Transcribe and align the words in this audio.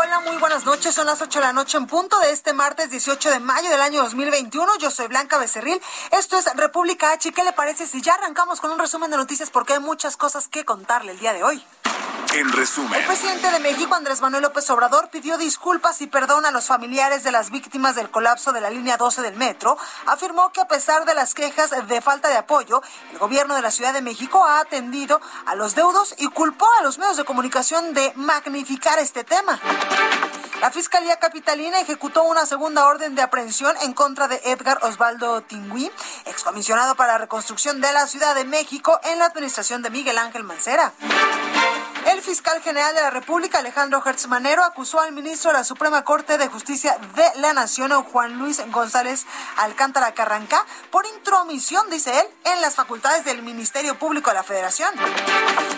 Hola, 0.00 0.20
muy 0.20 0.36
buenas 0.36 0.64
noches. 0.64 0.94
Son 0.94 1.06
las 1.06 1.20
8 1.20 1.40
de 1.40 1.44
la 1.46 1.52
noche 1.52 1.76
en 1.76 1.88
punto 1.88 2.20
de 2.20 2.30
este 2.30 2.52
martes 2.52 2.88
18 2.88 3.30
de 3.30 3.40
mayo 3.40 3.68
del 3.68 3.80
año 3.80 4.00
2021. 4.04 4.78
Yo 4.78 4.92
soy 4.92 5.08
Blanca 5.08 5.38
Becerril. 5.38 5.80
Esto 6.12 6.38
es 6.38 6.44
República 6.54 7.10
H. 7.10 7.32
¿Qué 7.32 7.42
le 7.42 7.52
parece 7.52 7.84
si 7.84 8.00
ya 8.00 8.14
arrancamos 8.14 8.60
con 8.60 8.70
un 8.70 8.78
resumen 8.78 9.10
de 9.10 9.16
noticias? 9.16 9.50
Porque 9.50 9.72
hay 9.72 9.80
muchas 9.80 10.16
cosas 10.16 10.46
que 10.46 10.64
contarle 10.64 11.12
el 11.12 11.18
día 11.18 11.32
de 11.32 11.42
hoy. 11.42 11.64
En 12.34 12.52
resumen. 12.52 13.00
El 13.00 13.06
presidente 13.06 13.50
de 13.50 13.58
México, 13.58 13.94
Andrés 13.94 14.20
Manuel 14.20 14.42
López 14.42 14.68
Obrador, 14.68 15.08
pidió 15.08 15.38
disculpas 15.38 16.00
y 16.02 16.06
perdón 16.06 16.44
a 16.44 16.50
los 16.50 16.66
familiares 16.66 17.24
de 17.24 17.32
las 17.32 17.50
víctimas 17.50 17.96
del 17.96 18.10
colapso 18.10 18.52
de 18.52 18.60
la 18.60 18.68
línea 18.68 18.98
12 18.98 19.22
del 19.22 19.34
metro. 19.34 19.78
Afirmó 20.04 20.52
que 20.52 20.60
a 20.60 20.68
pesar 20.68 21.06
de 21.06 21.14
las 21.14 21.32
quejas 21.32 21.70
de 21.70 22.00
falta 22.02 22.28
de 22.28 22.36
apoyo, 22.36 22.82
el 23.12 23.18
gobierno 23.18 23.54
de 23.54 23.62
la 23.62 23.70
Ciudad 23.70 23.94
de 23.94 24.02
México 24.02 24.44
ha 24.44 24.60
atendido 24.60 25.20
a 25.46 25.54
los 25.54 25.74
deudos 25.74 26.14
y 26.18 26.26
culpó 26.28 26.68
a 26.78 26.82
los 26.82 26.98
medios 26.98 27.16
de 27.16 27.24
comunicación 27.24 27.94
de 27.94 28.12
magnificar 28.14 28.98
este 28.98 29.24
tema. 29.24 29.58
La 30.60 30.72
Fiscalía 30.72 31.16
Capitalina 31.16 31.80
ejecutó 31.80 32.24
una 32.24 32.44
segunda 32.44 32.86
orden 32.88 33.14
de 33.14 33.22
aprehensión 33.22 33.76
en 33.82 33.92
contra 33.92 34.26
de 34.26 34.40
Edgar 34.44 34.78
Osvaldo 34.82 35.40
Tingüí, 35.42 35.90
excomisionado 36.26 36.96
para 36.96 37.12
la 37.12 37.18
reconstrucción 37.18 37.80
de 37.80 37.92
la 37.92 38.06
Ciudad 38.08 38.34
de 38.34 38.44
México 38.44 39.00
en 39.04 39.20
la 39.20 39.26
administración 39.26 39.82
de 39.82 39.90
Miguel 39.90 40.18
Ángel 40.18 40.42
Mancera. 40.42 40.92
El 42.08 42.22
fiscal 42.22 42.62
general 42.62 42.94
de 42.94 43.02
la 43.02 43.10
República, 43.10 43.58
Alejandro 43.58 44.02
Hertz 44.04 44.28
Manero, 44.28 44.64
acusó 44.64 44.98
al 44.98 45.12
ministro 45.12 45.50
de 45.50 45.58
la 45.58 45.64
Suprema 45.64 46.04
Corte 46.04 46.38
de 46.38 46.48
Justicia 46.48 46.96
de 47.14 47.40
la 47.40 47.52
Nación, 47.52 47.92
Juan 48.02 48.38
Luis 48.38 48.62
González 48.70 49.26
Alcántara 49.58 50.14
Carranca, 50.14 50.64
por 50.90 51.04
intromisión, 51.04 51.90
dice 51.90 52.18
él, 52.18 52.26
en 52.46 52.62
las 52.62 52.76
facultades 52.76 53.26
del 53.26 53.42
Ministerio 53.42 53.98
Público 53.98 54.30
de 54.30 54.36
la 54.36 54.42
Federación. 54.42 54.90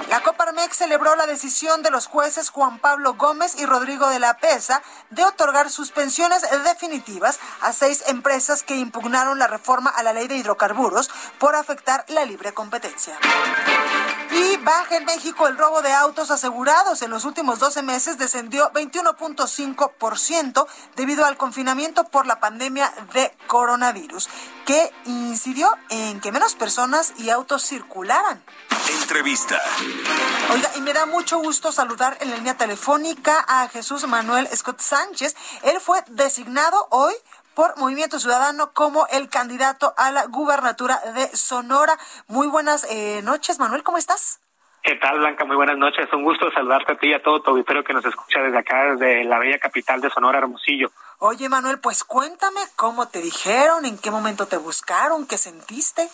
La 0.08 0.22
Coparmex 0.22 0.76
celebró 0.76 1.16
la 1.16 1.26
decisión 1.26 1.82
de 1.82 1.90
los 1.90 2.06
jueces 2.06 2.50
Juan 2.50 2.78
Pablo 2.78 3.14
Gómez 3.14 3.56
y 3.58 3.66
Rodrigo 3.66 4.08
de 4.08 4.20
la 4.20 4.38
Pesa 4.38 4.82
de 5.10 5.24
otorgar 5.24 5.68
suspensiones 5.68 6.42
definitivas 6.62 7.40
a 7.60 7.72
seis 7.72 8.04
empresas 8.06 8.62
que 8.62 8.76
impugnaron 8.76 9.40
la 9.40 9.48
reforma 9.48 9.90
a 9.90 10.04
la 10.04 10.12
ley 10.12 10.28
de 10.28 10.36
hidrocarburos 10.36 11.10
por 11.40 11.56
afectar 11.56 12.04
la 12.06 12.24
libre 12.24 12.54
competencia. 12.54 13.18
Y 14.40 14.56
baja 14.56 14.96
en 14.96 15.04
México 15.04 15.46
el 15.48 15.58
robo 15.58 15.82
de 15.82 15.92
autos 15.92 16.30
asegurados. 16.30 17.02
En 17.02 17.10
los 17.10 17.26
últimos 17.26 17.58
12 17.58 17.82
meses 17.82 18.16
descendió 18.16 18.72
21.5% 18.72 20.66
debido 20.96 21.26
al 21.26 21.36
confinamiento 21.36 22.04
por 22.04 22.26
la 22.26 22.40
pandemia 22.40 22.90
de 23.12 23.30
coronavirus, 23.48 24.30
que 24.64 24.90
incidió 25.04 25.70
en 25.90 26.20
que 26.20 26.32
menos 26.32 26.54
personas 26.54 27.12
y 27.18 27.28
autos 27.28 27.66
circularan. 27.66 28.42
Entrevista. 29.02 29.60
Oiga, 30.52 30.70
y 30.76 30.80
me 30.80 30.94
da 30.94 31.04
mucho 31.04 31.38
gusto 31.38 31.70
saludar 31.70 32.16
en 32.20 32.30
la 32.30 32.36
línea 32.36 32.56
telefónica 32.56 33.44
a 33.46 33.68
Jesús 33.68 34.06
Manuel 34.06 34.48
Scott 34.56 34.80
Sánchez. 34.80 35.36
Él 35.64 35.80
fue 35.80 36.02
designado 36.08 36.88
hoy 36.90 37.12
por 37.60 37.76
Movimiento 37.76 38.18
Ciudadano 38.18 38.72
como 38.72 39.06
el 39.08 39.28
candidato 39.28 39.92
a 39.98 40.10
la 40.10 40.24
gubernatura 40.24 40.98
de 41.14 41.26
Sonora. 41.36 41.92
Muy 42.26 42.46
buenas 42.46 42.90
eh, 42.90 43.20
noches, 43.22 43.58
Manuel, 43.58 43.82
¿cómo 43.82 43.98
estás? 43.98 44.40
¿Qué 44.82 44.94
tal, 44.94 45.18
Blanca? 45.18 45.44
Muy 45.44 45.56
buenas 45.56 45.76
noches. 45.76 46.10
Un 46.14 46.24
gusto 46.24 46.50
saludarte 46.52 46.94
a 46.94 46.96
ti 46.96 47.08
y 47.08 47.12
a 47.12 47.22
todo 47.22 47.42
tu 47.42 47.50
auditorio 47.50 47.84
que 47.84 47.92
nos 47.92 48.02
escucha 48.06 48.40
desde 48.40 48.56
acá, 48.56 48.94
desde 48.94 49.24
la 49.24 49.38
bella 49.38 49.58
capital 49.58 50.00
de 50.00 50.08
Sonora, 50.08 50.38
Hermosillo. 50.38 50.90
Oye, 51.18 51.50
Manuel, 51.50 51.80
pues 51.80 52.02
cuéntame 52.02 52.60
cómo 52.76 53.08
te 53.08 53.20
dijeron, 53.20 53.84
en 53.84 53.98
qué 53.98 54.10
momento 54.10 54.46
te 54.46 54.56
buscaron, 54.56 55.26
qué 55.28 55.36
sentiste. 55.36 56.08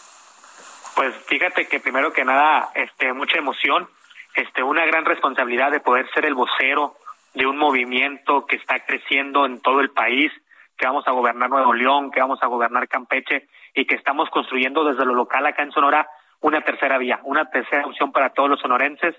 Pues 0.96 1.14
fíjate 1.26 1.68
que 1.68 1.78
primero 1.78 2.12
que 2.12 2.24
nada, 2.24 2.70
este, 2.74 3.12
mucha 3.12 3.38
emoción, 3.38 3.88
este, 4.34 4.64
una 4.64 4.84
gran 4.84 5.04
responsabilidad 5.04 5.70
de 5.70 5.78
poder 5.78 6.10
ser 6.12 6.26
el 6.26 6.34
vocero 6.34 6.96
de 7.34 7.46
un 7.46 7.56
movimiento 7.56 8.46
que 8.46 8.56
está 8.56 8.84
creciendo 8.84 9.46
en 9.46 9.60
todo 9.60 9.78
el 9.78 9.90
país, 9.90 10.32
que 10.76 10.86
vamos 10.86 11.06
a 11.06 11.12
gobernar 11.12 11.50
Nuevo 11.50 11.72
León, 11.72 12.10
que 12.10 12.20
vamos 12.20 12.42
a 12.42 12.46
gobernar 12.46 12.88
Campeche 12.88 13.48
y 13.74 13.86
que 13.86 13.94
estamos 13.94 14.28
construyendo 14.30 14.84
desde 14.84 15.04
lo 15.04 15.14
local 15.14 15.46
acá 15.46 15.62
en 15.62 15.72
Sonora 15.72 16.08
una 16.40 16.60
tercera 16.60 16.98
vía, 16.98 17.20
una 17.24 17.48
tercera 17.50 17.86
opción 17.86 18.12
para 18.12 18.30
todos 18.30 18.48
los 18.48 18.60
sonorenses. 18.60 19.14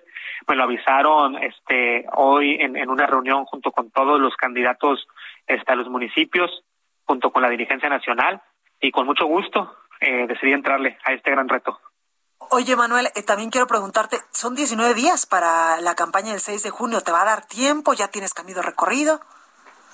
Me 0.47 0.55
lo 0.55 0.63
avisaron 0.63 1.35
este 1.43 2.05
hoy 2.15 2.57
en, 2.59 2.89
una 2.89 3.07
reunión 3.07 3.45
junto 3.45 3.71
con 3.71 3.91
todos 3.91 4.19
los 4.19 4.35
candidatos 4.35 5.07
este, 5.47 5.71
a 5.71 5.75
los 5.75 5.89
municipios, 5.89 6.63
junto 7.05 7.31
con 7.31 7.41
la 7.41 7.49
dirigencia 7.49 7.89
nacional 7.89 8.41
y 8.79 8.91
con 8.91 9.05
mucho 9.05 9.25
gusto 9.25 9.75
eh, 9.99 10.27
decidí 10.27 10.53
entrarle 10.53 10.97
a 11.03 11.13
este 11.13 11.31
gran 11.31 11.49
reto. 11.49 11.79
Oye, 12.51 12.75
Manuel, 12.75 13.07
eh, 13.15 13.23
también 13.23 13.49
quiero 13.49 13.67
preguntarte, 13.67 14.17
son 14.31 14.55
19 14.55 14.93
días 14.93 15.25
para 15.25 15.81
la 15.81 15.95
campaña 15.95 16.31
del 16.31 16.39
6 16.39 16.63
de 16.63 16.69
junio, 16.69 17.01
¿te 17.01 17.11
va 17.11 17.23
a 17.23 17.25
dar 17.25 17.45
tiempo? 17.45 17.93
¿Ya 17.93 18.09
tienes 18.09 18.33
camino 18.33 18.61
recorrido? 18.61 19.19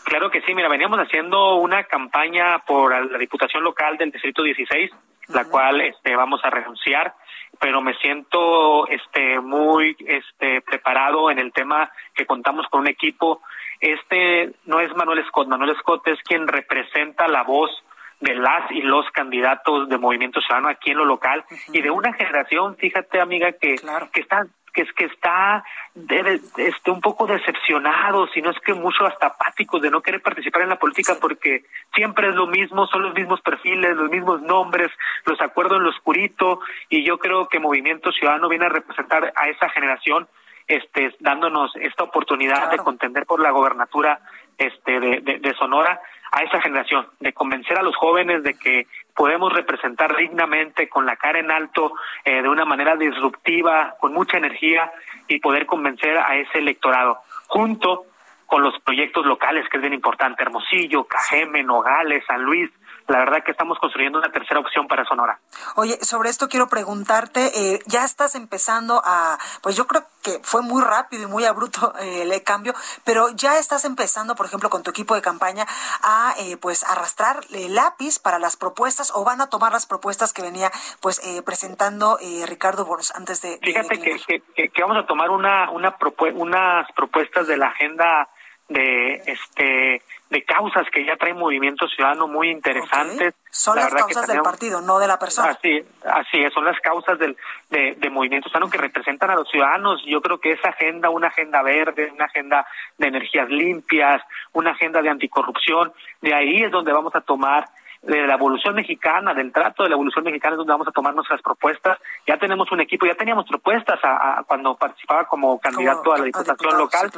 Claro 0.03 0.29
que 0.29 0.41
sí, 0.41 0.53
mira, 0.53 0.67
veníamos 0.69 0.99
haciendo 0.99 1.55
una 1.55 1.83
campaña 1.83 2.59
por 2.59 3.11
la 3.11 3.17
Diputación 3.17 3.63
Local 3.63 3.97
del 3.97 4.11
Distrito 4.11 4.43
16, 4.43 4.91
la 5.29 5.45
cual 5.45 5.81
este, 5.81 6.15
vamos 6.15 6.41
a 6.43 6.49
renunciar, 6.49 7.13
pero 7.59 7.81
me 7.81 7.93
siento 7.95 8.87
este, 8.87 9.39
muy 9.39 9.95
este, 9.99 10.61
preparado 10.61 11.31
en 11.31 11.39
el 11.39 11.53
tema 11.53 11.91
que 12.13 12.25
contamos 12.25 12.67
con 12.67 12.81
un 12.81 12.87
equipo. 12.87 13.41
Este 13.79 14.51
no 14.65 14.81
es 14.81 14.93
Manuel 14.95 15.25
Scott, 15.27 15.47
Manuel 15.47 15.75
Scott 15.77 16.07
es 16.07 16.21
quien 16.23 16.47
representa 16.47 17.27
la 17.27 17.43
voz 17.43 17.71
de 18.19 18.35
las 18.35 18.71
y 18.71 18.81
los 18.81 19.09
candidatos 19.11 19.89
de 19.89 19.97
Movimiento 19.97 20.39
Ciudadano 20.41 20.69
aquí 20.69 20.91
en 20.91 20.97
lo 20.97 21.05
local 21.05 21.43
y 21.71 21.81
de 21.81 21.91
una 21.91 22.13
generación, 22.13 22.75
fíjate 22.77 23.19
amiga, 23.19 23.51
que, 23.53 23.75
que 24.11 24.21
está 24.21 24.45
que 24.73 24.81
es 24.81 24.93
que 24.93 25.05
está 25.05 25.63
de, 25.93 26.41
este 26.57 26.91
un 26.91 26.99
poco 26.99 27.27
decepcionado, 27.27 28.27
si 28.27 28.41
no 28.41 28.49
es 28.49 28.59
que 28.59 28.73
mucho 28.73 29.05
hasta 29.05 29.27
apáticos 29.27 29.81
de 29.81 29.91
no 29.91 30.01
querer 30.01 30.21
participar 30.21 30.63
en 30.63 30.69
la 30.69 30.79
política 30.79 31.17
porque 31.21 31.65
siempre 31.93 32.29
es 32.29 32.35
lo 32.35 32.47
mismo, 32.47 32.87
son 32.87 33.03
los 33.03 33.13
mismos 33.13 33.41
perfiles, 33.41 33.95
los 33.95 34.09
mismos 34.09 34.41
nombres, 34.41 34.91
los 35.25 35.39
acuerdos 35.41 35.77
en 35.77 35.83
lo 35.83 35.89
oscurito 35.89 36.59
y 36.89 37.05
yo 37.05 37.17
creo 37.19 37.47
que 37.47 37.59
Movimiento 37.59 38.11
Ciudadano 38.11 38.49
viene 38.49 38.65
a 38.65 38.69
representar 38.69 39.31
a 39.35 39.49
esa 39.49 39.69
generación 39.69 40.27
este 40.67 41.15
dándonos 41.19 41.75
esta 41.75 42.03
oportunidad 42.03 42.71
de 42.71 42.77
contender 42.77 43.25
por 43.25 43.41
la 43.41 43.51
gobernatura 43.51 44.19
este 44.57 44.99
de, 44.99 45.39
de 45.39 45.53
Sonora 45.55 45.99
a 46.33 46.41
esa 46.41 46.59
generación, 46.61 47.07
de 47.19 47.31
convencer 47.31 47.77
a 47.77 47.83
los 47.83 47.95
jóvenes 47.95 48.41
de 48.41 48.55
que 48.55 48.87
podemos 49.15 49.53
representar 49.53 50.15
dignamente, 50.15 50.89
con 50.89 51.05
la 51.05 51.15
cara 51.15 51.39
en 51.39 51.51
alto, 51.51 51.93
eh, 52.25 52.41
de 52.41 52.49
una 52.49 52.65
manera 52.65 52.95
disruptiva, 52.95 53.95
con 53.99 54.13
mucha 54.13 54.37
energía 54.37 54.91
y 55.27 55.39
poder 55.39 55.67
convencer 55.67 56.17
a 56.17 56.35
ese 56.35 56.57
electorado, 56.57 57.19
junto 57.47 58.05
con 58.47 58.63
los 58.63 58.79
proyectos 58.79 59.25
locales, 59.27 59.69
que 59.69 59.77
es 59.77 59.81
bien 59.81 59.93
importante, 59.93 60.41
Hermosillo, 60.41 61.03
Cajeme, 61.03 61.61
Nogales, 61.61 62.23
San 62.25 62.41
Luis, 62.41 62.71
la 63.07 63.19
verdad 63.19 63.43
que 63.43 63.51
estamos 63.51 63.77
construyendo 63.79 64.19
una 64.19 64.31
tercera 64.31 64.59
opción 64.59 64.87
para 64.87 65.05
Sonora. 65.05 65.39
Oye, 65.75 65.97
sobre 66.01 66.29
esto 66.29 66.47
quiero 66.47 66.67
preguntarte, 66.67 67.51
eh, 67.55 67.79
ya 67.85 68.03
estás 68.03 68.35
empezando 68.35 69.01
a, 69.03 69.37
pues 69.61 69.75
yo 69.75 69.87
creo 69.87 70.05
que 70.21 70.39
fue 70.41 70.61
muy 70.61 70.81
rápido 70.81 71.23
y 71.23 71.27
muy 71.27 71.45
abrupto 71.45 71.93
eh, 71.99 72.21
el 72.23 72.43
cambio, 72.43 72.73
pero 73.03 73.29
ya 73.35 73.57
estás 73.57 73.85
empezando, 73.85 74.35
por 74.35 74.45
ejemplo, 74.45 74.69
con 74.69 74.83
tu 74.83 74.91
equipo 74.91 75.15
de 75.15 75.21
campaña 75.21 75.65
a, 76.01 76.33
eh, 76.39 76.57
pues, 76.57 76.83
arrastrar 76.83 77.41
el 77.51 77.75
lápiz 77.75 78.19
para 78.19 78.39
las 78.39 78.55
propuestas 78.55 79.11
o 79.13 79.23
van 79.23 79.41
a 79.41 79.49
tomar 79.49 79.71
las 79.71 79.85
propuestas 79.85 80.33
que 80.33 80.41
venía, 80.41 80.71
pues, 81.01 81.21
presentando 81.45 82.17
Ricardo 82.47 82.85
Boros 82.85 83.13
antes 83.15 83.41
de. 83.41 83.59
Fíjate 83.61 83.99
que, 83.99 84.69
que, 84.69 84.81
vamos 84.81 84.97
a 84.97 85.05
tomar 85.05 85.29
una, 85.29 85.69
una 85.71 85.95
unas 86.35 86.91
propuestas 86.93 87.47
de 87.47 87.57
la 87.57 87.67
agenda 87.67 88.29
de 88.69 89.21
este 89.25 90.01
de 90.33 90.43
causas 90.43 90.87
que 90.91 91.05
ya 91.05 91.15
trae 91.15 91.33
Movimiento 91.35 91.87
Ciudadano 91.87 92.27
muy 92.27 92.49
interesantes. 92.49 93.35
Son 93.51 93.75
las 93.75 93.93
causas 93.93 94.25
del 94.25 94.41
partido, 94.41 94.81
no 94.81 94.97
de 94.97 95.07
la 95.07 95.19
persona. 95.19 95.49
Así, 95.49 95.85
así 96.03 96.43
es, 96.43 96.51
son 96.51 96.65
las 96.65 96.79
causas 96.79 97.19
del, 97.19 97.37
de, 97.69 97.95
de 97.99 98.09
Movimiento 98.09 98.49
Ciudadano 98.49 98.71
que 98.71 98.79
representan 98.79 99.29
a 99.29 99.35
los 99.35 99.47
ciudadanos. 99.47 100.01
Yo 100.07 100.21
creo 100.21 100.39
que 100.39 100.53
esa 100.53 100.69
agenda, 100.69 101.11
una 101.11 101.27
agenda 101.27 101.61
verde, 101.61 102.11
una 102.11 102.25
agenda 102.25 102.65
de 102.97 103.07
energías 103.07 103.47
limpias, 103.47 104.23
una 104.53 104.71
agenda 104.71 105.03
de 105.03 105.09
anticorrupción, 105.09 105.93
de 106.21 106.33
ahí 106.33 106.63
es 106.63 106.71
donde 106.71 106.91
vamos 106.91 107.13
a 107.15 107.21
tomar 107.21 107.69
de 108.03 108.27
la 108.27 108.33
evolución 108.33 108.75
mexicana, 108.75 109.33
del 109.33 109.53
trato 109.53 109.83
de 109.83 109.89
la 109.89 109.95
evolución 109.95 110.25
mexicana, 110.25 110.53
es 110.53 110.57
donde 110.57 110.73
vamos 110.73 110.87
a 110.87 110.91
tomar 110.91 111.15
nuestras 111.15 111.41
propuestas. 111.41 111.97
Ya 112.27 112.37
tenemos 112.37 112.69
un 112.71 112.81
equipo, 112.81 113.05
ya 113.05 113.15
teníamos 113.15 113.45
propuestas 113.47 113.99
a, 114.03 114.43
cuando 114.45 114.75
participaba 114.75 115.25
como 115.25 115.57
candidato 115.59 116.13
a 116.13 116.17
la 116.17 116.25
diputación 116.25 116.77
local 116.77 117.09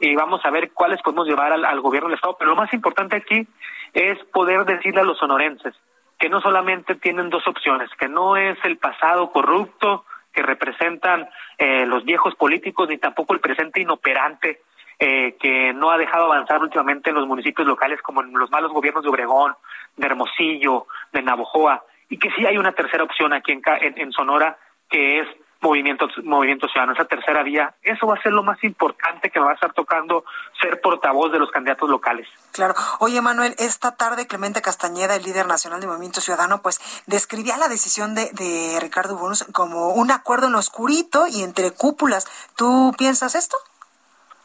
y 0.00 0.16
vamos 0.16 0.40
a 0.44 0.50
ver 0.50 0.72
cuáles 0.72 1.00
podemos 1.00 1.28
llevar 1.28 1.52
al, 1.52 1.80
gobierno 1.80 2.08
del 2.08 2.16
Estado. 2.16 2.36
Pero 2.38 2.50
lo 2.50 2.56
más 2.56 2.72
importante 2.74 3.16
aquí 3.16 3.46
es 3.92 4.18
poder 4.32 4.64
decirle 4.64 5.00
a 5.00 5.04
los 5.04 5.18
sonorenses 5.18 5.74
que 6.18 6.28
no 6.28 6.40
solamente 6.40 6.96
tienen 6.96 7.30
dos 7.30 7.46
opciones, 7.46 7.88
que 7.98 8.08
no 8.08 8.36
es 8.36 8.58
el 8.64 8.78
pasado 8.78 9.30
corrupto 9.30 10.04
que 10.32 10.42
representan 10.42 11.28
eh, 11.58 11.84
los 11.86 12.04
viejos 12.04 12.34
políticos, 12.34 12.88
ni 12.88 12.98
tampoco 12.98 13.34
el 13.34 13.40
presente 13.40 13.80
inoperante 13.80 14.62
eh, 15.04 15.36
que 15.40 15.72
no 15.72 15.90
ha 15.90 15.98
dejado 15.98 16.26
avanzar 16.26 16.62
últimamente 16.62 17.10
en 17.10 17.16
los 17.16 17.26
municipios 17.26 17.66
locales 17.66 18.00
como 18.02 18.22
en 18.22 18.32
los 18.34 18.52
malos 18.52 18.70
gobiernos 18.70 19.02
de 19.02 19.10
Obregón, 19.10 19.52
de 19.96 20.06
Hermosillo, 20.06 20.86
de 21.12 21.22
Navojoa, 21.22 21.82
y 22.08 22.20
que 22.20 22.30
sí 22.36 22.46
hay 22.46 22.56
una 22.56 22.70
tercera 22.70 23.02
opción 23.02 23.32
aquí 23.32 23.50
en, 23.50 23.62
en, 23.98 24.12
Sonora, 24.12 24.56
que 24.88 25.18
es 25.18 25.26
movimiento, 25.60 26.06
movimiento 26.22 26.68
ciudadano, 26.68 26.92
esa 26.92 27.06
tercera 27.06 27.42
vía, 27.42 27.74
eso 27.82 28.06
va 28.06 28.14
a 28.14 28.22
ser 28.22 28.30
lo 28.30 28.44
más 28.44 28.62
importante 28.62 29.28
que 29.30 29.40
me 29.40 29.46
va 29.46 29.50
a 29.50 29.54
estar 29.54 29.72
tocando 29.72 30.24
ser 30.60 30.80
portavoz 30.80 31.32
de 31.32 31.40
los 31.40 31.50
candidatos 31.50 31.90
locales. 31.90 32.28
Claro. 32.52 32.74
Oye, 33.00 33.20
Manuel, 33.20 33.56
esta 33.58 33.96
tarde 33.96 34.28
Clemente 34.28 34.62
Castañeda, 34.62 35.16
el 35.16 35.24
líder 35.24 35.48
nacional 35.48 35.80
de 35.80 35.88
Movimiento 35.88 36.20
Ciudadano, 36.20 36.62
pues 36.62 36.78
describía 37.08 37.56
la 37.56 37.66
decisión 37.66 38.14
de, 38.14 38.30
de 38.34 38.78
Ricardo 38.80 39.16
Bonus 39.16 39.42
como 39.52 39.94
un 39.94 40.12
acuerdo 40.12 40.46
en 40.46 40.54
oscurito 40.54 41.26
y 41.26 41.42
entre 41.42 41.72
cúpulas. 41.72 42.28
¿Tú 42.54 42.94
piensas 42.96 43.34
esto? 43.34 43.56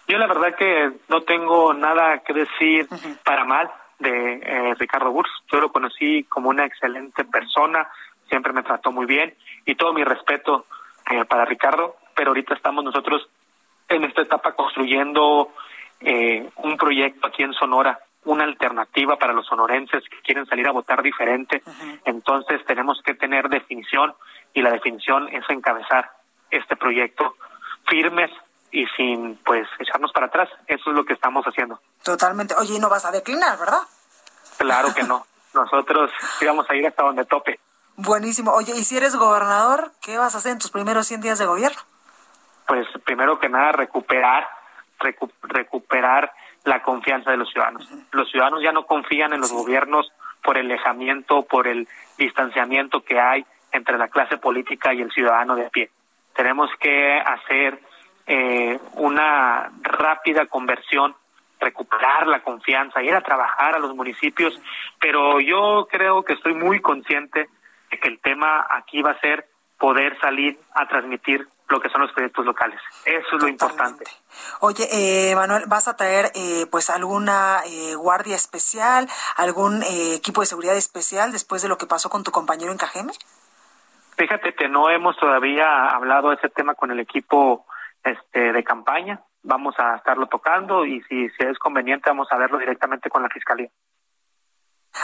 Yo 0.07 0.17
la 0.17 0.27
verdad 0.27 0.55
que 0.55 0.91
no 1.09 1.21
tengo 1.21 1.73
nada 1.73 2.19
que 2.19 2.33
decir 2.33 2.87
para 3.25 3.43
mal 3.43 3.69
de 3.99 4.33
eh, 4.35 4.73
Ricardo 4.75 5.11
Burs. 5.11 5.29
Yo 5.51 5.59
lo 5.59 5.71
conocí 5.71 6.23
como 6.25 6.49
una 6.49 6.65
excelente 6.65 7.25
persona, 7.25 7.89
siempre 8.29 8.53
me 8.53 8.63
trató 8.63 8.91
muy 8.91 9.05
bien 9.05 9.35
y 9.65 9.75
todo 9.75 9.93
mi 9.93 10.03
respeto 10.03 10.65
eh, 11.11 11.25
para 11.25 11.45
Ricardo, 11.45 11.97
pero 12.15 12.29
ahorita 12.29 12.53
estamos 12.53 12.85
nosotros 12.85 13.27
en 13.89 14.05
esta 14.05 14.21
etapa 14.21 14.53
construyendo 14.53 15.51
eh, 15.99 16.49
un 16.57 16.77
proyecto 16.77 17.27
aquí 17.27 17.43
en 17.43 17.53
Sonora, 17.53 17.99
una 18.23 18.45
alternativa 18.45 19.17
para 19.17 19.33
los 19.33 19.45
sonorenses 19.45 20.03
que 20.09 20.21
quieren 20.21 20.45
salir 20.45 20.67
a 20.67 20.71
votar 20.71 21.01
diferente. 21.01 21.61
Entonces 22.05 22.63
tenemos 22.65 23.01
que 23.03 23.13
tener 23.13 23.49
definición 23.49 24.13
y 24.53 24.61
la 24.61 24.71
definición 24.71 25.27
es 25.29 25.43
encabezar 25.49 26.11
este 26.49 26.75
proyecto 26.75 27.35
firmes 27.87 28.31
y 28.71 28.85
sin 28.95 29.37
pues 29.45 29.67
echarnos 29.79 30.11
para 30.11 30.27
atrás. 30.27 30.49
Eso 30.67 30.89
es 30.89 30.95
lo 30.95 31.05
que 31.05 31.13
estamos 31.13 31.45
haciendo. 31.45 31.79
Totalmente. 32.03 32.55
Oye, 32.55 32.75
y 32.75 32.79
no 32.79 32.89
vas 32.89 33.05
a 33.05 33.11
declinar, 33.11 33.57
¿verdad? 33.57 33.81
Claro 34.57 34.93
que 34.93 35.03
no. 35.03 35.25
Nosotros 35.53 36.11
íbamos 36.41 36.69
a 36.69 36.75
ir 36.75 36.85
hasta 36.87 37.03
donde 37.03 37.25
tope. 37.25 37.59
Buenísimo. 37.95 38.51
Oye, 38.51 38.73
¿y 38.75 38.83
si 38.83 38.97
eres 38.97 39.15
gobernador, 39.15 39.91
qué 40.01 40.17
vas 40.17 40.35
a 40.35 40.37
hacer 40.37 40.51
en 40.51 40.59
tus 40.59 40.71
primeros 40.71 41.07
100 41.07 41.21
días 41.21 41.39
de 41.39 41.45
gobierno? 41.45 41.79
Pues 42.67 42.85
primero 43.05 43.39
que 43.39 43.49
nada 43.49 43.71
recuperar 43.71 44.47
recuperar 45.43 46.31
la 46.63 46.81
confianza 46.81 47.31
de 47.31 47.37
los 47.37 47.49
ciudadanos. 47.49 47.87
Los 48.11 48.29
ciudadanos 48.29 48.61
ya 48.63 48.71
no 48.71 48.85
confían 48.85 49.33
en 49.33 49.41
los 49.41 49.51
gobiernos 49.51 50.11
por 50.43 50.57
el 50.57 50.65
alejamiento, 50.65 51.43
por 51.43 51.67
el 51.67 51.87
distanciamiento 52.17 53.03
que 53.03 53.19
hay 53.19 53.45
entre 53.71 53.97
la 53.97 54.07
clase 54.07 54.37
política 54.37 54.93
y 54.93 55.01
el 55.01 55.11
ciudadano 55.11 55.55
de 55.55 55.65
a 55.65 55.69
pie. 55.69 55.89
Tenemos 56.35 56.69
que 56.79 57.19
hacer 57.19 57.79
eh, 58.27 58.79
una 58.93 59.71
rápida 59.81 60.45
conversión 60.45 61.15
recuperar 61.59 62.27
la 62.27 62.43
confianza, 62.43 63.01
ir 63.01 63.15
a 63.15 63.21
trabajar 63.21 63.75
a 63.75 63.79
los 63.79 63.95
municipios, 63.95 64.59
pero 64.99 65.39
yo 65.39 65.87
creo 65.89 66.23
que 66.23 66.33
estoy 66.33 66.53
muy 66.53 66.79
consciente 66.81 67.49
de 67.89 67.99
que 67.99 68.07
el 68.07 68.19
tema 68.19 68.67
aquí 68.69 69.01
va 69.01 69.11
a 69.11 69.19
ser 69.19 69.47
poder 69.79 70.19
salir 70.19 70.59
a 70.73 70.87
transmitir 70.87 71.47
lo 71.69 71.81
que 71.81 71.89
son 71.89 72.01
los 72.01 72.11
proyectos 72.13 72.45
locales. 72.45 72.79
Eso 73.05 73.35
es 73.35 73.41
lo 73.41 73.47
importante. 73.47 74.05
Oye, 74.61 74.87
eh, 74.91 75.35
Manuel, 75.35 75.65
¿vas 75.67 75.87
a 75.87 75.95
traer 75.95 76.31
eh, 76.33 76.65
pues 76.71 76.89
alguna 76.89 77.61
eh, 77.65 77.95
guardia 77.95 78.35
especial, 78.35 79.07
algún 79.35 79.83
eh, 79.83 80.15
equipo 80.15 80.41
de 80.41 80.47
seguridad 80.47 80.77
especial 80.77 81.31
después 81.31 81.61
de 81.61 81.67
lo 81.67 81.77
que 81.77 81.85
pasó 81.85 82.09
con 82.09 82.23
tu 82.23 82.31
compañero 82.31 82.71
en 82.71 82.77
Cajeme? 82.77 83.13
Fíjate 84.15 84.55
que 84.55 84.67
no 84.69 84.89
hemos 84.89 85.17
todavía 85.17 85.87
hablado 85.87 86.29
de 86.29 86.35
ese 86.35 86.49
tema 86.49 86.73
con 86.73 86.89
el 86.89 86.99
equipo 86.99 87.65
este, 88.11 88.53
de 88.53 88.63
campaña 88.63 89.21
vamos 89.43 89.75
a 89.77 89.95
estarlo 89.95 90.27
tocando 90.27 90.85
y 90.85 91.01
si, 91.03 91.29
si 91.29 91.43
es 91.45 91.57
conveniente 91.57 92.09
vamos 92.09 92.27
a 92.31 92.37
verlo 92.37 92.57
directamente 92.57 93.09
con 93.09 93.23
la 93.23 93.29
Fiscalía. 93.29 93.69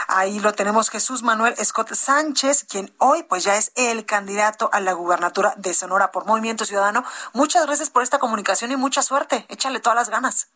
Ahí 0.08 0.40
lo 0.40 0.52
tenemos 0.52 0.90
Jesús 0.90 1.22
Manuel 1.22 1.54
Scott 1.56 1.92
Sánchez, 1.92 2.64
quien 2.64 2.90
hoy 2.98 3.22
pues 3.28 3.44
ya 3.44 3.56
es 3.56 3.72
el 3.76 4.04
candidato 4.04 4.68
a 4.72 4.80
la 4.80 4.92
gubernatura 4.92 5.54
de 5.56 5.72
Sonora 5.72 6.10
por 6.10 6.26
Movimiento 6.26 6.64
Ciudadano. 6.64 7.04
Muchas 7.32 7.66
gracias 7.66 7.90
por 7.90 8.02
esta 8.02 8.18
comunicación 8.18 8.72
y 8.72 8.76
mucha 8.76 9.02
suerte. 9.02 9.46
Échale 9.48 9.80
todas 9.80 9.96
las 9.96 10.10
ganas. 10.10 10.50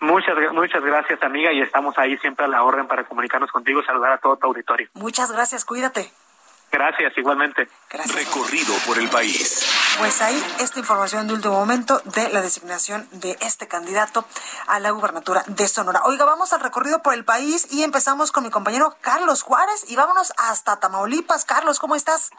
Muchas, 0.00 0.34
muchas 0.52 0.82
gracias, 0.82 1.22
amiga, 1.22 1.52
y 1.52 1.60
estamos 1.60 1.96
ahí 1.96 2.18
siempre 2.18 2.44
a 2.44 2.48
la 2.48 2.64
orden 2.64 2.88
para 2.88 3.04
comunicarnos 3.04 3.52
contigo 3.52 3.80
y 3.80 3.84
saludar 3.84 4.12
a 4.12 4.18
todo 4.18 4.36
tu 4.36 4.48
auditorio. 4.48 4.88
Muchas 4.94 5.30
gracias, 5.30 5.64
cuídate. 5.64 6.12
Gracias, 6.72 7.12
igualmente. 7.18 7.68
Recorrido 7.90 8.74
por 8.86 8.98
el 8.98 9.10
país. 9.10 9.68
Pues 9.98 10.22
ahí 10.22 10.42
esta 10.58 10.78
información 10.78 11.28
de 11.28 11.34
último 11.34 11.52
momento 11.52 12.00
de 12.16 12.30
la 12.30 12.40
designación 12.40 13.06
de 13.12 13.36
este 13.42 13.68
candidato 13.68 14.24
a 14.66 14.80
la 14.80 14.90
gubernatura 14.90 15.42
de 15.46 15.68
Sonora. 15.68 16.00
Oiga, 16.04 16.24
vamos 16.24 16.54
al 16.54 16.60
recorrido 16.60 17.02
por 17.02 17.12
el 17.12 17.26
país 17.26 17.70
y 17.70 17.82
empezamos 17.82 18.32
con 18.32 18.44
mi 18.44 18.50
compañero 18.50 18.96
Carlos 19.02 19.42
Juárez 19.42 19.84
y 19.90 19.96
vámonos 19.96 20.32
hasta 20.38 20.80
Tamaulipas. 20.80 21.44
Carlos, 21.44 21.78
¿cómo 21.78 21.94
estás? 21.94 22.30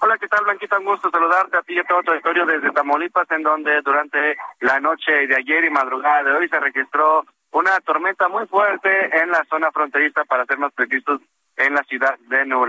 Hola, 0.00 0.18
¿qué 0.18 0.28
tal, 0.28 0.44
Blanquita? 0.44 0.78
Un 0.78 0.84
gusto 0.84 1.08
saludarte 1.10 1.56
a 1.56 1.62
ti 1.62 1.72
y 1.72 1.78
a 1.78 1.84
todo 1.84 2.02
tu 2.02 2.12
desde 2.12 2.72
Tamaulipas, 2.72 3.30
en 3.30 3.42
donde 3.42 3.80
durante 3.80 4.36
la 4.60 4.80
noche 4.80 5.26
de 5.26 5.34
ayer 5.34 5.64
y 5.64 5.70
madrugada 5.70 6.24
de 6.24 6.32
hoy 6.32 6.48
se 6.50 6.60
registró 6.60 7.24
una 7.52 7.80
tormenta 7.80 8.28
muy 8.28 8.46
fuerte 8.46 9.18
en 9.18 9.30
la 9.30 9.42
zona 9.48 9.72
fronteriza, 9.72 10.24
para 10.24 10.44
ser 10.44 10.58
más 10.58 10.74
precisos, 10.74 11.22
en 11.56 11.72
la 11.72 11.82
ciudad 11.84 12.18
de 12.18 12.44
Nuevo 12.44 12.66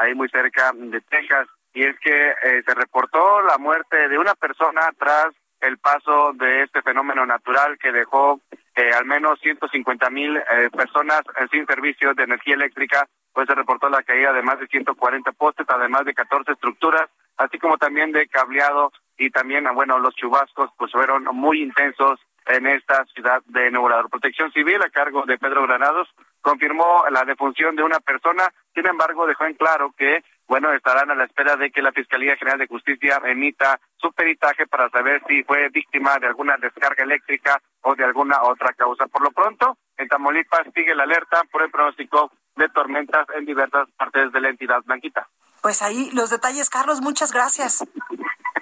ahí 0.00 0.14
muy 0.14 0.28
cerca 0.28 0.72
de 0.74 1.00
Texas, 1.02 1.48
y 1.74 1.84
es 1.84 1.98
que 2.00 2.30
eh, 2.30 2.62
se 2.66 2.74
reportó 2.74 3.42
la 3.42 3.58
muerte 3.58 4.08
de 4.08 4.18
una 4.18 4.34
persona 4.34 4.80
tras 4.98 5.28
el 5.60 5.78
paso 5.78 6.32
de 6.34 6.62
este 6.62 6.82
fenómeno 6.82 7.26
natural 7.26 7.78
que 7.78 7.92
dejó 7.92 8.40
eh, 8.74 8.92
al 8.96 9.04
menos 9.04 9.40
150 9.40 10.10
mil 10.10 10.36
eh, 10.36 10.70
personas 10.70 11.22
sin 11.50 11.66
servicio 11.66 12.14
de 12.14 12.22
energía 12.24 12.54
eléctrica, 12.54 13.08
pues 13.32 13.46
se 13.48 13.54
reportó 13.54 13.88
la 13.88 14.02
caída 14.02 14.32
de 14.32 14.42
más 14.42 14.58
de 14.60 14.66
140 14.68 15.32
postes, 15.32 15.66
además 15.68 16.04
de 16.04 16.14
14 16.14 16.52
estructuras, 16.52 17.08
así 17.36 17.58
como 17.58 17.76
también 17.76 18.12
de 18.12 18.28
cableado 18.28 18.92
y 19.16 19.30
también, 19.30 19.66
ah, 19.66 19.72
bueno, 19.72 19.98
los 19.98 20.14
chubascos 20.14 20.70
pues 20.76 20.92
fueron 20.92 21.24
muy 21.24 21.62
intensos 21.62 22.20
en 22.48 22.66
esta 22.66 23.04
ciudad 23.06 23.42
de 23.46 23.70
Nuevo. 23.70 24.08
Protección 24.08 24.50
Civil, 24.52 24.82
a 24.82 24.90
cargo 24.90 25.24
de 25.26 25.38
Pedro 25.38 25.62
Granados, 25.62 26.08
confirmó 26.40 27.04
la 27.10 27.24
defunción 27.24 27.76
de 27.76 27.82
una 27.82 28.00
persona, 28.00 28.52
sin 28.74 28.86
embargo, 28.86 29.26
dejó 29.26 29.44
en 29.44 29.54
claro 29.54 29.92
que, 29.96 30.24
bueno, 30.46 30.72
estarán 30.72 31.10
a 31.10 31.14
la 31.14 31.24
espera 31.24 31.56
de 31.56 31.70
que 31.70 31.82
la 31.82 31.92
Fiscalía 31.92 32.36
General 32.36 32.58
de 32.58 32.66
Justicia 32.66 33.20
emita 33.24 33.78
su 33.96 34.12
peritaje 34.12 34.66
para 34.66 34.88
saber 34.88 35.22
si 35.28 35.44
fue 35.44 35.68
víctima 35.68 36.18
de 36.18 36.26
alguna 36.26 36.56
descarga 36.56 37.04
eléctrica 37.04 37.60
o 37.82 37.94
de 37.94 38.04
alguna 38.04 38.42
otra 38.42 38.72
causa. 38.72 39.06
Por 39.06 39.22
lo 39.22 39.30
pronto, 39.30 39.76
en 39.96 40.08
Tamaulipas 40.08 40.66
sigue 40.74 40.94
la 40.94 41.04
alerta 41.04 41.42
por 41.50 41.62
el 41.62 41.70
pronóstico 41.70 42.32
de 42.56 42.68
tormentas 42.70 43.26
en 43.36 43.44
diversas 43.44 43.88
partes 43.96 44.32
de 44.32 44.40
la 44.40 44.48
entidad 44.48 44.82
blanquita. 44.84 45.28
Pues 45.62 45.82
ahí 45.82 46.10
los 46.12 46.30
detalles, 46.30 46.70
Carlos, 46.70 47.00
muchas 47.00 47.32
gracias. 47.32 47.84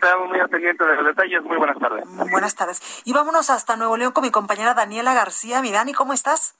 Estamos 0.06 0.28
muy 0.28 0.38
pendientes 0.48 0.86
de 0.86 0.94
los 0.94 1.04
detalles. 1.04 1.42
Muy 1.42 1.56
buenas 1.56 1.78
tardes. 1.80 2.04
Buenas 2.30 2.54
tardes. 2.54 3.02
Y 3.04 3.12
vámonos 3.12 3.50
hasta 3.50 3.76
Nuevo 3.76 3.96
León 3.96 4.12
con 4.12 4.22
mi 4.22 4.30
compañera 4.30 4.72
Daniela 4.72 5.14
García. 5.14 5.60
Mi 5.62 5.72
Dani, 5.72 5.94
¿cómo 5.94 6.12
estás? 6.12 6.54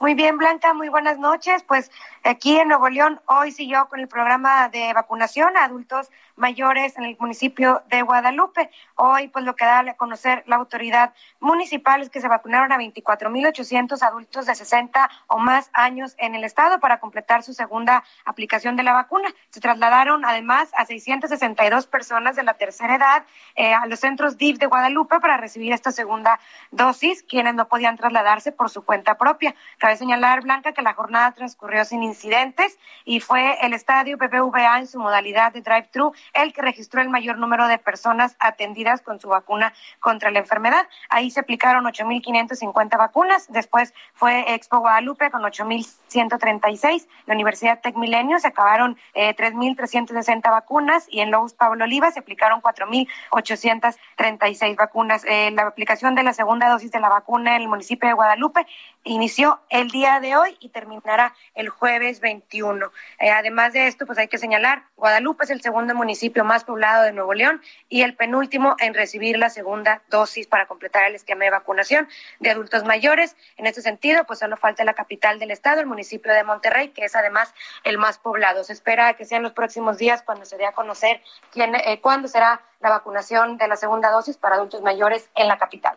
Muy 0.00 0.14
bien, 0.14 0.38
Blanca, 0.38 0.74
muy 0.74 0.88
buenas 0.88 1.18
noches. 1.18 1.62
Pues 1.62 1.90
aquí 2.24 2.58
en 2.58 2.66
Nuevo 2.66 2.88
León 2.88 3.20
hoy 3.26 3.52
siguió 3.52 3.86
con 3.88 4.00
el 4.00 4.08
programa 4.08 4.68
de 4.68 4.92
vacunación 4.92 5.56
a 5.56 5.64
adultos 5.64 6.10
mayores 6.34 6.98
en 6.98 7.04
el 7.04 7.16
municipio 7.20 7.82
de 7.88 8.02
Guadalupe. 8.02 8.70
Hoy, 8.96 9.28
pues 9.28 9.44
lo 9.44 9.54
que 9.54 9.64
da 9.64 9.78
a 9.78 9.94
conocer 9.94 10.42
la 10.46 10.56
autoridad 10.56 11.14
municipal 11.38 12.02
es 12.02 12.10
que 12.10 12.20
se 12.20 12.26
vacunaron 12.26 12.72
a 12.72 12.78
24.800 12.78 14.02
adultos 14.02 14.46
de 14.46 14.56
60 14.56 15.10
o 15.28 15.38
más 15.38 15.70
años 15.72 16.16
en 16.18 16.34
el 16.34 16.42
estado 16.42 16.80
para 16.80 16.98
completar 16.98 17.44
su 17.44 17.54
segunda 17.54 18.02
aplicación 18.24 18.74
de 18.74 18.82
la 18.82 18.94
vacuna. 18.94 19.32
Se 19.50 19.60
trasladaron 19.60 20.24
además 20.24 20.70
a 20.76 20.86
662 20.86 21.86
personas 21.86 22.34
de 22.34 22.42
la 22.42 22.54
tercera 22.54 22.96
edad 22.96 23.24
eh, 23.54 23.72
a 23.72 23.86
los 23.86 24.00
centros 24.00 24.38
DIF 24.38 24.58
de 24.58 24.66
Guadalupe 24.66 25.20
para 25.20 25.36
recibir 25.36 25.72
esta 25.72 25.92
segunda 25.92 26.40
dosis, 26.72 27.22
quienes 27.22 27.54
no 27.54 27.68
podían 27.68 27.96
trasladarse 27.96 28.50
por 28.50 28.70
su 28.70 28.84
cuenta 28.84 29.16
propia. 29.16 29.54
Cabe 29.84 29.98
señalar, 29.98 30.40
Blanca, 30.40 30.72
que 30.72 30.80
la 30.80 30.94
jornada 30.94 31.32
transcurrió 31.32 31.84
sin 31.84 32.02
incidentes 32.02 32.78
y 33.04 33.20
fue 33.20 33.58
el 33.60 33.74
estadio 33.74 34.16
BBVA 34.16 34.78
en 34.78 34.86
su 34.86 34.98
modalidad 34.98 35.52
de 35.52 35.60
drive-thru 35.60 36.14
el 36.32 36.54
que 36.54 36.62
registró 36.62 37.02
el 37.02 37.10
mayor 37.10 37.36
número 37.36 37.68
de 37.68 37.76
personas 37.76 38.34
atendidas 38.38 39.02
con 39.02 39.20
su 39.20 39.28
vacuna 39.28 39.74
contra 40.00 40.30
la 40.30 40.38
enfermedad. 40.38 40.88
Ahí 41.10 41.30
se 41.30 41.40
aplicaron 41.40 41.84
8.550 41.84 42.96
vacunas. 42.96 43.52
Después 43.52 43.92
fue 44.14 44.54
Expo 44.54 44.78
Guadalupe 44.78 45.30
con 45.30 45.42
8.136. 45.42 47.06
La 47.26 47.34
Universidad 47.34 47.82
Tec 47.82 47.94
Milenio 47.96 48.38
se 48.38 48.48
acabaron 48.48 48.96
eh, 49.12 49.36
3.360 49.36 50.50
vacunas 50.50 51.06
y 51.10 51.20
en 51.20 51.30
Lobos 51.30 51.52
Pablo 51.52 51.84
Oliva 51.84 52.10
se 52.10 52.20
aplicaron 52.20 52.62
4.836 52.62 54.76
vacunas. 54.76 55.26
Eh, 55.28 55.50
la 55.50 55.66
aplicación 55.66 56.14
de 56.14 56.22
la 56.22 56.32
segunda 56.32 56.70
dosis 56.70 56.90
de 56.90 57.00
la 57.00 57.10
vacuna 57.10 57.56
en 57.56 57.60
el 57.60 57.68
municipio 57.68 58.08
de 58.08 58.14
Guadalupe 58.14 58.66
inició 59.02 59.60
el 59.74 59.90
día 59.90 60.20
de 60.20 60.36
hoy 60.36 60.56
y 60.60 60.68
terminará 60.68 61.34
el 61.56 61.68
jueves 61.68 62.20
21. 62.20 62.92
Eh, 63.18 63.30
además 63.30 63.72
de 63.72 63.88
esto, 63.88 64.06
pues 64.06 64.18
hay 64.18 64.28
que 64.28 64.38
señalar, 64.38 64.84
Guadalupe 64.96 65.42
es 65.42 65.50
el 65.50 65.62
segundo 65.62 65.96
municipio 65.96 66.44
más 66.44 66.62
poblado 66.62 67.02
de 67.02 67.10
Nuevo 67.10 67.34
León 67.34 67.60
y 67.88 68.02
el 68.02 68.14
penúltimo 68.14 68.76
en 68.78 68.94
recibir 68.94 69.36
la 69.36 69.50
segunda 69.50 70.02
dosis 70.10 70.46
para 70.46 70.66
completar 70.66 71.06
el 71.06 71.16
esquema 71.16 71.46
de 71.46 71.50
vacunación 71.50 72.08
de 72.38 72.50
adultos 72.50 72.84
mayores. 72.84 73.36
En 73.56 73.66
este 73.66 73.82
sentido, 73.82 74.22
pues 74.26 74.38
solo 74.38 74.56
falta 74.56 74.84
la 74.84 74.94
capital 74.94 75.40
del 75.40 75.50
estado, 75.50 75.80
el 75.80 75.86
municipio 75.86 76.32
de 76.32 76.44
Monterrey, 76.44 76.90
que 76.90 77.06
es 77.06 77.16
además 77.16 77.52
el 77.82 77.98
más 77.98 78.18
poblado. 78.18 78.62
Se 78.62 78.72
espera 78.72 79.14
que 79.14 79.24
sean 79.24 79.42
los 79.42 79.54
próximos 79.54 79.98
días 79.98 80.22
cuando 80.22 80.44
se 80.44 80.56
dé 80.56 80.66
a 80.66 80.72
conocer 80.72 81.20
quién, 81.50 81.74
eh, 81.74 82.00
cuándo 82.00 82.28
será 82.28 82.60
la 82.78 82.90
vacunación 82.90 83.56
de 83.56 83.66
la 83.66 83.74
segunda 83.74 84.12
dosis 84.12 84.36
para 84.36 84.54
adultos 84.54 84.82
mayores 84.82 85.28
en 85.34 85.48
la 85.48 85.58
capital 85.58 85.96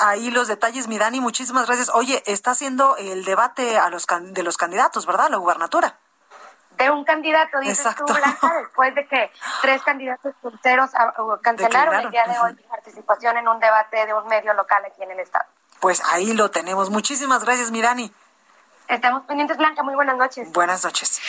ahí 0.00 0.30
los 0.30 0.48
detalles, 0.48 0.88
mi 0.88 0.98
Dani, 0.98 1.20
muchísimas 1.20 1.66
gracias. 1.66 1.90
Oye, 1.94 2.22
está 2.26 2.52
haciendo 2.52 2.96
el 2.96 3.24
debate 3.24 3.78
a 3.78 3.88
los 3.90 4.06
de 4.06 4.42
los 4.42 4.56
candidatos, 4.56 5.06
¿verdad? 5.06 5.28
La 5.30 5.36
gubernatura. 5.36 5.98
De 6.76 6.90
un 6.90 7.04
candidato, 7.04 7.60
dices 7.60 7.94
tú, 7.94 8.06
Blanca, 8.06 8.54
después 8.62 8.94
de 8.94 9.06
que 9.06 9.30
tres 9.60 9.82
candidatos 9.82 10.34
punteros 10.40 10.90
ah, 10.94 11.12
cancelaron 11.42 11.94
el 11.94 12.10
día 12.10 12.24
de 12.24 12.38
hoy 12.38 12.54
participación 12.68 13.36
en 13.36 13.46
un 13.46 13.60
debate 13.60 14.06
de 14.06 14.14
un 14.14 14.26
medio 14.26 14.54
local 14.54 14.82
aquí 14.86 15.02
en 15.02 15.10
el 15.10 15.20
estado. 15.20 15.44
Pues 15.80 16.02
ahí 16.06 16.32
lo 16.32 16.50
tenemos. 16.50 16.90
Muchísimas 16.90 17.44
gracias, 17.44 17.70
mi 17.70 17.82
Dani. 17.82 18.12
Estamos 18.90 19.22
pendientes, 19.24 19.56
Blanca. 19.56 19.84
Muy 19.84 19.94
buenas 19.94 20.16
noches. 20.16 20.50
Buenas 20.52 20.82
noches. 20.82 21.20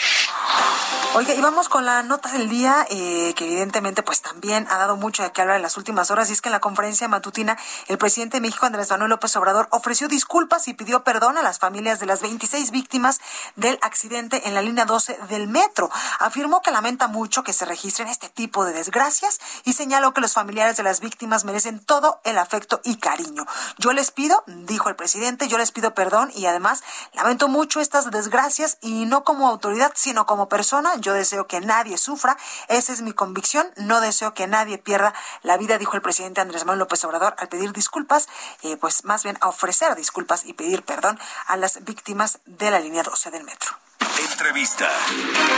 Oiga, 1.14 1.34
y 1.34 1.40
vamos 1.42 1.68
con 1.68 1.84
la 1.84 2.02
nota 2.02 2.30
del 2.30 2.48
día, 2.48 2.86
eh, 2.88 3.34
que 3.36 3.44
evidentemente 3.44 4.02
pues 4.02 4.22
también 4.22 4.66
ha 4.70 4.78
dado 4.78 4.96
mucho 4.96 5.22
de 5.22 5.30
qué 5.30 5.42
hablar 5.42 5.56
en 5.56 5.62
las 5.62 5.76
últimas 5.76 6.10
horas, 6.10 6.30
y 6.30 6.32
es 6.32 6.40
que 6.40 6.48
en 6.48 6.54
la 6.54 6.60
conferencia 6.60 7.06
matutina 7.06 7.58
el 7.88 7.98
presidente 7.98 8.38
de 8.38 8.40
México, 8.40 8.64
Andrés 8.64 8.90
Manuel 8.90 9.10
López 9.10 9.36
Obrador, 9.36 9.68
ofreció 9.70 10.08
disculpas 10.08 10.68
y 10.68 10.74
pidió 10.74 11.04
perdón 11.04 11.36
a 11.36 11.42
las 11.42 11.58
familias 11.58 12.00
de 12.00 12.06
las 12.06 12.22
26 12.22 12.70
víctimas 12.70 13.20
del 13.56 13.78
accidente 13.82 14.48
en 14.48 14.54
la 14.54 14.62
línea 14.62 14.86
12 14.86 15.18
del 15.28 15.48
metro. 15.48 15.90
Afirmó 16.18 16.62
que 16.62 16.70
lamenta 16.70 17.08
mucho 17.08 17.44
que 17.44 17.52
se 17.52 17.66
registren 17.66 18.08
este 18.08 18.30
tipo 18.30 18.64
de 18.64 18.72
desgracias 18.72 19.38
y 19.64 19.74
señaló 19.74 20.14
que 20.14 20.22
los 20.22 20.32
familiares 20.32 20.78
de 20.78 20.82
las 20.82 21.00
víctimas 21.00 21.44
merecen 21.44 21.78
todo 21.78 22.22
el 22.24 22.38
afecto 22.38 22.80
y 22.84 22.96
cariño. 22.96 23.46
Yo 23.76 23.92
les 23.92 24.12
pido, 24.12 24.44
dijo 24.46 24.88
el 24.88 24.96
presidente, 24.96 25.46
yo 25.46 25.58
les 25.58 25.72
pido 25.72 25.94
perdón 25.94 26.32
y 26.34 26.46
además 26.46 26.82
lamento 27.12 27.48
mucho 27.52 27.80
estas 27.80 28.10
desgracias 28.10 28.78
y 28.80 29.04
no 29.04 29.24
como 29.24 29.46
autoridad, 29.46 29.92
sino 29.94 30.24
como 30.24 30.48
persona. 30.48 30.96
Yo 30.96 31.12
deseo 31.12 31.46
que 31.46 31.60
nadie 31.60 31.98
sufra. 31.98 32.38
Esa 32.68 32.92
es 32.92 33.02
mi 33.02 33.12
convicción. 33.12 33.70
No 33.76 34.00
deseo 34.00 34.32
que 34.32 34.46
nadie 34.46 34.78
pierda 34.78 35.12
la 35.42 35.58
vida, 35.58 35.76
dijo 35.76 35.94
el 35.94 36.02
presidente 36.02 36.40
Andrés 36.40 36.64
Manuel 36.64 36.80
López 36.80 37.04
Obrador 37.04 37.34
al 37.36 37.48
pedir 37.48 37.72
disculpas, 37.72 38.28
eh, 38.62 38.78
pues 38.78 39.04
más 39.04 39.22
bien 39.22 39.36
a 39.42 39.48
ofrecer 39.48 39.94
disculpas 39.94 40.46
y 40.46 40.54
pedir 40.54 40.82
perdón 40.82 41.18
a 41.46 41.56
las 41.56 41.84
víctimas 41.84 42.40
de 42.46 42.70
la 42.70 42.80
línea 42.80 43.02
12 43.02 43.30
del 43.30 43.44
metro. 43.44 43.81
Entrevista. 44.02 44.88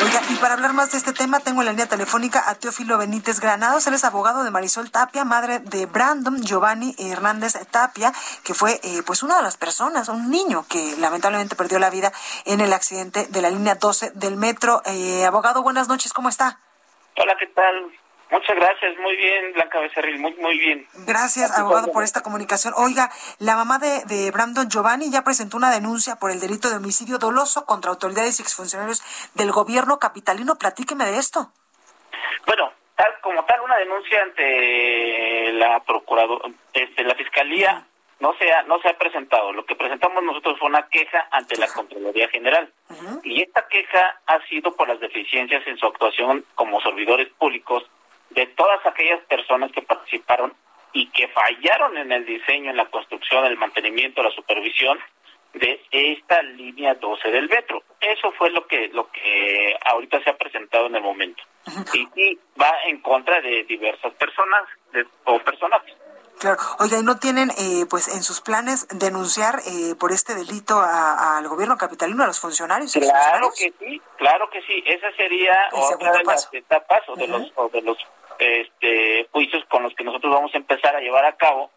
Oiga, 0.05 0.21
y 0.29 0.35
para 0.37 0.55
hablar 0.55 0.75
más 0.75 0.93
de 0.93 0.99
este 0.99 1.15
tema, 1.15 1.41
tengo 1.41 1.63
en 1.63 1.67
la 1.67 1.73
línea 1.73 1.87
telefónica 1.87 2.45
a 2.47 2.55
Teófilo 2.55 2.99
Benítez 2.99 3.41
Granados. 3.41 3.87
Él 3.87 3.95
es 3.95 4.05
abogado 4.05 4.45
de 4.45 4.51
Marisol 4.51 4.91
Tapia, 4.91 5.25
madre 5.25 5.61
de 5.61 5.87
Brandon 5.87 6.43
Giovanni 6.43 6.95
Hernández 6.99 7.55
Tapia, 7.71 8.13
que 8.45 8.53
fue 8.53 8.81
eh, 8.83 9.03
pues 9.07 9.23
una 9.23 9.37
de 9.39 9.43
las 9.43 9.57
personas, 9.57 10.11
un 10.11 10.31
niño 10.31 10.67
que 10.69 10.95
lamentablemente 10.99 11.57
perdió 11.57 11.79
la 11.79 11.89
vida 11.89 12.13
en 12.45 12.61
el 12.61 12.73
accidente 12.75 13.27
de 13.27 13.41
la 13.41 13.49
línea 13.49 13.77
12 13.77 14.11
del 14.15 14.37
metro. 14.37 14.83
Eh, 14.85 15.25
abogado, 15.25 15.63
buenas 15.63 15.89
noches, 15.89 16.13
¿cómo 16.13 16.29
está? 16.29 16.61
Hola, 17.17 17.35
¿qué 17.39 17.47
tal? 17.47 17.93
Muchas 18.31 18.57
gracias, 18.57 18.97
muy 18.99 19.17
bien, 19.17 19.53
Blanca 19.53 19.81
Becerril, 19.81 20.19
muy, 20.19 20.35
muy 20.35 20.59
bien. 20.59 20.87
Gracias, 21.07 21.57
abogado, 21.59 21.93
por 21.93 22.03
esta 22.03 22.23
comunicación. 22.23 22.75
Oiga, 22.77 23.11
la 23.39 23.55
mamá 23.57 23.79
de, 23.79 24.05
de, 24.07 24.31
Brandon 24.31 24.69
Giovanni 24.69 25.11
ya 25.11 25.23
presentó 25.23 25.57
una 25.57 25.71
denuncia 25.71 26.17
por 26.17 26.31
el 26.31 26.41
delito 26.41 26.71
de 26.71 26.77
homicidio 26.77 27.19
doloso 27.19 27.67
contra 27.67 27.91
autoridades 27.91 28.39
y 28.39 28.43
exfuncionarios 28.43 29.03
del 29.35 29.53
gobierno 29.53 29.99
capitalino. 29.99 30.57
Platíqueme 30.57 31.05
de 31.05 31.19
esto. 31.19 31.53
Bueno, 32.47 32.73
tal 32.97 33.13
como 33.23 33.45
tal, 33.45 33.61
una 33.61 33.77
denuncia 33.77 34.23
ante 34.23 35.53
la 35.53 35.81
procuradora, 35.85 36.49
este, 36.73 37.05
la 37.05 37.15
fiscalía 37.15 37.87
no 38.21 38.35
se 38.39 38.51
ha, 38.51 38.63
no 38.63 38.81
se 38.81 38.89
ha 38.89 38.99
presentado. 38.99 39.53
Lo 39.53 39.67
que 39.67 39.77
presentamos 39.77 40.23
nosotros 40.23 40.59
fue 40.59 40.69
una 40.69 40.89
queja 40.89 41.29
ante 41.31 41.57
la 41.57 41.69
Contraloría 41.69 42.29
General. 42.29 42.73
Y 43.23 43.43
esta 43.43 43.67
queja 43.69 44.21
ha 44.27 44.41
sido 44.47 44.75
por 44.75 44.89
las 44.89 45.01
deficiencias 45.01 45.67
en 45.67 45.77
su 45.77 45.87
actuación 45.87 46.45
como 46.55 46.81
servidores 46.81 47.29
públicos 47.39 47.85
de 48.35 48.47
todas 48.49 48.85
aquellas 48.87 49.21
personas 49.27 49.71
que 49.73 49.83
participaron 49.83 50.53
y 50.93 51.09
que 51.11 51.29
fallaron 51.29 51.97
en 51.97 52.13
el 52.13 52.25
diseño, 52.25 52.71
en 52.71 52.77
la 52.77 52.87
construcción, 52.87 53.45
el 53.45 53.57
mantenimiento, 53.57 54.23
la 54.23 54.31
supervisión 54.31 54.99
de 55.55 55.81
esta 55.91 56.43
línea 56.43 56.95
12 56.95 57.31
del 57.31 57.49
metro. 57.49 57.83
Eso 58.01 58.33
fue 58.33 58.51
lo 58.51 58.67
que 58.67 58.89
lo 58.89 59.11
que 59.11 59.77
ahorita 59.85 60.23
se 60.23 60.31
ha 60.31 60.37
presentado 60.37 60.87
en 60.87 60.97
el 60.97 61.03
momento. 61.03 61.43
y, 61.93 62.39
va 62.61 62.73
en 62.87 63.01
contra 63.01 63.41
de 63.41 63.65
diversas 63.65 64.13
personas 64.15 64.63
de, 64.93 65.07
o 65.25 65.39
personajes. 65.41 65.95
Claro. 66.39 66.59
Oiga, 66.81 66.99
¿y 66.99 67.03
no 67.03 67.17
tienen 67.17 67.51
eh, 67.51 67.87
pues 67.89 68.09
en 68.09 68.23
sus 68.23 68.41
planes 68.41 68.87
denunciar 68.89 69.61
eh, 69.67 69.95
por 69.99 70.13
este 70.13 70.35
delito 70.35 70.81
al 70.81 71.47
gobierno 71.49 71.77
capitalino, 71.77 72.25
a 72.25 72.27
los 72.27 72.41
funcionarios? 72.41 72.93
Claro 72.93 73.51
que 73.57 73.73
sí, 73.79 74.03
claro 74.19 74.51
que 74.51 74.61
sí. 74.63 74.83
Esa 74.85 75.11
sería 75.13 75.55
otra 75.73 76.13
de 76.13 76.25
las 76.25 76.49
etapas 76.53 77.01
o 77.09 77.17
de 77.17 77.29
los, 77.29 77.53
o 77.55 77.69
de 77.69 77.83
los 77.83 77.97
este, 79.15 79.29
juicios 79.33 79.65
con 79.69 79.83
los 79.83 79.95
que 79.95 80.05
nosotros 80.05 80.33
vamos 80.33 80.55
a 80.55 80.59
empezar 80.59 80.95
a 80.97 81.01
llevar 81.01 81.25
a 81.25 81.37
cabo 81.37 81.71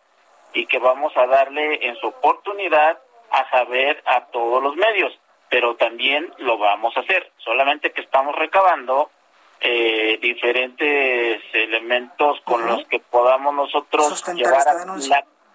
y 0.53 0.65
que 0.65 0.79
vamos 0.79 1.15
a 1.15 1.27
darle 1.27 1.87
en 1.87 1.95
su 1.97 2.07
oportunidad 2.07 2.99
a 3.31 3.49
saber 3.49 4.01
a 4.05 4.25
todos 4.27 4.63
los 4.63 4.75
medios, 4.75 5.13
pero 5.49 5.75
también 5.75 6.33
lo 6.37 6.57
vamos 6.57 6.95
a 6.97 7.01
hacer, 7.01 7.31
solamente 7.37 7.91
que 7.91 8.01
estamos 8.01 8.35
recabando 8.35 9.11
eh, 9.59 10.17
diferentes 10.21 11.41
elementos 11.53 12.39
con 12.41 12.65
los 12.65 12.85
que 12.87 12.99
podamos 12.99 13.53
nosotros 13.53 14.23
llevar 14.33 14.67
a 14.67 14.85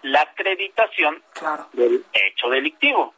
la, 0.03 0.21
acreditación 0.21 1.23
del 1.73 2.05
hecho 2.11 2.49
delictivo. 2.49 3.13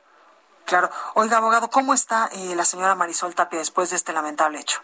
Claro. 0.65 0.89
Oiga, 1.15 1.37
abogado, 1.37 1.69
¿cómo 1.69 1.93
está 1.93 2.29
eh, 2.33 2.55
la 2.55 2.65
señora 2.65 2.95
Marisol 2.95 3.35
Tapia 3.35 3.59
después 3.59 3.89
de 3.89 3.97
este 3.97 4.13
lamentable 4.13 4.59
hecho? 4.59 4.81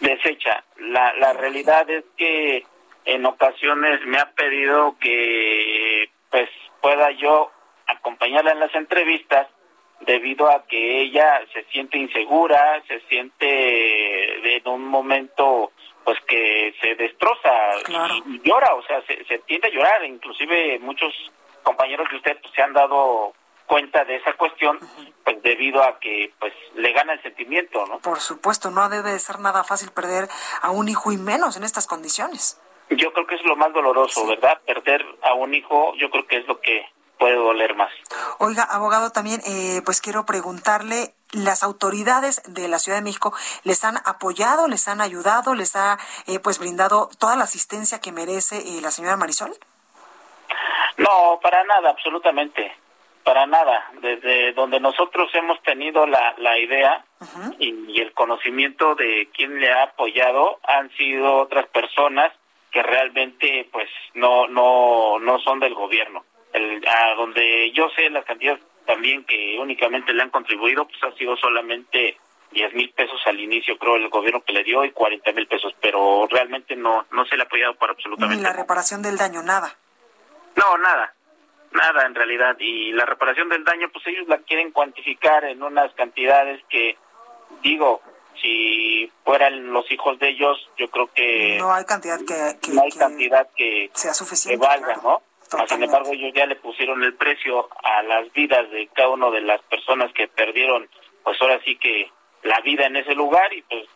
Deshecha. 0.00 0.64
La, 0.78 1.12
la 1.14 1.32
realidad 1.32 1.88
es 1.88 2.04
que 2.16 2.64
en 3.04 3.26
ocasiones 3.26 4.00
me 4.06 4.18
ha 4.18 4.30
pedido 4.32 4.96
que 4.98 6.10
pues 6.30 6.48
pueda 6.80 7.10
yo 7.12 7.50
acompañarla 7.86 8.52
en 8.52 8.60
las 8.60 8.74
entrevistas 8.74 9.48
debido 10.00 10.50
a 10.50 10.66
que 10.66 11.02
ella 11.02 11.42
se 11.52 11.64
siente 11.64 11.98
insegura, 11.98 12.82
se 12.88 13.00
siente 13.08 14.56
en 14.56 14.68
un 14.68 14.86
momento 14.86 15.72
pues 16.04 16.18
que 16.26 16.74
se 16.82 16.94
destroza 16.96 17.50
y, 18.26 18.40
llora, 18.42 18.74
o 18.74 18.82
sea, 18.82 19.00
se, 19.06 19.24
se 19.24 19.38
tiende 19.40 19.68
a 19.68 19.70
llorar, 19.70 20.04
inclusive 20.04 20.78
muchos 20.80 21.14
compañeros 21.62 22.08
de 22.10 22.16
usted 22.16 22.38
pues, 22.42 22.52
se 22.54 22.62
han 22.62 22.74
dado 22.74 23.32
cuenta 23.66 24.04
de 24.04 24.16
esa 24.16 24.32
cuestión, 24.34 24.78
pues 25.24 25.42
debido 25.42 25.82
a 25.82 25.98
que 25.98 26.32
pues 26.38 26.52
le 26.74 26.92
gana 26.92 27.14
el 27.14 27.22
sentimiento, 27.22 27.86
¿no? 27.86 27.98
Por 27.98 28.20
supuesto, 28.20 28.70
no 28.70 28.88
debe 28.88 29.12
de 29.12 29.18
ser 29.18 29.38
nada 29.40 29.64
fácil 29.64 29.90
perder 29.90 30.28
a 30.62 30.70
un 30.70 30.88
hijo 30.88 31.12
y 31.12 31.16
menos 31.16 31.56
en 31.56 31.64
estas 31.64 31.86
condiciones. 31.86 32.60
Yo 32.90 33.12
creo 33.12 33.26
que 33.26 33.36
es 33.36 33.44
lo 33.44 33.56
más 33.56 33.72
doloroso, 33.72 34.26
¿verdad? 34.26 34.60
Perder 34.66 35.04
a 35.22 35.34
un 35.34 35.54
hijo, 35.54 35.94
yo 35.96 36.10
creo 36.10 36.26
que 36.26 36.38
es 36.38 36.46
lo 36.46 36.60
que 36.60 36.86
puede 37.18 37.36
doler 37.36 37.74
más. 37.74 37.90
Oiga, 38.38 38.64
abogado, 38.64 39.10
también 39.10 39.40
eh, 39.46 39.80
pues 39.84 40.00
quiero 40.00 40.26
preguntarle, 40.26 41.14
¿las 41.32 41.62
autoridades 41.62 42.42
de 42.46 42.68
la 42.68 42.78
Ciudad 42.78 42.98
de 42.98 43.04
México 43.04 43.32
les 43.62 43.84
han 43.84 43.96
apoyado, 44.04 44.68
les 44.68 44.88
han 44.88 45.00
ayudado, 45.00 45.54
les 45.54 45.76
ha 45.76 45.98
eh, 46.26 46.38
pues 46.40 46.58
brindado 46.58 47.08
toda 47.18 47.36
la 47.36 47.44
asistencia 47.44 48.00
que 48.00 48.12
merece 48.12 48.58
eh, 48.58 48.80
la 48.82 48.90
señora 48.90 49.16
Marisol? 49.16 49.56
No, 50.98 51.40
para 51.42 51.64
nada, 51.64 51.90
absolutamente, 51.90 52.76
para 53.24 53.46
nada. 53.46 53.90
Desde 54.00 54.52
donde 54.52 54.78
nosotros 54.78 55.28
hemos 55.34 55.60
tenido 55.62 56.06
la, 56.06 56.34
la 56.38 56.58
idea 56.58 57.04
y, 57.58 57.74
y 57.88 58.00
el 58.00 58.12
conocimiento 58.12 58.94
de 58.94 59.28
quién 59.34 59.58
le 59.58 59.72
ha 59.72 59.84
apoyado 59.84 60.60
han 60.62 60.90
sido 60.96 61.36
otras 61.36 61.66
personas 61.68 62.32
que 62.70 62.82
realmente 62.82 63.68
pues 63.72 63.88
no 64.14 64.46
no 64.48 65.18
no 65.20 65.38
son 65.40 65.60
del 65.60 65.74
gobierno 65.74 66.24
el, 66.52 66.82
a 66.86 67.14
donde 67.14 67.72
yo 67.72 67.88
sé 67.90 68.08
las 68.10 68.24
cantidades 68.24 68.62
también 68.86 69.24
que 69.24 69.58
únicamente 69.58 70.12
le 70.12 70.22
han 70.22 70.30
contribuido, 70.30 70.86
pues 70.86 71.02
ha 71.02 71.16
sido 71.16 71.36
solamente 71.36 72.18
10 72.52 72.74
mil 72.74 72.90
pesos 72.90 73.20
al 73.26 73.40
inicio, 73.40 73.78
creo, 73.78 73.96
el 73.96 74.08
gobierno 74.08 74.42
que 74.42 74.52
le 74.52 74.62
dio 74.62 74.84
y 74.84 74.92
40 74.92 75.32
mil 75.32 75.46
pesos, 75.46 75.74
pero 75.80 76.26
realmente 76.30 76.76
no 76.76 77.06
no 77.10 77.24
se 77.26 77.36
le 77.36 77.42
ha 77.42 77.46
apoyado 77.46 77.74
por 77.74 77.90
absolutamente 77.90 78.36
Ni 78.36 78.42
la 78.42 78.52
reparación 78.52 79.02
del 79.02 79.16
daño, 79.16 79.42
nada. 79.42 79.76
No, 80.56 80.78
nada, 80.78 81.14
nada 81.74 82.06
en 82.06 82.14
realidad. 82.14 82.56
Y 82.58 82.92
la 82.92 83.04
reparación 83.04 83.48
del 83.48 83.64
daño, 83.64 83.88
pues 83.92 84.06
ellos 84.06 84.26
la 84.28 84.38
quieren 84.38 84.72
cuantificar 84.72 85.44
en 85.44 85.62
unas 85.62 85.92
cantidades 85.94 86.62
que, 86.68 86.96
digo, 87.62 88.00
si 88.40 89.10
fueran 89.24 89.72
los 89.72 89.90
hijos 89.90 90.18
de 90.18 90.30
ellos, 90.30 90.58
yo 90.76 90.88
creo 90.88 91.08
que... 91.12 91.56
No 91.58 91.72
hay 91.72 91.84
cantidad 91.84 92.18
que... 92.18 92.58
que 92.60 92.72
no 92.72 92.82
hay 92.82 92.90
que 92.90 92.98
cantidad 92.98 93.48
que, 93.56 93.90
sea 93.94 94.10
que 94.10 94.14
suficiente. 94.14 94.66
valga, 94.66 94.94
claro. 94.94 95.02
¿no? 95.02 95.22
Mas, 95.58 95.68
Sin 95.68 95.82
embargo, 95.82 96.10
ellos 96.12 96.32
ya 96.34 96.46
le 96.46 96.56
pusieron 96.56 97.02
el 97.04 97.14
precio 97.14 97.68
a 97.82 98.02
las 98.02 98.32
vidas 98.32 98.70
de 98.70 98.88
cada 98.88 99.10
una 99.10 99.30
de 99.30 99.42
las 99.42 99.60
personas 99.62 100.12
que 100.12 100.26
perdieron, 100.26 100.88
pues 101.22 101.40
ahora 101.40 101.60
sí 101.64 101.76
que 101.76 102.10
la 102.42 102.60
vida 102.60 102.86
en 102.86 102.96
ese 102.96 103.14
lugar 103.14 103.52
y 103.52 103.62
pues 103.62 103.86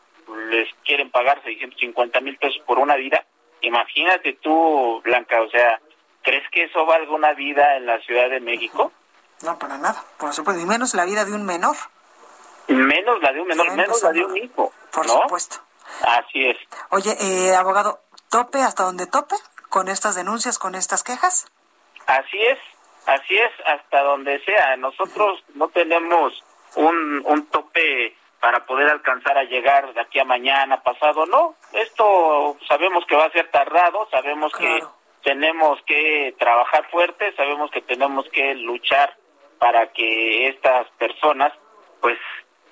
les 0.51 0.69
quieren 0.85 1.11
pagar 1.11 1.43
650 1.43 2.21
mil 2.21 2.37
pesos 2.37 2.63
por 2.67 2.79
una 2.79 2.97
vida. 2.97 3.25
Imagínate 3.63 4.35
tú, 4.35 5.01
Blanca, 5.03 5.43
o 5.43 5.51
sea, 5.51 5.81
¿crees 6.29 6.49
que 6.51 6.65
eso 6.65 6.85
valga 6.87 7.11
una 7.13 7.33
vida 7.33 7.77
en 7.77 7.87
la 7.87 7.99
Ciudad 8.01 8.29
de 8.31 8.41
México? 8.41 8.93
No, 9.43 9.59
para 9.59 9.79
nada. 9.79 10.03
Por 10.19 10.33
supuesto. 10.35 10.61
Y 10.63 10.67
menos 10.67 10.95
la 10.95 11.05
vida 11.05 11.25
de 11.25 11.33
un 11.33 11.45
menor. 11.47 11.77
Menos 12.69 13.23
la 13.23 13.33
de 13.33 13.41
un 13.41 13.49
menor, 13.49 13.71
menos 13.73 14.03
la 14.03 14.11
de 14.13 14.25
un 14.25 14.37
hijo, 14.37 14.73
Por 14.93 15.07
¿no? 15.07 15.23
supuesto. 15.23 15.57
Así 16.03 16.47
es. 16.47 16.57
Oye, 16.91 17.17
eh, 17.19 17.55
abogado, 17.55 18.01
¿tope 18.31 18.59
hasta 18.61 18.83
donde 18.83 19.07
tope 19.07 19.37
con 19.71 19.89
estas 19.89 20.15
denuncias, 20.17 20.59
con 20.59 20.75
estas 20.75 21.03
quejas? 21.03 21.47
Así 22.07 22.39
es, 22.45 22.59
así 23.07 23.39
es, 23.39 23.51
hasta 23.67 24.03
donde 24.03 24.39
sea. 24.45 24.77
Nosotros 24.77 25.43
no 25.55 25.69
tenemos 25.69 26.45
un, 26.75 27.23
un 27.25 27.47
tope 27.47 28.15
para 28.41 28.67
poder 28.67 28.91
alcanzar 28.91 29.37
a 29.39 29.45
llegar 29.45 29.93
de 29.95 30.01
aquí 30.01 30.19
a 30.21 30.25
mañana, 30.25 30.83
pasado, 30.83 31.25
no. 31.27 31.55
Esto 31.73 32.57
sabemos 32.69 33.05
que 33.07 33.17
va 33.17 33.25
a 33.25 33.31
ser 33.33 33.51
tardado, 33.51 34.09
sabemos 34.11 34.53
Claro. 34.53 34.75
que 34.75 34.98
tenemos 35.29 35.79
que 35.83 36.35
trabajar 36.39 36.89
fuerte, 36.91 37.35
sabemos 37.37 37.71
que 37.71 37.83
tenemos 37.83 38.27
que 38.31 38.55
luchar 38.55 39.15
para 39.59 39.93
que 39.93 40.49
estas 40.49 40.89
personas 40.93 41.53
pues 42.01 42.17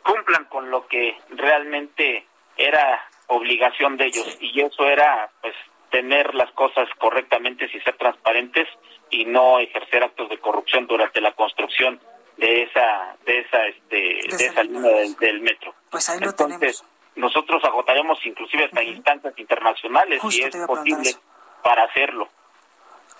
cumplan 0.03 0.47
con 0.47 0.71
lo 0.71 0.87
que 0.87 1.19
realmente 1.29 2.27
era 2.57 3.05
obligación 3.27 3.99
de 3.99 4.07
ellos 4.07 4.39
y 4.41 4.59
eso 4.63 4.87
era 4.87 5.31
pues 5.43 5.55
tener 5.91 6.35
las 6.35 6.51
cosas 6.53 6.89
correctamente 6.97 7.69
y 7.71 7.81
ser 7.81 7.95
transparentes 7.99 8.67
y 9.11 9.27
no 9.27 9.59
ejercer 9.59 10.05
actos 10.05 10.31
de 10.31 10.39
corrupción 10.39 10.87
durante 10.87 11.21
la 11.21 11.33
construcción 11.33 12.01
de 12.39 12.63
esa 12.63 13.17
de 13.27 13.41
esa 13.41 13.67
este 13.67 13.97
de, 13.97 14.19
esa 14.21 14.45
esa 14.47 14.63
línea. 14.63 14.81
del, 14.93 15.15
del 15.17 15.41
metro. 15.43 15.75
Pues 15.91 16.09
ahí 16.09 16.21
lo 16.21 16.31
Entonces, 16.31 16.59
tenemos. 16.81 16.85
nosotros 17.17 17.63
agotaremos 17.65 18.19
inclusive 18.25 18.65
hasta 18.65 18.83
instancias 18.83 19.35
internacionales 19.39 20.23
Justo 20.23 20.51
si 20.51 20.59
es 20.59 20.67
posible 20.67 21.11
eso. 21.11 21.21
para 21.63 21.83
hacerlo. 21.85 22.31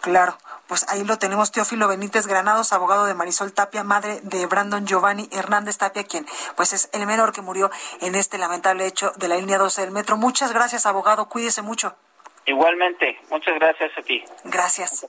Claro, 0.07 0.39
pues 0.69 0.87
ahí 0.89 1.03
lo 1.03 1.19
tenemos, 1.19 1.51
Teófilo 1.51 1.89
Benítez 1.89 2.29
Granados, 2.29 2.73
abogado 2.73 3.07
de 3.07 3.15
Marisol 3.15 3.53
Tapia, 3.53 3.83
madre 3.83 4.21
de 4.23 4.47
Brandon 4.47 4.87
Giovanni 4.87 5.29
Hernández 5.33 5.79
Tapia, 5.79 6.05
quien 6.05 6.25
pues 6.55 6.73
es 6.73 6.89
el 6.93 7.05
menor 7.07 7.33
que 7.33 7.43
murió 7.43 7.73
en 8.01 8.15
este 8.15 8.39
lamentable 8.39 8.87
hecho 8.87 9.11
de 9.17 9.27
la 9.27 9.35
línea 9.35 9.59
12 9.59 9.81
del 9.81 9.91
metro. 9.91 10.17
Muchas 10.17 10.53
gracias, 10.53 10.87
abogado, 10.87 11.29
cuídese 11.29 11.61
mucho. 11.61 11.97
Igualmente, 12.45 13.19
muchas 13.31 13.57
gracias 13.57 13.91
a 13.99 14.03
ti. 14.03 14.23
Gracias. 14.45 15.09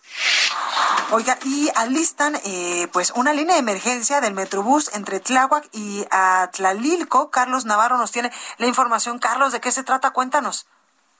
Oiga, 1.11 1.37
y 1.45 1.69
alistan 1.75 2.35
eh, 2.43 2.87
pues 2.91 3.11
una 3.11 3.33
línea 3.33 3.53
de 3.53 3.59
emergencia 3.59 4.19
del 4.19 4.33
Metrobús 4.33 4.91
entre 4.95 5.19
Tláhuac 5.19 5.69
y 5.73 6.07
Atlalilco. 6.09 7.29
Carlos 7.29 7.65
Navarro 7.65 7.97
nos 7.97 8.11
tiene 8.11 8.31
la 8.57 8.65
información. 8.65 9.19
Carlos, 9.19 9.51
¿de 9.51 9.61
qué 9.61 9.71
se 9.71 9.83
trata? 9.83 10.09
Cuéntanos. 10.09 10.65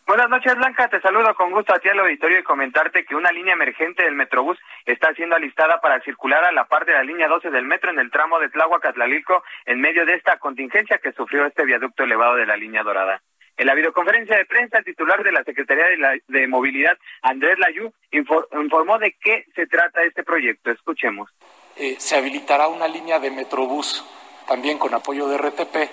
Buenas 0.08 0.30
noches, 0.30 0.56
Blanca. 0.56 0.88
Te 0.88 1.02
saludo 1.02 1.36
con 1.36 1.52
gusto 1.52 1.74
a 1.76 1.80
ti 1.80 1.90
al 1.90 2.00
auditorio 2.00 2.40
y 2.40 2.44
comentarte 2.44 3.04
que 3.04 3.14
una 3.16 3.30
línea 3.32 3.54
emergente 3.54 4.04
del 4.06 4.16
Metrobús 4.16 4.58
está 4.86 5.14
siendo 5.14 5.36
alistada 5.36 5.82
para 5.82 6.00
circular 6.02 6.46
a 6.46 6.52
la 6.54 6.66
par 6.66 6.86
de 6.86 6.94
la 6.94 7.04
línea 7.04 7.28
12 7.28 7.50
del 7.50 7.66
metro 7.66 7.90
en 7.92 8.00
el 8.00 8.10
tramo 8.10 8.40
de 8.40 8.48
Tláhuac 8.50 8.86
a 8.86 8.94
Tlalilco 8.94 9.44
en 9.66 9.82
medio 9.82 10.06
de 10.06 10.14
esta 10.14 10.38
contingencia 10.40 10.98
que 11.00 11.12
sufrió 11.12 11.46
este 11.46 11.66
viaducto 11.66 12.04
elevado 12.04 12.36
de 12.36 12.46
la 12.46 12.56
línea 12.56 12.84
dorada. 12.84 13.22
En 13.58 13.66
la 13.68 13.74
videoconferencia 13.74 14.38
de 14.38 14.46
prensa, 14.46 14.78
el 14.78 14.86
titular 14.86 15.22
de 15.24 15.32
la 15.32 15.44
Secretaría 15.44 15.86
de, 15.88 15.98
la- 15.98 16.48
Movilidad, 16.48 16.98
Andrés 17.24 17.58
Layú, 17.60 17.92
infor- 18.12 18.48
informó 18.62 19.00
de 19.00 19.14
qué 19.20 19.46
se 19.56 19.68
trata 19.68 20.04
este 20.04 20.24
proyecto. 20.24 20.72
Escuchemos. 20.72 21.30
eh, 21.76 21.96
se 22.00 22.16
habilitará 22.18 22.68
una 22.70 22.88
línea 22.88 23.20
de 23.20 23.30
Metrobús, 23.30 24.06
también 24.48 24.78
con 24.80 24.94
apoyo 24.94 25.28
de 25.28 25.38
RTP, 25.38 25.90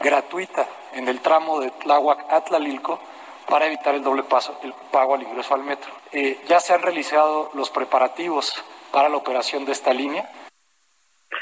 gratuita 0.00 0.66
en 0.94 1.08
el 1.08 1.20
tramo 1.20 1.60
de 1.60 1.70
Tláhuac 1.82 2.20
a 2.32 2.42
Tlalilco 2.44 3.00
para 3.50 3.66
evitar 3.66 3.94
el 3.94 4.02
doble 4.02 4.22
paso, 4.22 4.58
el 4.62 4.72
pago 4.92 5.14
al 5.14 5.22
ingreso 5.22 5.54
al 5.54 5.64
metro. 5.64 5.90
Eh, 6.12 6.38
ya 6.46 6.60
se 6.60 6.72
han 6.72 6.80
realizado 6.82 7.50
los 7.54 7.68
preparativos 7.70 8.64
para 8.92 9.08
la 9.08 9.16
operación 9.16 9.64
de 9.66 9.72
esta 9.72 9.92
línea. 9.92 10.30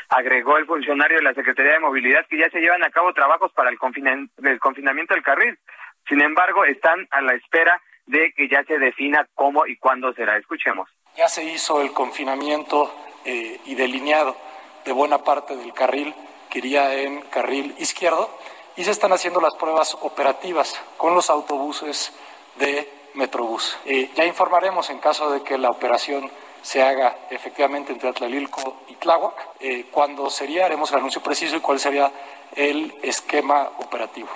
Agregó 0.08 0.56
el 0.58 0.66
funcionario 0.66 1.18
de 1.18 1.22
la 1.22 1.34
Secretaría 1.34 1.72
de 1.74 1.80
Movilidad 1.80 2.26
que 2.28 2.38
ya 2.38 2.50
se 2.50 2.60
llevan 2.60 2.82
a 2.82 2.90
cabo 2.90 3.12
trabajos 3.12 3.52
para 3.52 3.70
el, 3.70 3.78
confina- 3.78 4.28
el 4.42 4.58
confinamiento 4.60 5.14
del 5.14 5.22
carril. 5.22 5.58
Sin 6.08 6.20
embargo, 6.20 6.64
están 6.64 7.06
a 7.10 7.20
la 7.20 7.34
espera 7.34 7.80
de 8.06 8.32
que 8.32 8.48
ya 8.48 8.64
se 8.64 8.78
defina 8.78 9.28
cómo 9.34 9.66
y 9.66 9.76
cuándo 9.76 10.12
será. 10.14 10.36
Escuchemos. 10.38 10.88
Ya 11.16 11.28
se 11.28 11.44
hizo 11.44 11.80
el 11.82 11.92
confinamiento 11.92 12.94
eh, 13.24 13.60
y 13.66 13.74
delineado 13.74 14.36
de 14.84 14.92
buena 14.92 15.18
parte 15.18 15.56
del 15.56 15.72
carril 15.74 16.14
que 16.48 16.58
iría 16.60 16.94
en 16.94 17.20
carril 17.22 17.74
izquierdo 17.78 18.30
y 18.78 18.84
se 18.84 18.92
están 18.92 19.12
haciendo 19.12 19.40
las 19.40 19.56
pruebas 19.56 19.98
operativas 20.02 20.80
con 20.96 21.12
los 21.12 21.30
autobuses 21.30 22.12
de 22.60 22.88
Metrobús. 23.14 23.76
Eh, 23.84 24.08
ya 24.14 24.24
informaremos 24.24 24.88
en 24.90 25.00
caso 25.00 25.32
de 25.32 25.42
que 25.42 25.58
la 25.58 25.68
operación 25.68 26.30
se 26.62 26.80
haga 26.80 27.16
efectivamente 27.28 27.92
entre 27.92 28.08
Atlalilco 28.08 28.84
y 28.88 28.94
Tláhuac, 28.94 29.34
eh, 29.58 29.86
cuándo 29.90 30.30
sería, 30.30 30.66
haremos 30.66 30.92
el 30.92 30.98
anuncio 30.98 31.20
preciso 31.20 31.56
y 31.56 31.60
cuál 31.60 31.80
sería 31.80 32.12
el 32.54 32.94
esquema 33.02 33.68
operativo. 33.78 34.28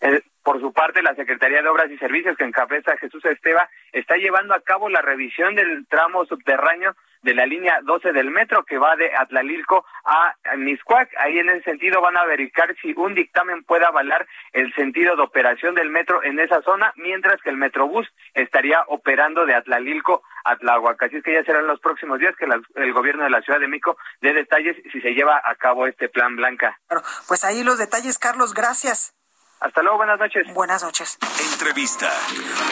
Eh, 0.00 0.22
por 0.42 0.58
su 0.58 0.72
parte, 0.72 1.02
la 1.02 1.14
Secretaría 1.14 1.60
de 1.60 1.68
Obras 1.68 1.90
y 1.90 1.98
Servicios 1.98 2.38
que 2.38 2.44
encabeza 2.44 2.96
Jesús 2.96 3.22
Esteva 3.26 3.68
está 3.92 4.16
llevando 4.16 4.54
a 4.54 4.60
cabo 4.60 4.88
la 4.88 5.02
revisión 5.02 5.54
del 5.54 5.86
tramo 5.88 6.24
subterráneo 6.24 6.96
de 7.26 7.34
la 7.34 7.44
línea 7.44 7.80
12 7.82 8.12
del 8.12 8.30
metro 8.30 8.64
que 8.64 8.78
va 8.78 8.94
de 8.96 9.10
Atlalilco 9.14 9.84
a 10.04 10.32
Miscuac. 10.56 11.10
Ahí 11.18 11.38
en 11.40 11.50
ese 11.50 11.64
sentido 11.64 12.00
van 12.00 12.16
a 12.16 12.24
verificar 12.24 12.74
si 12.80 12.94
un 12.96 13.14
dictamen 13.14 13.64
puede 13.64 13.84
avalar 13.84 14.26
el 14.52 14.72
sentido 14.74 15.16
de 15.16 15.22
operación 15.22 15.74
del 15.74 15.90
metro 15.90 16.22
en 16.22 16.38
esa 16.38 16.62
zona, 16.62 16.92
mientras 16.96 17.42
que 17.42 17.50
el 17.50 17.56
Metrobús 17.56 18.06
estaría 18.34 18.82
operando 18.86 19.44
de 19.44 19.56
Atlalilco 19.56 20.22
a 20.44 20.56
Tláhuac. 20.56 21.02
Así 21.02 21.16
es 21.16 21.24
que 21.24 21.32
ya 21.34 21.42
serán 21.42 21.66
los 21.66 21.80
próximos 21.80 22.20
días 22.20 22.36
que 22.38 22.46
la- 22.46 22.62
el 22.76 22.92
gobierno 22.92 23.24
de 23.24 23.30
la 23.30 23.42
Ciudad 23.42 23.58
de 23.58 23.66
México 23.66 23.98
dé 24.20 24.32
detalles 24.32 24.76
si 24.92 25.00
se 25.00 25.14
lleva 25.14 25.42
a 25.44 25.56
cabo 25.56 25.88
este 25.88 26.08
plan 26.08 26.36
Blanca. 26.36 26.78
Pues 27.26 27.42
ahí 27.44 27.64
los 27.64 27.78
detalles, 27.78 28.18
Carlos, 28.20 28.54
gracias. 28.54 29.15
Hasta 29.58 29.82
luego, 29.82 29.96
buenas 29.96 30.18
noches. 30.18 30.46
Buenas 30.52 30.82
noches. 30.82 31.18
Entrevista. 31.52 32.10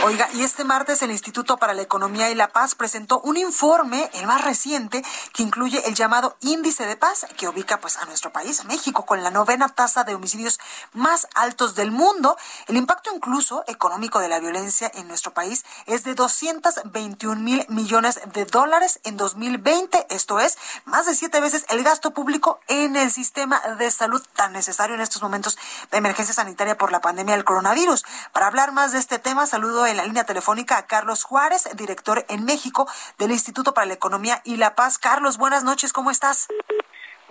Oiga, 0.04 0.28
y 0.34 0.42
este 0.42 0.64
martes 0.64 1.00
el 1.02 1.10
Instituto 1.10 1.56
para 1.56 1.72
la 1.72 1.80
Economía 1.80 2.30
y 2.30 2.34
la 2.34 2.48
Paz 2.48 2.74
presentó 2.74 3.20
un 3.20 3.38
informe, 3.38 4.10
el 4.12 4.26
más 4.26 4.44
reciente, 4.44 5.02
que 5.32 5.42
incluye 5.42 5.82
el 5.88 5.94
llamado 5.94 6.36
Índice 6.42 6.84
de 6.84 6.96
Paz, 6.96 7.26
que 7.38 7.48
ubica 7.48 7.80
pues 7.80 7.96
a 7.96 8.04
nuestro 8.04 8.32
país, 8.32 8.60
a 8.60 8.64
México, 8.64 9.06
con 9.06 9.22
la 9.22 9.30
novena 9.30 9.70
tasa 9.70 10.04
de 10.04 10.14
homicidios 10.14 10.60
más 10.92 11.26
altos 11.34 11.74
del 11.74 11.90
mundo. 11.90 12.36
El 12.68 12.76
impacto 12.76 13.10
incluso 13.14 13.64
económico 13.66 14.20
de 14.20 14.28
la 14.28 14.38
violencia 14.38 14.90
en 14.94 15.08
nuestro 15.08 15.32
país 15.32 15.64
es 15.86 16.04
de 16.04 16.14
221 16.14 17.40
mil 17.40 17.64
millones 17.70 18.20
de 18.34 18.44
dólares 18.44 19.00
en 19.04 19.16
2020, 19.16 20.06
esto 20.10 20.38
es 20.38 20.58
más 20.84 21.06
de 21.06 21.14
siete 21.14 21.40
veces 21.40 21.64
el 21.70 21.82
gasto 21.82 22.12
público 22.12 22.60
en 22.68 22.96
el 22.96 23.10
sistema 23.10 23.60
de 23.78 23.90
salud 23.90 24.22
tan 24.36 24.52
necesario 24.52 24.94
en 24.94 25.00
estos 25.00 25.22
momentos 25.22 25.58
de 25.90 25.98
emergencia 25.98 26.34
sanitaria 26.34 26.73
por 26.76 26.92
la 26.92 27.00
pandemia 27.00 27.34
del 27.34 27.44
coronavirus. 27.44 28.04
Para 28.32 28.46
hablar 28.46 28.72
más 28.72 28.92
de 28.92 28.98
este 28.98 29.18
tema, 29.18 29.46
saludo 29.46 29.86
en 29.86 29.96
la 29.96 30.04
línea 30.04 30.24
telefónica 30.24 30.78
a 30.78 30.86
Carlos 30.86 31.24
Juárez, 31.24 31.68
director 31.74 32.24
en 32.28 32.44
México 32.44 32.88
del 33.18 33.30
Instituto 33.30 33.74
para 33.74 33.86
la 33.86 33.94
Economía 33.94 34.40
y 34.44 34.56
la 34.56 34.74
Paz. 34.74 34.98
Carlos, 34.98 35.38
buenas 35.38 35.64
noches, 35.64 35.92
¿cómo 35.92 36.10
estás? 36.10 36.48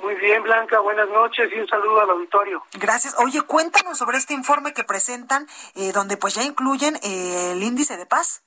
Muy 0.02 0.16
bien, 0.16 0.44
Blanca, 0.44 0.80
buenas 0.80 1.08
noches 1.10 1.50
y 1.56 1.60
un 1.60 1.68
saludo 1.68 2.02
al 2.02 2.10
auditorio. 2.10 2.62
Gracias. 2.74 3.16
Oye, 3.20 3.42
cuéntanos 3.42 3.98
sobre 3.98 4.18
este 4.18 4.34
informe 4.34 4.74
que 4.74 4.84
presentan, 4.84 5.48
eh, 5.76 5.94
donde 5.94 6.18
pues 6.18 6.36
ya 6.36 6.44
incluyen 6.44 6.98
eh, 7.04 7.52
el 7.54 7.64
índice 7.64 7.96
de 7.96 8.06
paz. 8.06 8.44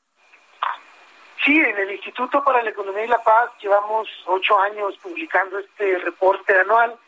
Sí, 1.47 1.55
en 1.55 1.79
el 1.79 1.93
Instituto 1.93 2.43
para 2.43 2.63
la 2.63 2.71
Economía 2.71 3.05
y 3.05 3.09
la 3.09 3.23
Paz 3.23 3.51
llevamos 3.61 4.09
ocho 4.27 4.59
años 4.61 4.99
publicando 4.99 5.59
este 5.59 5.99
reporte 5.99 6.59
anual 6.59 6.99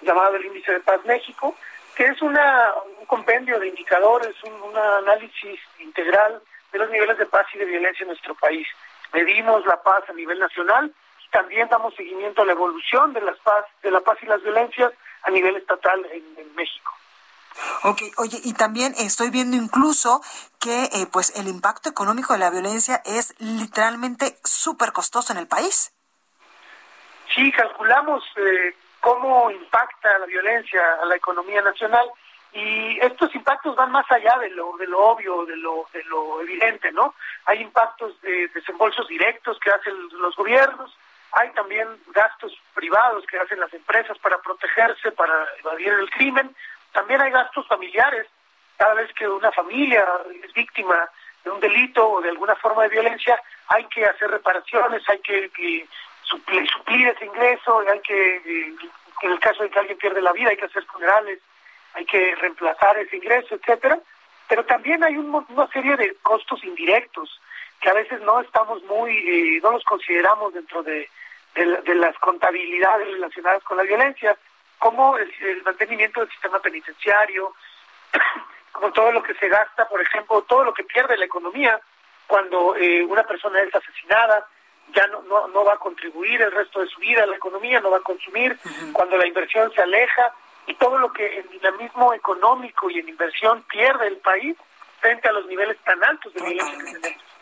llamado 0.00 0.36
el 0.36 0.46
Índice 0.46 0.72
de 0.72 0.80
Paz 0.80 1.04
México, 1.04 1.54
que 1.96 2.04
es 2.04 2.22
una, 2.22 2.72
un 2.98 3.06
compendio 3.06 3.58
de 3.58 3.68
indicadores, 3.68 4.34
un, 4.44 4.54
un 4.62 4.76
análisis 4.76 5.60
integral 5.78 6.42
de 6.72 6.78
los 6.78 6.90
niveles 6.90 7.18
de 7.18 7.26
paz 7.26 7.46
y 7.54 7.58
de 7.58 7.64
violencia 7.64 8.02
en 8.04 8.08
nuestro 8.08 8.34
país. 8.34 8.66
Medimos 9.12 9.64
la 9.66 9.82
paz 9.82 10.04
a 10.08 10.12
nivel 10.12 10.38
nacional 10.38 10.92
y 11.24 11.30
también 11.30 11.68
damos 11.68 11.94
seguimiento 11.94 12.42
a 12.42 12.46
la 12.46 12.52
evolución 12.52 13.12
de, 13.12 13.20
las 13.20 13.38
paz, 13.40 13.66
de 13.82 13.90
la 13.90 14.00
paz 14.00 14.18
y 14.22 14.26
las 14.26 14.42
violencias 14.42 14.92
a 15.22 15.30
nivel 15.30 15.56
estatal 15.56 16.04
en, 16.06 16.24
en 16.38 16.54
México. 16.54 16.92
Ok, 17.84 18.02
oye, 18.16 18.38
y 18.42 18.54
también 18.54 18.94
estoy 18.96 19.30
viendo 19.30 19.56
incluso 19.56 20.22
que 20.58 20.84
eh, 20.84 21.06
pues 21.12 21.36
el 21.36 21.48
impacto 21.48 21.90
económico 21.90 22.32
de 22.32 22.38
la 22.38 22.50
violencia 22.50 23.02
es 23.04 23.34
literalmente 23.38 24.38
súper 24.44 24.92
costoso 24.92 25.32
en 25.32 25.38
el 25.38 25.46
país. 25.46 25.92
Sí, 27.34 27.50
calculamos 27.52 28.24
eh, 28.36 28.74
cómo 29.02 29.50
impacta 29.50 30.16
la 30.18 30.26
violencia 30.26 30.80
a 31.02 31.06
la 31.06 31.16
economía 31.16 31.60
nacional 31.60 32.08
y 32.52 33.00
estos 33.00 33.34
impactos 33.34 33.74
van 33.74 33.90
más 33.90 34.08
allá 34.10 34.38
de 34.38 34.50
lo 34.50 34.76
de 34.76 34.86
lo 34.86 35.00
obvio, 35.00 35.44
de 35.44 35.56
lo 35.56 35.86
de 35.92 36.04
lo 36.04 36.40
evidente, 36.40 36.92
¿no? 36.92 37.14
Hay 37.46 37.60
impactos 37.62 38.20
de 38.22 38.46
desembolsos 38.48 39.08
directos 39.08 39.58
que 39.58 39.70
hacen 39.70 39.94
los 40.12 40.36
gobiernos, 40.36 40.96
hay 41.32 41.50
también 41.50 41.88
gastos 42.14 42.56
privados 42.74 43.26
que 43.26 43.38
hacen 43.38 43.58
las 43.58 43.74
empresas 43.74 44.16
para 44.18 44.38
protegerse, 44.38 45.10
para 45.10 45.48
evadir 45.58 45.88
el 45.88 46.08
crimen, 46.10 46.54
también 46.92 47.20
hay 47.20 47.32
gastos 47.32 47.66
familiares. 47.66 48.28
Cada 48.76 48.94
vez 48.94 49.12
que 49.14 49.26
una 49.26 49.50
familia 49.50 50.06
es 50.44 50.52
víctima 50.52 51.08
de 51.42 51.50
un 51.50 51.58
delito 51.58 52.08
o 52.08 52.20
de 52.20 52.28
alguna 52.28 52.54
forma 52.54 52.84
de 52.84 52.90
violencia, 52.90 53.42
hay 53.66 53.84
que 53.86 54.04
hacer 54.04 54.30
reparaciones, 54.30 55.02
hay 55.08 55.18
que, 55.20 55.50
que 55.50 55.88
suplir, 56.32 56.68
suplir, 56.68 57.08
ese 57.08 57.26
ingreso, 57.26 57.84
hay 57.88 58.00
que, 58.00 58.36
en 59.22 59.30
el 59.30 59.38
caso 59.38 59.62
de 59.62 59.70
que 59.70 59.78
alguien 59.78 59.98
pierde 59.98 60.22
la 60.22 60.32
vida, 60.32 60.50
hay 60.50 60.56
que 60.56 60.64
hacer 60.64 60.84
funerales, 60.86 61.38
hay 61.94 62.04
que 62.06 62.34
reemplazar 62.36 62.98
ese 62.98 63.16
ingreso, 63.16 63.54
etcétera. 63.54 63.98
Pero 64.48 64.64
también 64.64 65.04
hay 65.04 65.16
un, 65.16 65.46
una 65.48 65.68
serie 65.68 65.96
de 65.96 66.16
costos 66.22 66.64
indirectos 66.64 67.40
que 67.80 67.90
a 67.90 67.94
veces 67.94 68.20
no 68.22 68.40
estamos 68.40 68.82
muy, 68.84 69.12
eh, 69.12 69.60
no 69.62 69.72
los 69.72 69.84
consideramos 69.84 70.54
dentro 70.54 70.82
de, 70.82 71.08
de, 71.54 71.82
de 71.82 71.94
las 71.94 72.16
contabilidades 72.18 73.08
relacionadas 73.08 73.62
con 73.64 73.76
la 73.76 73.82
violencia 73.82 74.36
como 74.78 75.16
el, 75.16 75.32
el, 75.40 75.62
mantenimiento 75.62 76.20
del 76.20 76.30
sistema 76.30 76.58
penitenciario, 76.58 77.54
como 78.72 78.92
todo 78.92 79.12
lo 79.12 79.22
que 79.22 79.34
se 79.34 79.48
gasta, 79.48 79.88
por 79.88 80.00
ejemplo, 80.00 80.42
todo 80.42 80.64
lo 80.64 80.74
que 80.74 80.84
pierde 80.84 81.16
la 81.16 81.26
economía 81.26 81.80
cuando 82.26 82.74
eh, 82.76 83.04
una 83.04 83.22
persona 83.24 83.60
es 83.60 83.74
asesinada, 83.74 84.46
ya 84.94 85.06
no, 85.06 85.22
no, 85.22 85.48
no 85.48 85.64
va 85.64 85.74
a 85.74 85.78
contribuir 85.78 86.42
el 86.42 86.52
resto 86.52 86.80
de 86.80 86.88
su 86.88 87.00
vida 87.00 87.22
a 87.22 87.26
la 87.26 87.36
economía, 87.36 87.80
no 87.80 87.90
va 87.90 87.98
a 87.98 88.02
consumir, 88.02 88.52
uh 88.52 88.68
-huh. 88.68 88.92
cuando 88.92 89.16
la 89.16 89.26
inversión 89.26 89.72
se 89.72 89.82
aleja 89.82 90.34
y 90.66 90.74
todo 90.74 90.98
lo 90.98 91.12
que 91.12 91.40
en 91.40 91.48
dinamismo 91.48 92.14
económico 92.14 92.90
y 92.90 92.98
en 92.98 93.08
inversión 93.08 93.62
pierde 93.62 94.06
el 94.06 94.18
país 94.18 94.56
frente 95.00 95.28
a 95.28 95.32
los 95.32 95.46
niveles 95.46 95.76
tan 95.84 96.02
altos 96.04 96.32
de 96.34 96.40
violencia 96.42 96.78
que 96.78 97.00
tenemos. 97.00 97.32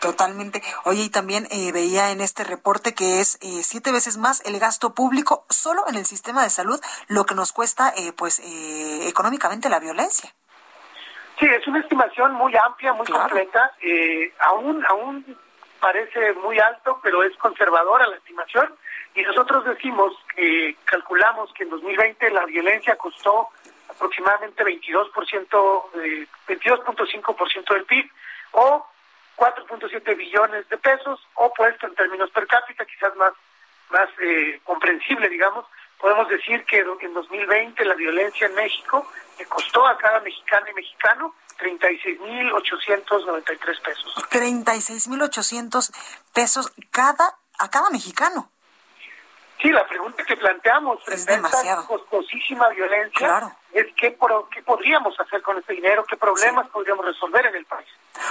Totalmente. 0.00 0.62
Oye, 0.84 1.02
y 1.02 1.10
también 1.10 1.48
eh, 1.50 1.72
veía 1.72 2.10
en 2.10 2.20
este 2.20 2.44
reporte 2.44 2.94
que 2.94 3.20
es 3.20 3.38
eh, 3.40 3.62
siete 3.62 3.90
veces 3.90 4.16
más 4.16 4.44
el 4.46 4.58
gasto 4.60 4.94
público 4.94 5.44
solo 5.48 5.82
en 5.88 5.96
el 5.96 6.04
sistema 6.04 6.42
de 6.42 6.50
salud, 6.50 6.80
lo 7.08 7.24
que 7.24 7.34
nos 7.34 7.52
cuesta, 7.52 7.92
eh, 7.96 8.12
pues, 8.12 8.40
económicamente 9.08 9.68
la 9.68 9.80
violencia. 9.80 10.32
Sí, 11.40 11.46
es 11.46 11.66
una 11.66 11.80
estimación 11.80 12.32
muy 12.32 12.54
amplia, 12.56 12.92
muy 12.92 13.06
claro. 13.06 13.24
completa. 13.24 13.72
aún, 14.40 14.84
aún 14.88 15.36
parece 15.80 16.32
muy 16.34 16.58
alto, 16.58 17.00
pero 17.02 17.22
es 17.22 17.36
conservadora 17.36 18.06
la 18.06 18.16
estimación. 18.16 18.74
Y 19.14 19.22
nosotros 19.22 19.64
decimos 19.64 20.12
que 20.34 20.76
calculamos 20.84 21.52
que 21.54 21.64
en 21.64 21.70
2020 21.70 22.30
la 22.30 22.44
violencia 22.44 22.96
costó 22.96 23.48
aproximadamente 23.88 24.64
22%, 24.64 25.90
eh, 26.02 26.26
22.5% 26.46 27.74
del 27.74 27.84
PIB 27.84 28.10
o 28.52 28.86
4.7 29.36 30.16
billones 30.16 30.68
de 30.68 30.78
pesos 30.78 31.20
o 31.34 31.52
puesto 31.52 31.86
en 31.86 31.94
términos 31.94 32.30
per 32.30 32.46
cápita 32.46 32.84
quizás 32.84 33.14
más 33.16 33.32
más 33.90 34.08
eh, 34.20 34.60
comprensible 34.64 35.28
digamos 35.28 35.66
podemos 35.98 36.28
decir 36.28 36.64
que 36.64 36.78
en 36.78 37.14
2020 37.14 37.84
la 37.84 37.94
violencia 37.94 38.46
en 38.46 38.54
México 38.54 39.06
le 39.38 39.44
costó 39.46 39.86
a 39.86 39.96
cada 39.98 40.20
mexicana 40.20 40.68
y 40.70 40.74
mexicano 40.74 41.34
36.893 41.58 43.82
pesos 43.82 44.14
36.800 44.30 45.92
pesos 46.32 46.72
cada 46.90 47.36
a 47.58 47.70
cada 47.70 47.90
mexicano 47.90 48.50
Sí, 49.60 49.70
la 49.70 49.86
pregunta 49.88 50.22
que 50.24 50.36
planteamos 50.36 50.98
es 51.08 51.24
demasiado. 51.24 51.80
esta 51.80 51.94
costosísima 51.94 52.68
violencia 52.68 53.26
claro. 53.26 53.56
Es 53.76 53.94
qué, 53.94 54.10
pro, 54.12 54.48
qué 54.48 54.62
podríamos 54.62 55.18
hacer 55.20 55.42
con 55.42 55.58
este 55.58 55.74
dinero, 55.74 56.04
qué 56.04 56.16
problemas 56.16 56.66
sí. 56.66 56.72
podríamos 56.72 57.04
resolver 57.04 57.46
en 57.46 57.56
el 57.56 57.66
país. 57.66 57.86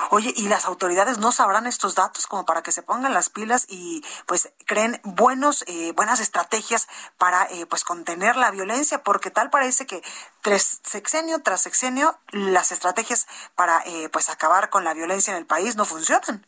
Oye, 0.10 0.34
¿y 0.36 0.48
las 0.48 0.66
autoridades 0.66 1.20
no 1.20 1.32
sabrán 1.32 1.68
estos 1.68 1.96
datos 1.96 2.26
como 2.28 2.46
para 2.46 2.64
que 2.64 2.72
se 2.72 2.82
pongan 2.82 3.14
las 3.14 3.30
pilas 3.30 3.68
y 3.70 4.04
pues 4.26 4.54
creen 4.66 5.00
buenos 5.04 5.64
eh, 5.68 5.94
buenas 5.96 6.20
estrategias 6.20 6.88
para 7.18 7.44
eh, 7.52 7.66
pues 7.70 7.84
contener 7.84 8.36
la 8.36 8.52
violencia? 8.52 9.04
Porque 9.04 9.30
tal 9.30 9.50
parece 9.50 9.86
que 9.86 10.02
tres 10.42 10.82
sexenio 10.84 11.42
tras 11.44 11.62
sexenio 11.62 12.18
las 12.32 12.72
estrategias 12.72 13.28
para 13.56 13.82
eh, 13.86 14.10
pues 14.12 14.30
acabar 14.30 14.70
con 14.70 14.84
la 14.84 14.94
violencia 14.94 15.32
en 15.32 15.38
el 15.38 15.46
país 15.46 15.76
no 15.76 15.86
funcionan. 15.86 16.46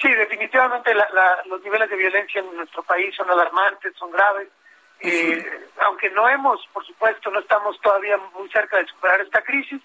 Sí, 0.00 0.08
definitivamente 0.08 0.94
la, 0.94 1.06
la, 1.10 1.42
los 1.44 1.62
niveles 1.62 1.90
de 1.90 1.96
violencia 1.96 2.40
en 2.40 2.56
nuestro 2.56 2.82
país 2.84 3.14
son 3.14 3.28
alarmantes, 3.30 3.94
son 3.98 4.10
graves. 4.10 4.48
Eh, 5.02 5.68
aunque 5.80 6.10
no 6.10 6.28
hemos, 6.28 6.66
por 6.72 6.84
supuesto, 6.86 7.30
no 7.30 7.40
estamos 7.40 7.80
todavía 7.80 8.16
muy 8.34 8.48
cerca 8.50 8.76
de 8.76 8.86
superar 8.86 9.20
esta 9.20 9.42
crisis, 9.42 9.80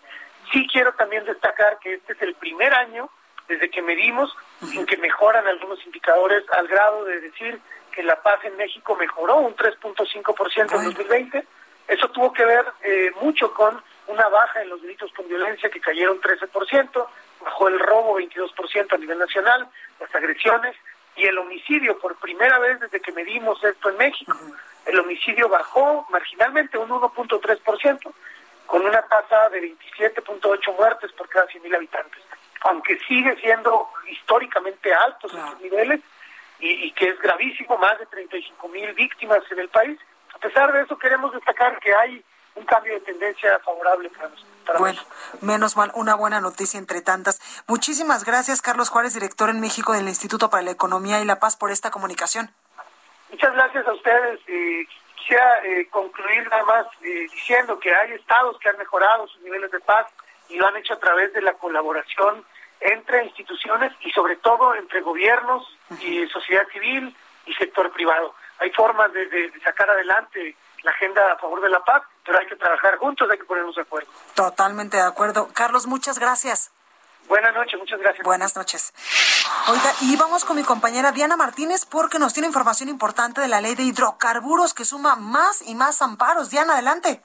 sí 0.52 0.68
quiero 0.72 0.94
también 0.94 1.26
destacar 1.26 1.80
que 1.80 1.96
este 1.96 2.14
es 2.14 2.22
el 2.22 2.36
primer 2.36 2.74
año 2.74 3.10
desde 3.48 3.70
que 3.70 3.82
medimos 3.82 4.36
en 4.74 4.86
que 4.86 4.98
mejoran 4.98 5.46
algunos 5.48 5.84
indicadores 5.86 6.44
al 6.52 6.68
grado 6.68 7.06
de 7.06 7.22
decir 7.22 7.60
que 7.92 8.04
la 8.04 8.22
paz 8.22 8.44
en 8.44 8.58
México 8.58 8.96
mejoró 8.96 9.38
un 9.38 9.56
3.5% 9.56 10.60
en 10.60 10.86
2020. 10.86 11.46
Eso 11.88 12.10
tuvo 12.10 12.34
que 12.34 12.44
ver 12.44 12.66
eh, 12.84 13.12
mucho 13.22 13.54
con 13.54 13.82
una 14.08 14.28
baja 14.28 14.62
en 14.62 14.70
los 14.70 14.82
delitos 14.82 15.12
con 15.14 15.28
violencia 15.28 15.70
que 15.70 15.80
cayeron 15.80 16.20
13%, 16.20 17.08
bajó 17.42 17.68
el 17.68 17.80
robo 17.80 18.20
22% 18.20 18.94
a 18.94 18.98
nivel 18.98 19.20
nacional, 19.20 19.68
las 20.00 20.14
agresiones 20.14 20.76
y 21.16 21.26
el 21.26 21.38
homicidio 21.38 21.98
por 22.00 22.16
primera 22.18 22.60
vez 22.60 22.80
desde 22.80 23.00
que 23.00 23.12
medimos 23.12 23.64
esto 23.64 23.90
en 23.90 23.98
México. 23.98 24.36
Uh 24.42 24.50
-huh. 24.50 24.58
El 24.86 25.00
homicidio 25.00 25.50
bajó 25.50 26.06
marginalmente 26.10 26.78
un 26.78 26.90
1.3% 26.90 28.14
con 28.66 28.86
una 28.86 29.02
tasa 29.04 29.50
de 29.50 29.62
27.8 29.62 30.76
muertes 30.76 31.12
por 31.14 31.30
cada 31.30 31.48
100.000 31.48 31.76
habitantes, 31.76 32.24
aunque 32.62 33.00
sigue 33.08 33.36
siendo 33.42 33.90
históricamente 34.10 34.94
altos 34.94 35.32
claro. 35.32 35.48
estos 35.48 35.62
niveles 35.62 36.02
y, 36.60 36.86
y, 36.86 36.92
que 36.92 37.10
es 37.10 37.20
gravísimo, 37.20 37.78
más 37.78 38.00
de 38.00 38.08
35.000 38.08 38.96
víctimas 38.96 39.40
en 39.52 39.60
el 39.60 39.70
país. 39.70 40.00
A 40.34 40.38
pesar 40.40 40.72
de 40.74 40.82
eso 40.82 40.98
queremos 40.98 41.34
destacar 41.34 41.80
que 41.80 41.94
hay 41.94 42.24
un 42.56 42.66
cambio 42.66 42.94
de 42.94 43.02
tendencia 43.02 43.60
favorable 43.60 44.10
para 44.10 44.30
nosotros. 44.30 44.56
Bueno, 44.80 45.02
menos 45.42 45.78
mal, 45.78 45.92
una 45.94 46.16
buena 46.16 46.42
noticia 46.42 46.80
entre 46.80 47.02
tantas. 47.02 47.40
Muchísimas 47.68 48.24
gracias, 48.26 48.62
Carlos 48.62 48.90
Juárez, 48.90 49.14
director 49.14 49.50
en 49.50 49.60
México 49.60 49.94
del 49.94 50.08
Instituto 50.08 50.50
para 50.50 50.64
la 50.64 50.72
Economía 50.72 51.22
y 51.22 51.26
la 51.26 51.40
Paz, 51.40 51.56
por 51.56 51.72
esta 51.72 51.92
comunicación. 51.92 52.52
Muchas 53.30 53.54
gracias 53.54 53.88
a 53.88 53.94
ustedes. 53.94 54.40
Eh, 54.48 54.88
quisiera 55.16 55.64
eh, 55.64 55.88
concluir 55.90 56.48
nada 56.50 56.64
más 56.66 56.86
eh, 57.02 57.28
diciendo 57.32 57.80
que 57.80 57.94
hay 57.94 58.14
estados 58.14 58.58
que 58.60 58.70
han 58.70 58.78
mejorado 58.78 59.28
sus 59.28 59.42
niveles 59.42 59.72
de 59.72 59.80
paz 59.80 60.06
y 60.50 60.58
lo 60.58 60.68
han 60.68 60.78
hecho 60.78 60.94
a 60.94 61.00
través 61.00 61.34
de 61.34 61.42
la 61.42 61.54
colaboración 61.54 62.46
entre 62.80 63.26
instituciones 63.26 63.92
y 64.02 64.12
sobre 64.12 64.36
todo 64.38 64.76
entre 64.76 65.02
gobiernos 65.02 65.66
y 66.02 66.28
sociedad 66.28 66.68
civil 66.72 67.16
y 67.46 67.54
sector 67.54 67.92
privado. 67.92 68.36
Hay 68.60 68.72
formas 68.72 69.12
de, 69.14 69.26
de, 69.28 69.50
de 69.50 69.60
sacar 69.62 69.90
adelante 69.90 70.56
la 70.84 70.92
agenda 70.92 71.34
a 71.34 71.38
favor 71.38 71.62
de 71.62 71.70
la 71.70 71.84
paz, 71.84 72.04
pero 72.24 72.38
hay 72.38 72.46
que 72.46 72.56
trabajar 72.56 72.98
juntos, 72.98 73.28
hay 73.30 73.40
que 73.40 73.46
ponernos 73.46 73.76
de 73.76 73.82
acuerdo. 73.82 74.10
Totalmente 74.36 74.98
de 74.98 75.04
acuerdo. 75.04 75.48
Carlos, 75.54 75.88
muchas 75.88 76.20
gracias. 76.20 76.75
Buenas 77.28 77.54
noches, 77.56 77.80
muchas 77.80 78.00
gracias. 78.00 78.24
Buenas 78.24 78.56
noches. 78.56 78.94
Oiga, 79.68 79.94
y 80.02 80.16
vamos 80.16 80.46
con 80.46 80.56
mi 80.56 80.64
compañera 80.64 81.12
Diana 81.12 81.36
Martínez 81.36 81.86
porque 81.86 82.20
nos 82.20 82.34
tiene 82.34 82.48
información 82.48 82.90
importante 82.90 83.42
de 83.42 83.48
la 83.48 83.62
ley 83.62 83.76
de 83.76 83.84
hidrocarburos 83.84 84.74
que 84.74 84.86
suma 84.86 85.16
más 85.16 85.62
y 85.66 85.76
más 85.76 86.02
amparos. 86.02 86.50
Diana, 86.50 86.74
adelante. 86.74 87.22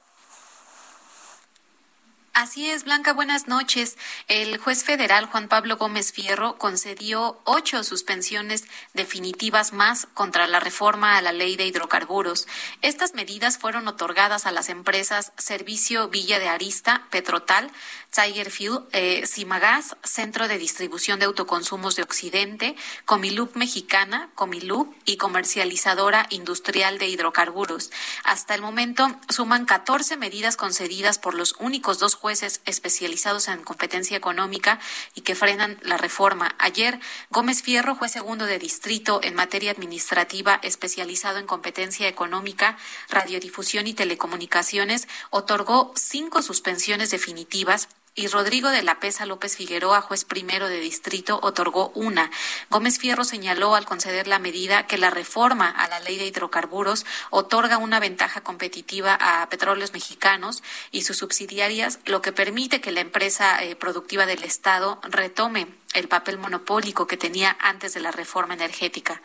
Así 2.33 2.69
es, 2.69 2.85
Blanca, 2.85 3.11
buenas 3.11 3.49
noches. 3.49 3.97
El 4.29 4.57
juez 4.57 4.85
federal 4.85 5.25
Juan 5.25 5.49
Pablo 5.49 5.75
Gómez 5.75 6.13
Fierro 6.13 6.57
concedió 6.57 7.41
ocho 7.43 7.83
suspensiones 7.83 8.63
definitivas 8.93 9.73
más 9.73 10.07
contra 10.13 10.47
la 10.47 10.61
reforma 10.61 11.17
a 11.17 11.21
la 11.21 11.33
ley 11.33 11.57
de 11.57 11.65
hidrocarburos. 11.65 12.47
Estas 12.81 13.15
medidas 13.15 13.57
fueron 13.57 13.85
otorgadas 13.89 14.45
a 14.45 14.53
las 14.53 14.69
empresas 14.69 15.33
Servicio 15.37 16.07
Villa 16.07 16.39
de 16.39 16.47
Arista, 16.47 17.05
Petrotal, 17.11 17.69
Tiger 18.11 18.51
Fuel, 18.51 18.81
eh, 18.91 19.25
Cimagas, 19.25 19.95
Centro 20.03 20.49
de 20.49 20.57
Distribución 20.57 21.17
de 21.19 21.25
Autoconsumos 21.25 21.95
de 21.95 22.03
Occidente, 22.03 22.75
Comilup 23.05 23.55
Mexicana, 23.55 24.29
Comilup 24.35 24.93
y 25.05 25.15
Comercializadora 25.15 26.27
Industrial 26.29 26.97
de 26.97 27.07
Hidrocarburos. 27.07 27.89
Hasta 28.25 28.53
el 28.53 28.61
momento 28.61 29.07
suman 29.29 29.65
14 29.65 30.17
medidas 30.17 30.57
concedidas 30.57 31.19
por 31.19 31.35
los 31.35 31.55
únicos 31.59 31.99
dos 31.99 32.15
jueces 32.15 32.59
especializados 32.65 33.47
en 33.47 33.63
competencia 33.63 34.17
económica 34.17 34.79
y 35.15 35.21
que 35.21 35.33
frenan 35.33 35.77
la 35.81 35.95
reforma. 35.95 36.53
Ayer, 36.59 36.99
Gómez 37.29 37.63
Fierro, 37.63 37.95
juez 37.95 38.11
segundo 38.11 38.45
de 38.45 38.59
distrito 38.59 39.21
en 39.23 39.35
materia 39.35 39.71
administrativa 39.71 40.59
especializado 40.63 41.37
en 41.37 41.47
competencia 41.47 42.09
económica, 42.09 42.77
radiodifusión 43.07 43.87
y 43.87 43.93
telecomunicaciones, 43.93 45.07
otorgó 45.29 45.93
cinco 45.95 46.41
suspensiones 46.41 47.09
definitivas 47.09 47.87
y 48.13 48.27
Rodrigo 48.27 48.69
de 48.69 48.83
la 48.83 48.99
Pesa 48.99 49.25
López 49.25 49.55
Figueroa, 49.55 50.01
juez 50.01 50.25
primero 50.25 50.67
de 50.67 50.81
distrito, 50.81 51.39
otorgó 51.41 51.91
una. 51.95 52.29
Gómez 52.69 52.99
Fierro 52.99 53.23
señaló 53.23 53.73
al 53.73 53.85
conceder 53.85 54.27
la 54.27 54.37
medida 54.37 54.85
que 54.85 54.97
la 54.97 55.09
reforma 55.09 55.69
a 55.69 55.87
la 55.87 56.01
ley 56.01 56.17
de 56.17 56.25
hidrocarburos 56.25 57.05
otorga 57.29 57.77
una 57.77 58.01
ventaja 58.01 58.41
competitiva 58.41 59.17
a 59.19 59.47
petróleos 59.49 59.93
mexicanos 59.93 60.61
y 60.91 61.03
sus 61.03 61.17
subsidiarias, 61.17 61.99
lo 62.05 62.21
que 62.21 62.33
permite 62.33 62.81
que 62.81 62.91
la 62.91 62.99
empresa 62.99 63.63
eh, 63.63 63.77
productiva 63.77 64.25
del 64.25 64.43
Estado 64.43 64.99
retome 65.03 65.67
el 65.93 66.09
papel 66.09 66.37
monopólico 66.37 67.07
que 67.07 67.17
tenía 67.17 67.55
antes 67.61 67.93
de 67.93 68.01
la 68.01 68.11
reforma 68.11 68.53
energética. 68.53 69.21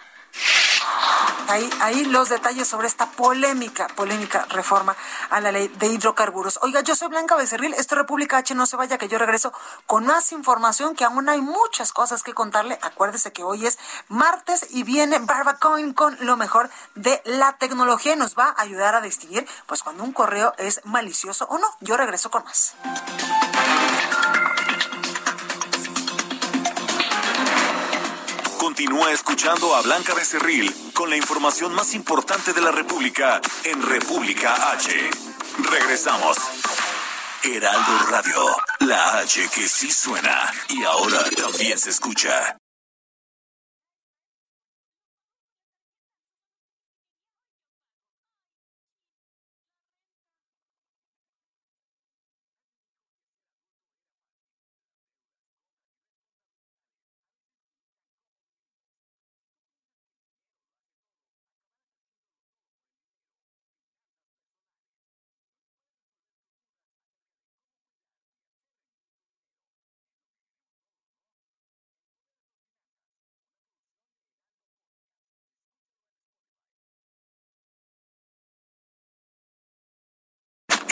Ahí, 1.48 1.70
ahí 1.80 2.04
los 2.06 2.28
detalles 2.28 2.66
sobre 2.66 2.88
esta 2.88 3.06
polémica, 3.12 3.86
polémica 3.88 4.46
reforma 4.50 4.96
a 5.30 5.40
la 5.40 5.52
ley 5.52 5.68
de 5.68 5.86
hidrocarburos. 5.86 6.58
Oiga, 6.62 6.80
yo 6.80 6.96
soy 6.96 7.08
Blanca 7.08 7.36
Becerril, 7.36 7.72
esto 7.74 7.94
es 7.94 8.00
República 8.00 8.38
H, 8.38 8.54
no 8.54 8.66
se 8.66 8.76
vaya 8.76 8.98
que 8.98 9.06
yo 9.06 9.16
regreso 9.16 9.52
con 9.86 10.06
más 10.06 10.32
información, 10.32 10.96
que 10.96 11.04
aún 11.04 11.28
hay 11.28 11.40
muchas 11.40 11.92
cosas 11.92 12.24
que 12.24 12.34
contarle. 12.34 12.78
Acuérdese 12.82 13.32
que 13.32 13.44
hoy 13.44 13.66
es 13.66 13.78
martes 14.08 14.66
y 14.70 14.82
viene 14.82 15.20
Barbacoin 15.20 15.92
con 15.92 16.16
lo 16.20 16.36
mejor 16.36 16.68
de 16.96 17.22
la 17.24 17.56
tecnología 17.58 18.14
y 18.14 18.16
nos 18.16 18.36
va 18.36 18.54
a 18.56 18.62
ayudar 18.62 18.96
a 18.96 19.00
distinguir 19.00 19.46
pues 19.66 19.82
cuando 19.84 20.02
un 20.02 20.12
correo 20.12 20.52
es 20.58 20.80
malicioso 20.84 21.46
o 21.46 21.58
no. 21.58 21.68
Yo 21.80 21.96
regreso 21.96 22.30
con 22.30 22.44
más. 22.44 22.74
Continúa 28.76 29.10
escuchando 29.10 29.74
a 29.74 29.80
Blanca 29.80 30.12
Becerril 30.12 30.70
con 30.92 31.08
la 31.08 31.16
información 31.16 31.72
más 31.72 31.94
importante 31.94 32.52
de 32.52 32.60
la 32.60 32.70
República 32.70 33.40
en 33.64 33.80
República 33.80 34.70
H. 34.72 34.90
Regresamos. 35.70 36.36
Heraldo 37.42 37.98
Radio, 38.10 38.44
la 38.80 39.20
H 39.20 39.48
que 39.54 39.66
sí 39.66 39.90
suena 39.90 40.52
y 40.68 40.84
ahora 40.84 41.24
también 41.30 41.78
se 41.78 41.88
escucha. 41.88 42.58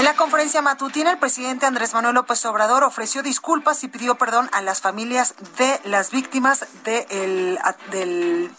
En 0.00 0.06
la 0.06 0.16
conferencia 0.16 0.62
matutina, 0.62 1.10
el 1.10 1.18
presidente 1.18 1.66
Andrés 1.66 1.92
Manuel 1.92 2.14
López 2.14 2.42
Obrador 2.46 2.84
ofreció 2.84 3.22
disculpas 3.22 3.84
y 3.84 3.88
pidió 3.88 4.14
perdón 4.14 4.48
a 4.50 4.62
las 4.62 4.80
familias 4.80 5.34
de 5.58 5.78
las 5.84 6.10
víctimas 6.10 6.64
de 6.84 7.06
el, 7.10 7.58
del 7.90 8.50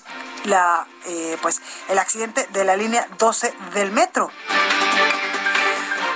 la, 0.44 0.86
eh, 1.08 1.40
pues, 1.42 1.60
el 1.90 1.98
accidente 1.98 2.48
de 2.54 2.64
la 2.64 2.76
línea 2.76 3.08
12 3.18 3.56
del 3.74 3.92
metro. 3.92 4.30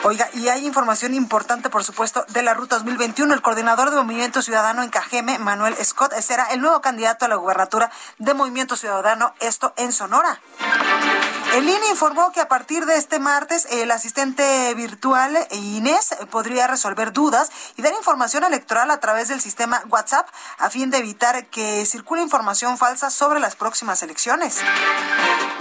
Oiga, 0.03 0.29
y 0.35 0.47
hay 0.49 0.63
información 0.63 1.15
importante, 1.15 1.71
por 1.71 1.83
supuesto, 1.83 2.23
de 2.29 2.43
la 2.43 2.53
Ruta 2.53 2.75
2021. 2.75 3.33
El 3.33 3.41
coordinador 3.41 3.89
de 3.89 3.95
Movimiento 3.95 4.43
Ciudadano 4.43 4.83
en 4.83 4.91
Cajeme, 4.91 5.39
Manuel 5.39 5.75
Scott, 5.83 6.13
será 6.19 6.51
el 6.51 6.61
nuevo 6.61 6.81
candidato 6.81 7.25
a 7.25 7.29
la 7.29 7.37
gubernatura 7.37 7.89
de 8.19 8.35
Movimiento 8.35 8.75
Ciudadano, 8.75 9.33
esto 9.39 9.73
en 9.75 9.91
Sonora. 9.91 10.39
El 11.55 11.69
INE 11.69 11.89
informó 11.89 12.33
que 12.33 12.41
a 12.41 12.49
partir 12.49 12.85
de 12.85 12.97
este 12.97 13.17
martes 13.17 13.65
el 13.71 13.89
asistente 13.89 14.73
virtual 14.73 15.37
Inés 15.51 16.13
podría 16.29 16.67
resolver 16.67 17.13
dudas 17.13 17.49
y 17.77 17.81
dar 17.81 17.93
información 17.93 18.43
electoral 18.43 18.91
a 18.91 18.99
través 18.99 19.29
del 19.29 19.39
sistema 19.39 19.81
WhatsApp 19.87 20.27
a 20.57 20.69
fin 20.69 20.89
de 20.89 20.97
evitar 20.97 21.45
que 21.45 21.85
circule 21.85 22.21
información 22.21 22.77
falsa 22.77 23.09
sobre 23.09 23.39
las 23.39 23.55
próximas 23.55 24.03
elecciones. 24.03 24.59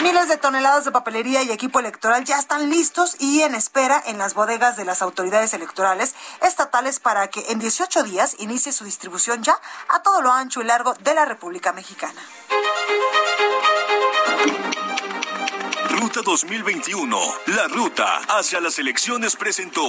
Miles 0.01 0.27
de 0.27 0.37
toneladas 0.37 0.85
de 0.85 0.91
papelería 0.91 1.45
y 1.45 1.53
equipo 1.53 1.79
electoral 1.79 2.25
ya 2.25 2.41
están 2.41 2.71
listos 2.71 3.15
y 3.21 3.43
en 3.43 3.55
espera 3.55 4.03
en 4.05 4.19
las 4.19 4.35
bodegas 4.35 4.77
de 4.77 4.85
las 4.85 5.01
autoridades 5.01 5.55
electorales 5.55 6.17
estatales 6.43 6.99
para 6.99 7.29
que 7.29 7.53
en 7.53 7.61
18 7.61 8.03
días 8.03 8.35
inicie 8.41 8.73
su 8.73 8.85
distribución 8.85 9.45
ya 9.45 9.61
a 9.89 10.03
todo 10.03 10.23
lo 10.23 10.33
ancho 10.33 10.61
y 10.61 10.65
largo 10.65 10.95
de 10.95 11.15
la 11.15 11.25
República 11.25 11.73
Mexicana. 11.73 12.21
Ruta 16.25 16.43
2021, 16.43 17.19
la 17.49 17.69
ruta 17.69 18.17
hacia 18.39 18.59
las 18.61 18.79
elecciones 18.79 19.37
presentó. 19.37 19.83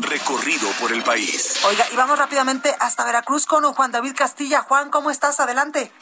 Recorrido 0.00 0.68
por 0.80 0.92
el 0.92 1.04
país. 1.04 1.62
Oiga, 1.68 1.84
y 1.92 1.96
vamos 1.96 2.18
rápidamente 2.18 2.70
hasta 2.80 3.04
Veracruz 3.04 3.46
con 3.46 3.62
Juan 3.62 3.92
David 3.92 4.14
Castilla. 4.16 4.62
Juan, 4.62 4.90
¿cómo 4.90 5.10
estás? 5.10 5.38
Adelante. 5.38 5.92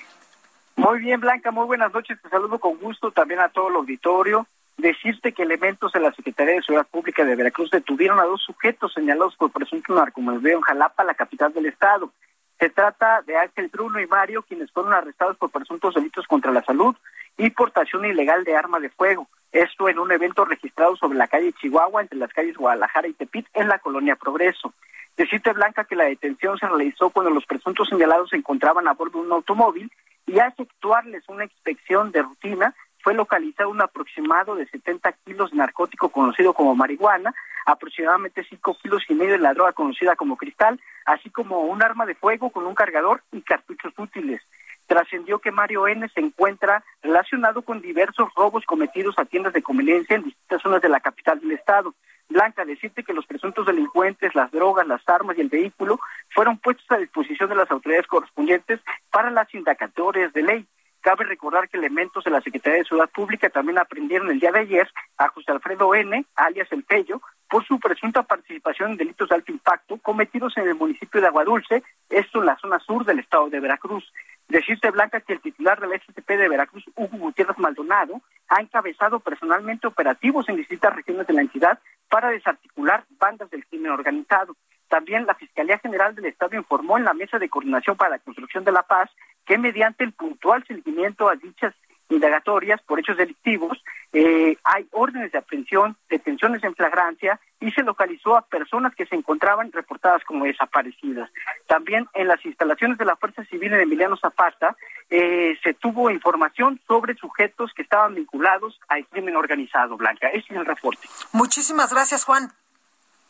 Muy 0.76 1.00
bien, 1.00 1.20
Blanca, 1.20 1.50
muy 1.50 1.66
buenas 1.66 1.92
noches. 1.92 2.18
Te 2.22 2.28
saludo 2.30 2.58
con 2.58 2.78
gusto 2.78 3.10
también 3.10 3.40
a 3.40 3.50
todo 3.50 3.68
el 3.68 3.76
auditorio. 3.76 4.46
Decirte 4.78 5.32
que 5.32 5.42
elementos 5.42 5.92
de 5.92 6.00
la 6.00 6.12
Secretaría 6.12 6.54
de 6.54 6.62
Seguridad 6.62 6.86
Pública 6.86 7.24
de 7.24 7.36
Veracruz 7.36 7.70
detuvieron 7.70 8.20
a 8.20 8.24
dos 8.24 8.42
sujetos 8.42 8.94
señalados 8.94 9.36
por 9.36 9.50
presunto 9.50 9.94
narcomenudeo 9.94 10.56
en 10.56 10.62
Jalapa, 10.62 11.04
la 11.04 11.14
capital 11.14 11.52
del 11.52 11.66
estado. 11.66 12.12
Se 12.58 12.70
trata 12.70 13.22
de 13.22 13.36
Ángel 13.36 13.68
Bruno 13.68 14.00
y 14.00 14.06
Mario, 14.06 14.42
quienes 14.42 14.70
fueron 14.72 14.92
arrestados 14.92 15.36
por 15.36 15.50
presuntos 15.50 15.94
delitos 15.94 16.26
contra 16.26 16.50
la 16.50 16.62
salud 16.62 16.94
y 17.36 17.50
portación 17.50 18.04
ilegal 18.04 18.42
de 18.44 18.56
arma 18.56 18.80
de 18.80 18.90
fuego. 18.90 19.28
Esto 19.52 19.88
en 19.88 19.98
un 19.98 20.10
evento 20.10 20.44
registrado 20.44 20.96
sobre 20.96 21.16
la 21.16 21.28
calle 21.28 21.52
Chihuahua, 21.52 22.02
entre 22.02 22.18
las 22.18 22.32
calles 22.32 22.56
Guadalajara 22.56 23.08
y 23.08 23.12
Tepit, 23.12 23.46
en 23.54 23.68
la 23.68 23.78
colonia 23.78 24.16
Progreso. 24.16 24.74
Decirte, 25.16 25.52
Blanca, 25.52 25.84
que 25.84 25.96
la 25.96 26.04
detención 26.04 26.58
se 26.58 26.66
realizó 26.66 27.10
cuando 27.10 27.30
los 27.30 27.46
presuntos 27.46 27.88
señalados 27.88 28.30
se 28.30 28.36
encontraban 28.36 28.86
a 28.88 28.92
bordo 28.92 29.20
de 29.20 29.26
un 29.26 29.32
automóvil 29.32 29.90
y 30.26 30.38
al 30.38 30.48
efectuarles 30.48 31.28
una 31.28 31.44
inspección 31.44 32.12
de 32.12 32.22
rutina, 32.22 32.74
fue 33.02 33.14
localizado 33.14 33.70
un 33.70 33.80
aproximado 33.80 34.54
de 34.54 34.66
70 34.66 35.12
kilos 35.24 35.50
de 35.50 35.58
narcótico 35.58 36.08
conocido 36.08 36.52
como 36.52 36.74
marihuana, 36.74 37.34
aproximadamente 37.66 38.44
5 38.48 38.78
kilos 38.82 39.02
y 39.08 39.14
medio 39.14 39.32
de 39.32 39.38
la 39.38 39.54
droga 39.54 39.72
conocida 39.72 40.16
como 40.16 40.36
cristal, 40.36 40.80
así 41.04 41.30
como 41.30 41.60
un 41.60 41.82
arma 41.82 42.06
de 42.06 42.14
fuego 42.14 42.50
con 42.50 42.66
un 42.66 42.74
cargador 42.74 43.22
y 43.32 43.42
cartuchos 43.42 43.92
útiles. 43.98 44.42
Trascendió 44.86 45.38
que 45.38 45.52
Mario 45.52 45.86
N. 45.86 46.08
se 46.08 46.20
encuentra 46.20 46.82
relacionado 47.02 47.62
con 47.62 47.82
diversos 47.82 48.32
robos 48.34 48.64
cometidos 48.64 49.18
a 49.18 49.26
tiendas 49.26 49.52
de 49.52 49.62
conveniencia 49.62 50.16
en 50.16 50.24
distintas 50.24 50.62
zonas 50.62 50.80
de 50.80 50.88
la 50.88 51.00
capital 51.00 51.40
del 51.40 51.52
estado. 51.52 51.94
Blanca, 52.30 52.64
decirte 52.64 53.04
que 53.04 53.12
los 53.12 53.26
presuntos 53.26 53.66
delincuentes, 53.66 54.34
las 54.34 54.50
drogas, 54.50 54.86
las 54.86 55.06
armas 55.08 55.36
y 55.36 55.42
el 55.42 55.48
vehículo 55.48 55.98
fueron 56.30 56.58
puestos 56.58 56.90
a 56.90 56.96
disposición 56.96 57.48
de 57.50 57.56
las 57.56 57.70
autoridades 57.70 58.06
correspondientes 58.06 58.80
para 59.10 59.30
las 59.30 59.52
indagatorias 59.54 60.32
de 60.32 60.42
ley. 60.42 60.66
Cabe 61.00 61.24
recordar 61.24 61.68
que 61.68 61.78
elementos 61.78 62.24
de 62.24 62.30
la 62.30 62.40
Secretaría 62.40 62.78
de 62.78 62.84
Ciudad 62.84 63.08
Pública 63.08 63.48
también 63.50 63.78
aprendieron 63.78 64.30
el 64.30 64.40
día 64.40 64.52
de 64.52 64.60
ayer 64.60 64.88
a 65.16 65.28
José 65.28 65.52
Alfredo 65.52 65.94
N., 65.94 66.24
alias 66.34 66.68
El 66.72 66.82
Pello, 66.82 67.20
por 67.48 67.64
su 67.64 67.78
presunta 67.78 68.22
participación 68.22 68.92
en 68.92 68.96
delitos 68.96 69.28
de 69.28 69.36
alto 69.36 69.52
impacto 69.52 69.96
cometidos 69.98 70.56
en 70.56 70.68
el 70.68 70.74
municipio 70.74 71.20
de 71.20 71.28
Aguadulce, 71.28 71.82
esto 72.10 72.40
en 72.40 72.46
la 72.46 72.56
zona 72.58 72.78
sur 72.80 73.04
del 73.04 73.20
estado 73.20 73.48
de 73.48 73.60
Veracruz. 73.60 74.12
Decirte, 74.48 74.90
Blanca, 74.90 75.20
que 75.20 75.34
el 75.34 75.40
titular 75.40 75.78
del 75.78 76.00
STP 76.00 76.26
de 76.26 76.48
Veracruz, 76.48 76.84
Hugo 76.96 77.18
Gutiérrez 77.18 77.58
Maldonado, 77.58 78.22
ha 78.48 78.60
encabezado 78.62 79.20
personalmente 79.20 79.86
operativos 79.86 80.48
en 80.48 80.56
distintas 80.56 80.94
regiones 80.96 81.26
de 81.26 81.34
la 81.34 81.42
entidad 81.42 81.78
para 82.08 82.30
desarticular 82.30 83.04
bandas 83.18 83.50
del 83.50 83.66
crimen 83.66 83.92
organizado. 83.92 84.56
También 84.88 85.26
la 85.26 85.34
Fiscalía 85.34 85.78
General 85.78 86.14
del 86.14 86.24
Estado 86.24 86.56
informó 86.56 86.96
en 86.96 87.04
la 87.04 87.12
Mesa 87.12 87.38
de 87.38 87.50
Coordinación 87.50 87.96
para 87.96 88.12
la 88.12 88.18
Construcción 88.20 88.64
de 88.64 88.72
la 88.72 88.84
Paz 88.84 89.10
que 89.44 89.58
mediante 89.58 90.02
el 90.02 90.12
puntual 90.12 90.64
seguimiento 90.66 91.28
a 91.28 91.36
dichas 91.36 91.74
indagatorias 92.08 92.80
por 92.82 92.98
hechos 92.98 93.16
delictivos, 93.16 93.82
eh, 94.12 94.56
hay 94.64 94.88
órdenes 94.92 95.32
de 95.32 95.38
aprehensión, 95.38 95.96
detenciones 96.08 96.64
en 96.64 96.74
flagrancia 96.74 97.38
y 97.60 97.70
se 97.72 97.82
localizó 97.82 98.36
a 98.36 98.42
personas 98.42 98.94
que 98.94 99.06
se 99.06 99.14
encontraban 99.14 99.70
reportadas 99.72 100.24
como 100.24 100.44
desaparecidas. 100.44 101.30
También 101.66 102.08
en 102.14 102.28
las 102.28 102.44
instalaciones 102.44 102.96
de 102.98 103.04
la 103.04 103.16
Fuerza 103.16 103.44
Civil 103.44 103.74
en 103.74 103.80
Emiliano 103.80 104.16
Zapata 104.16 104.76
eh, 105.10 105.58
se 105.62 105.74
tuvo 105.74 106.10
información 106.10 106.80
sobre 106.86 107.14
sujetos 107.16 107.72
que 107.74 107.82
estaban 107.82 108.14
vinculados 108.14 108.80
al 108.88 109.06
crimen 109.06 109.36
organizado, 109.36 109.96
Blanca. 109.96 110.28
Ese 110.28 110.46
es 110.52 110.58
el 110.58 110.66
reporte. 110.66 111.06
Muchísimas 111.32 111.92
gracias, 111.92 112.24
Juan. 112.24 112.52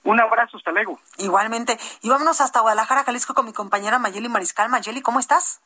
Un 0.05 0.21
abrazo, 0.21 0.57
hasta 0.57 0.73
luego. 0.73 0.99
Igualmente. 1.19 1.77
Y 2.03 2.09
vámonos 2.09 2.41
hasta 2.41 2.61
Guadalajara, 2.61 3.05
Jalisco, 3.05 3.35
con 3.35 3.47
mi 3.47 3.53
compañera 3.53 3.99
Mayeli 3.99 4.29
Mariscal. 4.29 4.69
Mayeli, 4.71 5.03
¿cómo 5.03 5.19
estás? 5.19 5.61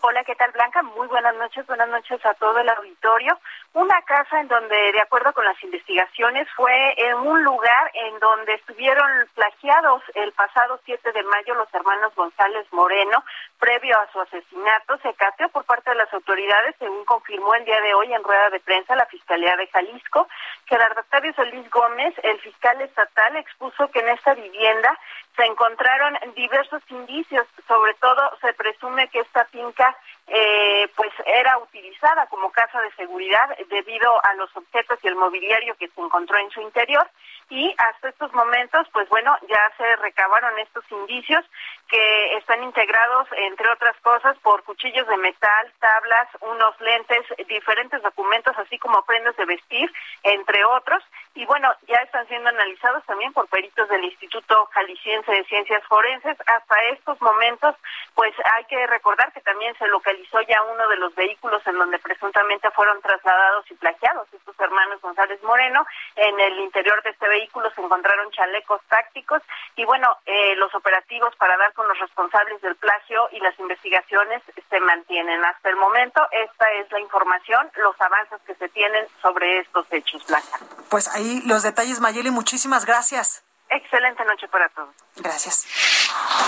Hola, 0.00 0.22
¿qué 0.24 0.34
tal 0.36 0.52
Blanca? 0.52 0.82
Muy 0.82 1.06
buenas 1.08 1.34
noches, 1.36 1.66
buenas 1.66 1.88
noches 1.88 2.24
a 2.24 2.34
todo 2.34 2.58
el 2.58 2.68
auditorio. 2.68 3.38
Una 3.78 4.02
casa 4.02 4.40
en 4.40 4.48
donde, 4.48 4.90
de 4.90 5.00
acuerdo 5.00 5.32
con 5.32 5.44
las 5.44 5.62
investigaciones, 5.62 6.48
fue 6.56 6.94
en 6.96 7.14
un 7.14 7.44
lugar 7.44 7.92
en 7.94 8.18
donde 8.18 8.54
estuvieron 8.54 9.06
plagiados 9.36 10.02
el 10.16 10.32
pasado 10.32 10.80
7 10.84 11.12
de 11.12 11.22
mayo 11.22 11.54
los 11.54 11.72
hermanos 11.72 12.12
González 12.16 12.66
Moreno, 12.72 13.22
previo 13.60 13.96
a 14.00 14.10
su 14.10 14.20
asesinato. 14.20 14.98
Se 14.98 15.14
cateó 15.14 15.48
por 15.50 15.64
parte 15.64 15.90
de 15.90 15.96
las 15.96 16.12
autoridades, 16.12 16.74
según 16.80 17.04
confirmó 17.04 17.54
el 17.54 17.64
día 17.66 17.80
de 17.80 17.94
hoy 17.94 18.12
en 18.12 18.24
rueda 18.24 18.50
de 18.50 18.58
prensa 18.58 18.96
la 18.96 19.06
Fiscalía 19.06 19.54
de 19.54 19.68
Jalisco. 19.68 20.26
Gerardo 20.66 21.00
Octavio 21.02 21.32
Solís 21.34 21.70
Gómez, 21.70 22.14
el 22.24 22.40
fiscal 22.40 22.80
estatal, 22.80 23.36
expuso 23.36 23.92
que 23.92 24.00
en 24.00 24.08
esta 24.08 24.34
vivienda 24.34 24.98
se 25.36 25.44
encontraron 25.44 26.18
diversos 26.34 26.82
indicios, 26.88 27.46
sobre 27.68 27.94
todo 27.94 28.36
se 28.40 28.52
presume 28.54 29.06
que 29.06 29.20
esta 29.20 29.44
finca 29.44 29.96
eh, 30.28 30.88
pues 30.94 31.10
era 31.26 31.58
utilizada 31.58 32.26
como 32.26 32.50
casa 32.50 32.80
de 32.82 32.92
seguridad 32.92 33.56
debido 33.70 34.24
a 34.24 34.34
los 34.34 34.54
objetos 34.56 34.98
y 35.02 35.08
el 35.08 35.16
mobiliario 35.16 35.74
que 35.76 35.88
se 35.88 36.00
encontró 36.00 36.38
en 36.38 36.50
su 36.50 36.60
interior 36.60 37.08
y 37.50 37.74
hasta 37.78 38.10
estos 38.10 38.32
momentos, 38.34 38.86
pues 38.92 39.08
bueno, 39.08 39.34
ya 39.48 39.72
se 39.78 39.96
recabaron 39.96 40.58
estos 40.58 40.84
indicios 40.90 41.44
que 41.88 42.36
están 42.36 42.62
integrados, 42.62 43.26
entre 43.32 43.70
otras 43.70 43.96
cosas, 44.02 44.36
por 44.40 44.62
cuchillos 44.64 45.06
de 45.08 45.16
metal, 45.16 45.72
tablas, 45.80 46.28
unos 46.40 46.78
lentes, 46.80 47.24
diferentes 47.48 48.02
documentos, 48.02 48.54
así 48.58 48.78
como 48.78 49.02
prendas 49.06 49.34
de 49.36 49.46
vestir, 49.46 49.90
entre 50.24 50.62
otros. 50.64 51.02
Y 51.34 51.46
bueno, 51.46 51.72
ya 51.86 51.96
están 52.02 52.26
siendo 52.28 52.50
analizados 52.50 53.02
también 53.06 53.32
por 53.32 53.48
peritos 53.48 53.88
del 53.88 54.04
Instituto 54.04 54.66
Jalisciense 54.72 55.32
de 55.32 55.44
Ciencias 55.44 55.82
Forenses. 55.84 56.36
Hasta 56.46 56.82
estos 56.92 57.18
momentos, 57.22 57.76
pues 58.14 58.34
hay 58.56 58.64
que 58.64 58.86
recordar 58.88 59.32
que 59.32 59.40
también 59.40 59.74
se 59.78 59.86
localizó 59.86 60.17
ya 60.48 60.62
uno 60.62 60.88
de 60.88 60.96
los 60.96 61.14
vehículos 61.14 61.62
en 61.66 61.78
donde 61.78 61.98
presuntamente 61.98 62.70
fueron 62.70 63.00
trasladados 63.02 63.70
y 63.70 63.74
plagiados 63.74 64.28
estos 64.32 64.58
hermanos 64.60 65.00
González 65.00 65.42
Moreno. 65.42 65.86
En 66.16 66.38
el 66.40 66.58
interior 66.60 67.02
de 67.02 67.10
este 67.10 67.28
vehículo 67.28 67.70
se 67.74 67.80
encontraron 67.80 68.30
chalecos 68.32 68.80
tácticos 68.88 69.42
y 69.76 69.84
bueno, 69.84 70.16
eh, 70.26 70.54
los 70.56 70.74
operativos 70.74 71.34
para 71.36 71.56
dar 71.56 71.72
con 71.74 71.88
los 71.88 71.98
responsables 71.98 72.60
del 72.62 72.76
plagio 72.76 73.28
y 73.32 73.40
las 73.40 73.58
investigaciones 73.58 74.42
se 74.68 74.80
mantienen. 74.80 75.44
Hasta 75.44 75.70
el 75.70 75.76
momento, 75.76 76.20
esta 76.32 76.72
es 76.72 76.90
la 76.92 77.00
información, 77.00 77.70
los 77.76 78.00
avances 78.00 78.40
que 78.46 78.54
se 78.54 78.68
tienen 78.68 79.06
sobre 79.22 79.60
estos 79.60 79.86
hechos, 79.92 80.26
Blanca. 80.26 80.58
Pues 80.90 81.08
ahí 81.08 81.42
los 81.46 81.62
detalles, 81.62 82.00
Mayeli, 82.00 82.30
muchísimas 82.30 82.84
gracias. 82.84 83.44
Excelente 83.70 84.24
noche 84.24 84.48
para 84.48 84.68
todos. 84.70 84.94
Gracias. 85.20 85.64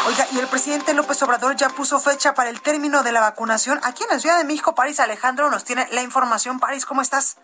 Oiga, 0.07 0.27
y 0.33 0.39
el 0.39 0.47
presidente 0.47 0.95
López 0.95 1.23
Obrador 1.23 1.57
ya 1.57 1.69
puso 1.71 1.99
fecha 1.99 2.35
para 2.35 2.51
el 2.51 2.61
término 2.63 3.03
de 3.03 3.13
la 3.13 3.21
vacunación. 3.21 3.81
Aquí 3.83 4.05
en 4.05 4.11
la 4.11 4.19
Ciudad 4.19 4.39
de 4.39 4.45
México, 4.45 4.75
París 4.75 5.01
Alejandro 5.01 5.51
nos 5.51 5.65
tiene 5.65 5.89
la 5.91 6.03
información. 6.03 6.61
París, 6.61 6.87
¿cómo 6.87 7.03
estás? 7.03 7.37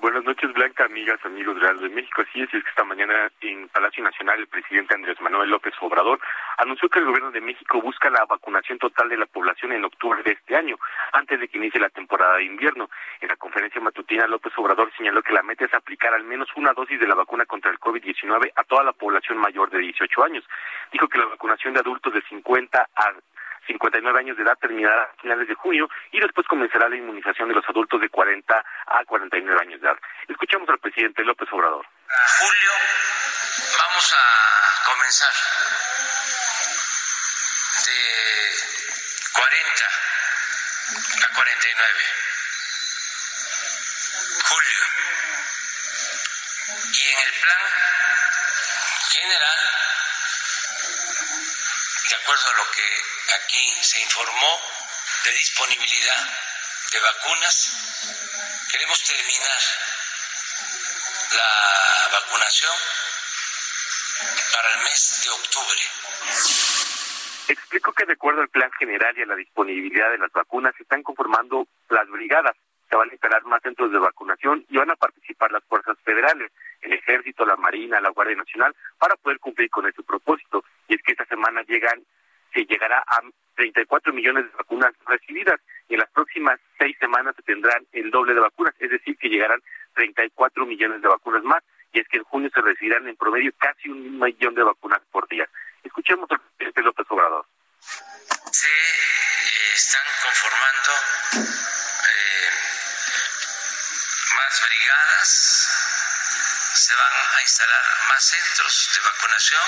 Buenas 0.00 0.24
noches, 0.24 0.50
Blanca, 0.54 0.86
amigas, 0.86 1.22
amigos 1.26 1.60
de 1.60 1.74
de 1.74 1.94
México. 1.94 2.22
Así 2.22 2.40
es, 2.40 2.54
es 2.54 2.64
que 2.64 2.70
esta 2.70 2.84
mañana 2.84 3.30
en 3.42 3.68
Palacio 3.68 4.02
Nacional 4.02 4.38
el 4.38 4.46
presidente 4.46 4.94
Andrés 4.94 5.20
Manuel 5.20 5.50
López 5.50 5.74
Obrador 5.82 6.18
anunció 6.56 6.88
que 6.88 7.00
el 7.00 7.04
gobierno 7.04 7.30
de 7.30 7.42
México 7.42 7.82
busca 7.82 8.08
la 8.08 8.24
vacunación 8.24 8.78
total 8.78 9.10
de 9.10 9.18
la 9.18 9.26
población 9.26 9.72
en 9.72 9.84
octubre 9.84 10.22
de 10.22 10.32
este 10.32 10.56
año, 10.56 10.78
antes 11.12 11.38
de 11.38 11.48
que 11.48 11.58
inicie 11.58 11.78
la 11.78 11.90
temporada 11.90 12.38
de 12.38 12.44
invierno. 12.44 12.88
En 13.20 13.28
la 13.28 13.36
conferencia 13.36 13.78
matutina, 13.82 14.26
López 14.26 14.54
Obrador 14.56 14.90
señaló 14.96 15.22
que 15.22 15.34
la 15.34 15.42
meta 15.42 15.66
es 15.66 15.74
aplicar 15.74 16.14
al 16.14 16.24
menos 16.24 16.48
una 16.56 16.72
dosis 16.72 16.98
de 16.98 17.06
la 17.06 17.14
vacuna 17.14 17.44
contra 17.44 17.70
el 17.70 17.78
COVID-19 17.78 18.52
a 18.56 18.64
toda 18.64 18.82
la 18.82 18.94
población 18.94 19.36
mayor 19.36 19.68
de 19.68 19.80
18 19.80 20.24
años. 20.24 20.48
Dijo 20.92 21.08
que 21.08 21.18
la 21.18 21.26
vacunación 21.26 21.74
de 21.74 21.80
adultos 21.80 22.14
de 22.14 22.22
50 22.22 22.88
a 22.96 23.12
59 23.66 24.18
años 24.18 24.36
de 24.36 24.42
edad 24.42 24.58
terminará 24.60 25.04
a 25.04 25.20
finales 25.20 25.48
de 25.48 25.54
junio 25.54 25.88
y 26.12 26.20
después 26.20 26.46
comenzará 26.46 26.88
la 26.88 26.96
inmunización 26.96 27.48
de 27.48 27.54
los 27.54 27.68
adultos 27.68 28.00
de 28.00 28.08
40 28.08 28.64
a 28.86 29.04
49 29.04 29.60
años 29.60 29.80
de 29.80 29.88
edad. 29.88 29.98
Escuchamos 30.28 30.68
al 30.68 30.78
presidente 30.78 31.24
López 31.24 31.48
Obrador. 31.52 31.86
julio 32.38 32.72
vamos 33.78 34.12
a 34.12 34.22
comenzar 34.90 35.32
de 37.86 38.00
40 39.32 39.84
a 41.24 41.34
49. 41.34 42.30
Julio. 44.48 44.80
Y 46.92 47.06
en 47.06 47.18
el 47.26 47.32
plan 47.40 47.64
general, 49.10 49.58
de 52.10 52.16
acuerdo 52.16 52.50
a 52.50 52.56
lo 52.56 52.64
que 52.72 52.82
aquí 53.38 53.72
se 53.82 54.00
informó 54.00 54.60
de 55.24 55.32
disponibilidad 55.32 56.26
de 56.90 56.98
vacunas. 56.98 58.66
Queremos 58.72 59.04
terminar 59.04 59.60
la 61.36 62.08
vacunación 62.18 62.76
para 64.52 64.72
el 64.72 64.78
mes 64.82 65.20
de 65.22 65.30
octubre. 65.30 65.80
Explico 67.46 67.92
que 67.92 68.06
de 68.06 68.14
acuerdo 68.14 68.40
al 68.40 68.48
plan 68.48 68.72
general 68.72 69.16
y 69.16 69.22
a 69.22 69.26
la 69.26 69.36
disponibilidad 69.36 70.10
de 70.10 70.18
las 70.18 70.32
vacunas 70.32 70.74
se 70.76 70.82
están 70.82 71.04
conformando 71.04 71.68
las 71.90 72.08
brigadas. 72.08 72.56
Se 72.90 72.96
van 72.96 73.08
a 73.08 73.12
instalar 73.12 73.44
más 73.44 73.62
centros 73.62 73.92
de 73.92 73.98
vacunación 73.98 74.66
y 74.68 74.76
van 74.76 74.90
a 74.90 74.96
participar 74.96 75.52
las 75.52 75.62
fuerzas 75.64 75.96
federales, 76.04 76.50
el 76.82 76.92
ejército, 76.92 77.46
la 77.46 77.56
marina, 77.56 78.00
la 78.00 78.10
Guardia 78.10 78.36
Nacional, 78.36 78.74
para 78.98 79.14
poder 79.16 79.38
cumplir 79.38 79.70
con 79.70 79.86
ese 79.86 80.02
propósito. 80.02 80.64
Y 80.88 80.94
es 80.96 81.02
que 81.02 81.12
esta 81.12 81.24
semana 81.26 81.62
llegan 81.62 82.02
se 82.52 82.64
llegará 82.66 82.98
a 83.06 83.20
34 83.56 84.12
millones 84.12 84.44
de 84.44 84.56
vacunas 84.56 84.92
recibidas 85.06 85.60
y 85.88 85.94
en 85.94 86.00
las 86.00 86.10
próximas 86.10 86.58
seis 86.78 86.96
semanas 86.98 87.34
se 87.36 87.42
tendrán 87.42 87.86
el 87.92 88.10
doble 88.10 88.34
de 88.34 88.40
vacunas, 88.40 88.74
es 88.78 88.90
decir, 88.90 89.16
que 89.18 89.28
llegarán 89.28 89.60
34 89.94 90.66
millones 90.66 91.02
de 91.02 91.08
vacunas 91.08 91.44
más 91.44 91.62
y 91.92 92.00
es 92.00 92.08
que 92.08 92.18
en 92.18 92.24
junio 92.24 92.50
se 92.54 92.60
recibirán 92.60 93.06
en 93.08 93.16
promedio 93.16 93.52
casi 93.58 93.88
un 93.88 94.18
millón 94.18 94.54
de 94.54 94.62
vacunas 94.62 95.00
por 95.10 95.28
día. 95.28 95.48
Escuchemos 95.82 96.30
al 96.30 96.40
presidente 96.40 96.82
López 96.82 97.06
Obrador. 97.10 97.46
Se 97.80 98.68
están 99.74 100.06
conformando 100.22 101.79
más 104.34 104.60
brigadas, 104.62 105.68
se 106.74 106.94
van 106.94 107.12
a 107.36 107.42
instalar 107.42 108.06
más 108.08 108.24
centros 108.24 108.90
de 108.92 109.00
vacunación 109.00 109.62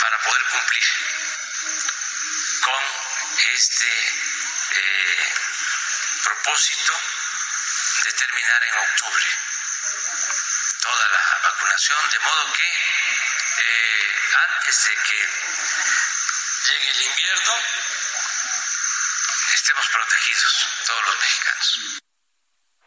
para 0.00 0.18
poder 0.22 0.44
cumplir 0.44 0.84
con 2.62 2.82
este 3.54 3.90
eh, 4.72 5.34
propósito 6.24 6.92
de 8.04 8.12
terminar 8.12 8.64
en 8.64 8.78
octubre 8.78 9.26
toda 10.80 11.08
la 11.08 11.38
vacunación, 11.42 12.10
de 12.10 12.18
modo 12.20 12.52
que 12.52 12.64
eh, 13.58 14.20
antes 14.48 14.84
de 14.84 14.94
que 14.96 15.28
llegue 16.66 16.90
el 16.90 17.02
invierno 17.02 17.54
estemos 19.54 19.88
protegidos 19.88 20.68
todos 20.86 21.04
los 21.06 21.18
mexicanos. 21.18 22.00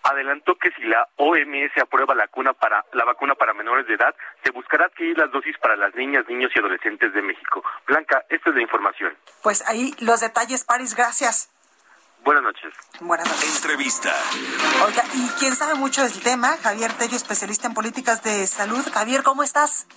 Adelantó 0.04 0.56
que 0.56 0.72
si 0.72 0.84
la 0.84 1.08
OMS 1.18 1.78
aprueba 1.82 2.14
la 2.14 2.26
vacuna 2.26 2.54
para 2.54 2.86
la 2.94 3.06
vacuna 3.06 3.36
para 3.36 3.54
menores 3.54 3.88
de 3.88 3.96
edad, 3.96 4.16
se 4.44 4.52
buscará 4.52 4.86
adquirir 4.86 5.18
las 5.18 5.32
dosis 5.32 5.58
para 5.58 5.76
las 5.76 5.96
niñas, 5.96 6.26
niños 6.28 6.52
y 6.56 6.60
adolescentes 6.60 7.14
de 7.14 7.22
México. 7.22 7.64
Blanca, 7.88 8.24
esta 8.30 8.50
es 8.50 8.56
la 8.56 8.62
información. 8.62 9.16
Pues 9.42 9.68
ahí 9.68 9.94
los 10.00 10.20
detalles, 10.20 10.64
Paris, 10.64 10.96
gracias. 10.96 11.50
Buenas 12.24 12.44
noches. 12.44 12.74
Buenas 13.02 13.28
noches. 13.28 13.56
Entrevista. 13.58 14.14
Oiga, 14.86 15.04
y 15.14 15.28
quien 15.40 15.56
sabe 15.56 15.76
mucho 15.76 16.04
del 16.04 16.22
tema, 16.22 16.56
Javier 16.62 16.94
Tello, 16.94 17.18
especialista 17.18 17.68
en 17.68 17.74
políticas 17.74 18.24
de 18.24 18.48
salud. 18.48 18.82
Javier, 18.94 19.24
¿cómo 19.24 19.44
estás? 19.44 19.88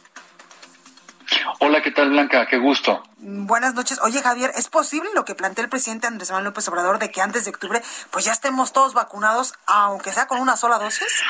Hola, 1.60 1.82
¿qué 1.82 1.90
tal 1.90 2.10
Blanca? 2.10 2.46
Qué 2.46 2.58
gusto. 2.58 3.02
Buenas 3.18 3.74
noches. 3.74 3.98
Oye, 4.02 4.22
Javier, 4.22 4.52
¿es 4.54 4.68
posible 4.68 5.08
lo 5.14 5.24
que 5.24 5.34
plantea 5.34 5.64
el 5.64 5.70
presidente 5.70 6.06
Andrés 6.06 6.30
Manuel 6.30 6.46
López 6.46 6.68
Obrador 6.68 6.98
de 6.98 7.10
que 7.10 7.20
antes 7.20 7.44
de 7.44 7.50
octubre 7.50 7.82
pues 8.10 8.24
ya 8.24 8.32
estemos 8.32 8.72
todos 8.72 8.94
vacunados, 8.94 9.54
aunque 9.66 10.12
sea 10.12 10.26
con 10.26 10.40
una 10.40 10.56
sola 10.56 10.78
dosis? 10.78 11.22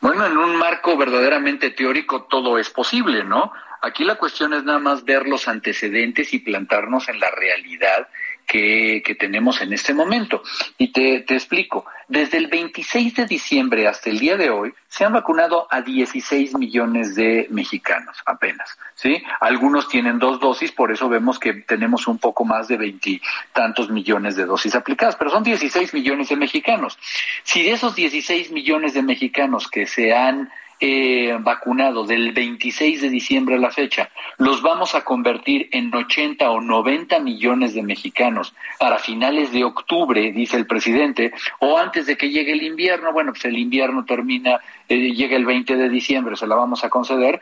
Bueno, 0.00 0.26
en 0.26 0.36
un 0.36 0.56
marco 0.56 0.96
verdaderamente 0.96 1.70
teórico 1.70 2.24
todo 2.24 2.58
es 2.58 2.70
posible, 2.70 3.24
¿no? 3.24 3.52
Aquí 3.82 4.04
la 4.04 4.16
cuestión 4.16 4.52
es 4.54 4.64
nada 4.64 4.78
más 4.78 5.04
ver 5.04 5.26
los 5.26 5.48
antecedentes 5.48 6.32
y 6.32 6.38
plantarnos 6.38 7.08
en 7.08 7.20
la 7.20 7.30
realidad 7.30 8.08
que, 8.46 9.16
tenemos 9.18 9.60
en 9.60 9.72
este 9.72 9.92
momento. 9.92 10.42
Y 10.78 10.92
te, 10.92 11.20
te, 11.20 11.34
explico, 11.34 11.84
desde 12.08 12.38
el 12.38 12.46
26 12.46 13.14
de 13.14 13.26
diciembre 13.26 13.88
hasta 13.88 14.10
el 14.10 14.18
día 14.18 14.36
de 14.36 14.50
hoy 14.50 14.72
se 14.88 15.04
han 15.04 15.12
vacunado 15.12 15.66
a 15.70 15.82
16 15.82 16.56
millones 16.56 17.14
de 17.14 17.48
mexicanos 17.50 18.16
apenas, 18.24 18.78
¿sí? 18.94 19.22
Algunos 19.40 19.88
tienen 19.88 20.18
dos 20.18 20.40
dosis, 20.40 20.72
por 20.72 20.92
eso 20.92 21.08
vemos 21.08 21.38
que 21.38 21.52
tenemos 21.54 22.06
un 22.06 22.18
poco 22.18 22.44
más 22.44 22.68
de 22.68 22.76
veintitantos 22.76 23.90
millones 23.90 24.36
de 24.36 24.46
dosis 24.46 24.74
aplicadas, 24.74 25.16
pero 25.16 25.30
son 25.30 25.42
16 25.42 25.92
millones 25.92 26.28
de 26.28 26.36
mexicanos. 26.36 26.98
Si 27.42 27.62
de 27.62 27.72
esos 27.72 27.94
16 27.94 28.52
millones 28.52 28.94
de 28.94 29.02
mexicanos 29.02 29.68
que 29.68 29.86
se 29.86 30.14
han 30.14 30.50
eh, 30.80 31.36
vacunados 31.40 32.08
del 32.08 32.32
26 32.32 33.00
de 33.02 33.08
diciembre 33.08 33.56
a 33.56 33.58
la 33.58 33.70
fecha, 33.70 34.10
los 34.38 34.62
vamos 34.62 34.94
a 34.94 35.04
convertir 35.04 35.68
en 35.72 35.94
80 35.94 36.50
o 36.50 36.60
90 36.60 37.18
millones 37.20 37.74
de 37.74 37.82
mexicanos 37.82 38.54
para 38.78 38.98
finales 38.98 39.52
de 39.52 39.64
octubre, 39.64 40.32
dice 40.32 40.56
el 40.56 40.66
presidente, 40.66 41.32
o 41.60 41.78
antes 41.78 42.06
de 42.06 42.16
que 42.16 42.30
llegue 42.30 42.52
el 42.52 42.62
invierno, 42.62 43.12
bueno, 43.12 43.32
pues 43.32 43.44
el 43.46 43.58
invierno 43.58 44.04
termina, 44.04 44.60
eh, 44.88 45.12
llega 45.12 45.36
el 45.36 45.46
20 45.46 45.76
de 45.76 45.88
diciembre, 45.88 46.36
se 46.36 46.46
la 46.46 46.56
vamos 46.56 46.84
a 46.84 46.90
conceder, 46.90 47.40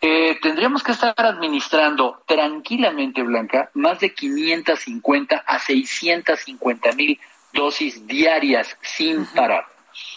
eh, 0.00 0.36
tendríamos 0.42 0.82
que 0.82 0.90
estar 0.90 1.14
administrando 1.16 2.22
tranquilamente, 2.26 3.22
Blanca, 3.22 3.70
más 3.74 4.00
de 4.00 4.12
550 4.12 5.44
a 5.46 5.58
650 5.60 6.92
mil 6.92 7.20
dosis 7.52 8.04
diarias 8.06 8.76
sin 8.82 9.24
parar. 9.26 9.66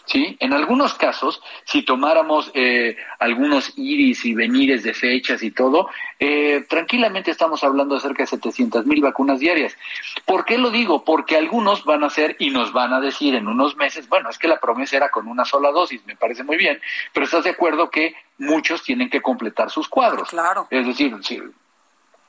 ¿Sí? 0.05 0.37
En 0.39 0.53
algunos 0.53 0.93
casos, 0.93 1.41
si 1.65 1.83
tomáramos 1.83 2.51
eh, 2.53 2.97
algunos 3.19 3.73
iris 3.77 4.25
y 4.25 4.33
venires 4.33 4.83
de 4.83 4.93
fechas 4.93 5.43
y 5.43 5.51
todo, 5.51 5.89
eh, 6.19 6.65
tranquilamente 6.69 7.31
estamos 7.31 7.63
hablando 7.63 7.95
de 7.95 8.01
cerca 8.01 8.23
de 8.23 8.27
700 8.27 8.85
mil 8.85 9.01
vacunas 9.01 9.39
diarias. 9.39 9.75
¿Por 10.25 10.45
qué 10.45 10.57
lo 10.57 10.71
digo? 10.71 11.03
Porque 11.03 11.37
algunos 11.37 11.83
van 11.85 12.03
a 12.03 12.09
ser 12.09 12.35
y 12.39 12.49
nos 12.49 12.73
van 12.73 12.93
a 12.93 12.99
decir 12.99 13.35
en 13.35 13.47
unos 13.47 13.75
meses, 13.75 14.07
bueno, 14.09 14.29
es 14.29 14.37
que 14.37 14.47
la 14.47 14.59
promesa 14.59 14.97
era 14.97 15.09
con 15.09 15.27
una 15.27 15.45
sola 15.45 15.71
dosis, 15.71 16.05
me 16.05 16.15
parece 16.15 16.43
muy 16.43 16.57
bien, 16.57 16.79
pero 17.13 17.25
estás 17.25 17.43
de 17.43 17.51
acuerdo 17.51 17.89
que 17.89 18.15
muchos 18.37 18.83
tienen 18.83 19.09
que 19.09 19.21
completar 19.21 19.69
sus 19.69 19.87
cuadros. 19.87 20.29
Claro. 20.29 20.67
Es 20.69 20.85
decir, 20.85 21.15
sí, 21.21 21.41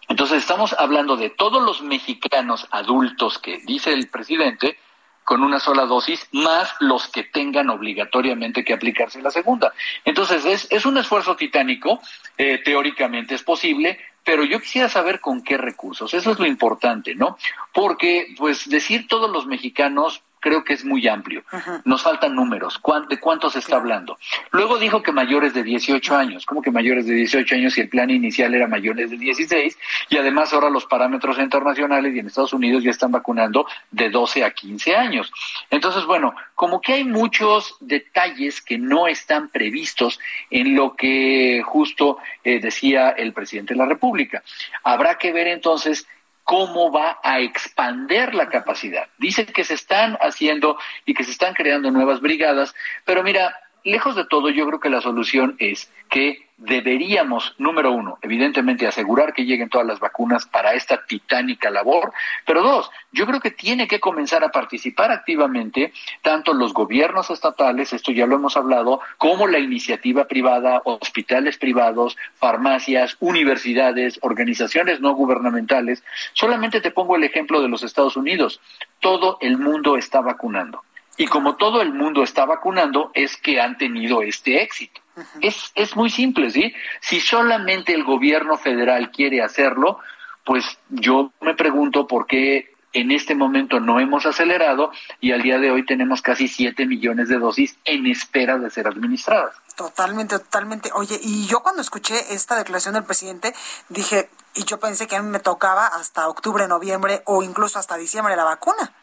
entonces 0.08 0.38
estamos 0.38 0.74
hablando 0.78 1.16
de 1.16 1.30
todos 1.30 1.62
los 1.62 1.82
mexicanos 1.82 2.66
adultos 2.70 3.38
que 3.38 3.58
dice 3.66 3.92
el 3.92 4.08
presidente, 4.08 4.78
con 5.26 5.42
una 5.42 5.58
sola 5.58 5.86
dosis, 5.86 6.28
más 6.30 6.70
los 6.78 7.08
que 7.08 7.24
tengan 7.24 7.68
obligatoriamente 7.68 8.64
que 8.64 8.72
aplicarse 8.72 9.20
la 9.20 9.32
segunda. 9.32 9.72
Entonces, 10.04 10.44
es, 10.44 10.68
es 10.70 10.86
un 10.86 10.98
esfuerzo 10.98 11.34
titánico, 11.34 12.00
eh, 12.38 12.62
teóricamente 12.64 13.34
es 13.34 13.42
posible, 13.42 13.98
pero 14.22 14.44
yo 14.44 14.60
quisiera 14.60 14.88
saber 14.88 15.20
con 15.20 15.42
qué 15.42 15.56
recursos. 15.56 16.14
Eso 16.14 16.30
es 16.30 16.38
lo 16.38 16.46
importante, 16.46 17.16
¿no? 17.16 17.36
Porque, 17.74 18.36
pues, 18.38 18.68
decir 18.68 19.08
todos 19.08 19.28
los 19.28 19.46
mexicanos, 19.46 20.22
creo 20.46 20.62
que 20.62 20.74
es 20.74 20.84
muy 20.84 21.08
amplio. 21.08 21.42
Nos 21.84 22.04
faltan 22.04 22.36
números. 22.36 22.80
¿De 23.08 23.18
cuántos 23.18 23.54
se 23.54 23.58
está 23.58 23.78
hablando? 23.78 24.16
Luego 24.52 24.78
dijo 24.78 25.02
que 25.02 25.10
mayores 25.10 25.52
de 25.54 25.64
18 25.64 26.14
años. 26.14 26.46
¿Cómo 26.46 26.62
que 26.62 26.70
mayores 26.70 27.04
de 27.04 27.14
18 27.14 27.56
años 27.56 27.76
y 27.76 27.80
el 27.80 27.88
plan 27.88 28.10
inicial 28.10 28.54
era 28.54 28.68
mayores 28.68 29.10
de 29.10 29.16
16? 29.16 29.76
Y 30.08 30.16
además 30.16 30.52
ahora 30.52 30.70
los 30.70 30.86
parámetros 30.86 31.40
internacionales 31.40 32.14
y 32.14 32.20
en 32.20 32.28
Estados 32.28 32.52
Unidos 32.52 32.84
ya 32.84 32.92
están 32.92 33.10
vacunando 33.10 33.66
de 33.90 34.08
12 34.08 34.44
a 34.44 34.52
15 34.52 34.94
años. 34.94 35.32
Entonces, 35.68 36.04
bueno, 36.04 36.32
como 36.54 36.80
que 36.80 36.92
hay 36.92 37.04
muchos 37.04 37.76
detalles 37.80 38.62
que 38.62 38.78
no 38.78 39.08
están 39.08 39.48
previstos 39.48 40.20
en 40.48 40.76
lo 40.76 40.94
que 40.94 41.60
justo 41.64 42.18
eh, 42.44 42.60
decía 42.60 43.10
el 43.10 43.32
presidente 43.32 43.74
de 43.74 43.78
la 43.78 43.86
República. 43.86 44.44
Habrá 44.84 45.18
que 45.18 45.32
ver 45.32 45.48
entonces 45.48 46.06
cómo 46.46 46.92
va 46.92 47.18
a 47.24 47.40
expander 47.40 48.32
la 48.32 48.48
capacidad. 48.48 49.08
Dice 49.18 49.46
que 49.46 49.64
se 49.64 49.74
están 49.74 50.16
haciendo 50.20 50.78
y 51.04 51.12
que 51.12 51.24
se 51.24 51.32
están 51.32 51.54
creando 51.54 51.90
nuevas 51.90 52.20
brigadas, 52.20 52.72
pero 53.04 53.24
mira, 53.24 53.58
lejos 53.82 54.14
de 54.14 54.24
todo, 54.24 54.48
yo 54.50 54.64
creo 54.66 54.78
que 54.78 54.88
la 54.88 55.00
solución 55.00 55.56
es 55.58 55.92
que 56.08 56.45
deberíamos, 56.58 57.54
número 57.58 57.92
uno, 57.92 58.18
evidentemente 58.22 58.86
asegurar 58.86 59.34
que 59.34 59.44
lleguen 59.44 59.68
todas 59.68 59.86
las 59.86 60.00
vacunas 60.00 60.46
para 60.46 60.72
esta 60.72 61.04
titánica 61.04 61.70
labor, 61.70 62.12
pero 62.46 62.62
dos, 62.62 62.90
yo 63.12 63.26
creo 63.26 63.40
que 63.40 63.50
tiene 63.50 63.86
que 63.86 64.00
comenzar 64.00 64.42
a 64.42 64.48
participar 64.48 65.10
activamente 65.10 65.92
tanto 66.22 66.54
los 66.54 66.72
gobiernos 66.72 67.30
estatales, 67.30 67.92
esto 67.92 68.10
ya 68.10 68.26
lo 68.26 68.36
hemos 68.36 68.56
hablado, 68.56 69.00
como 69.18 69.46
la 69.46 69.58
iniciativa 69.58 70.24
privada, 70.24 70.80
hospitales 70.84 71.58
privados, 71.58 72.16
farmacias, 72.36 73.16
universidades, 73.20 74.18
organizaciones 74.22 75.00
no 75.00 75.14
gubernamentales. 75.14 76.02
Solamente 76.32 76.80
te 76.80 76.90
pongo 76.90 77.16
el 77.16 77.24
ejemplo 77.24 77.60
de 77.60 77.68
los 77.68 77.82
Estados 77.82 78.16
Unidos. 78.16 78.60
Todo 79.00 79.38
el 79.40 79.58
mundo 79.58 79.96
está 79.96 80.20
vacunando. 80.20 80.82
Y 81.18 81.26
como 81.26 81.56
todo 81.56 81.82
el 81.82 81.92
mundo 81.92 82.22
está 82.22 82.44
vacunando, 82.44 83.10
es 83.14 83.36
que 83.36 83.60
han 83.60 83.78
tenido 83.78 84.22
este 84.22 84.62
éxito. 84.62 85.00
Es, 85.40 85.72
es 85.74 85.96
muy 85.96 86.10
simple, 86.10 86.50
¿sí? 86.50 86.74
Si 87.00 87.20
solamente 87.20 87.92
el 87.94 88.04
gobierno 88.04 88.58
federal 88.58 89.10
quiere 89.10 89.42
hacerlo, 89.42 89.98
pues 90.44 90.64
yo 90.88 91.32
me 91.40 91.54
pregunto 91.54 92.06
por 92.06 92.26
qué 92.26 92.72
en 92.92 93.10
este 93.10 93.34
momento 93.34 93.78
no 93.78 94.00
hemos 94.00 94.24
acelerado 94.24 94.90
y 95.20 95.32
al 95.32 95.42
día 95.42 95.58
de 95.58 95.70
hoy 95.70 95.84
tenemos 95.84 96.22
casi 96.22 96.48
7 96.48 96.86
millones 96.86 97.28
de 97.28 97.38
dosis 97.38 97.76
en 97.84 98.06
espera 98.06 98.58
de 98.58 98.70
ser 98.70 98.86
administradas. 98.86 99.54
Totalmente, 99.76 100.38
totalmente. 100.38 100.90
Oye, 100.94 101.18
y 101.22 101.46
yo 101.46 101.60
cuando 101.60 101.82
escuché 101.82 102.32
esta 102.32 102.56
declaración 102.56 102.94
del 102.94 103.04
presidente, 103.04 103.54
dije, 103.90 104.30
y 104.54 104.64
yo 104.64 104.80
pensé 104.80 105.06
que 105.06 105.16
a 105.16 105.22
mí 105.22 105.28
me 105.28 105.40
tocaba 105.40 105.86
hasta 105.86 106.28
octubre, 106.28 106.66
noviembre 106.66 107.20
o 107.26 107.42
incluso 107.42 107.78
hasta 107.78 107.98
diciembre 107.98 108.36
la 108.36 108.44
vacuna. 108.44 108.94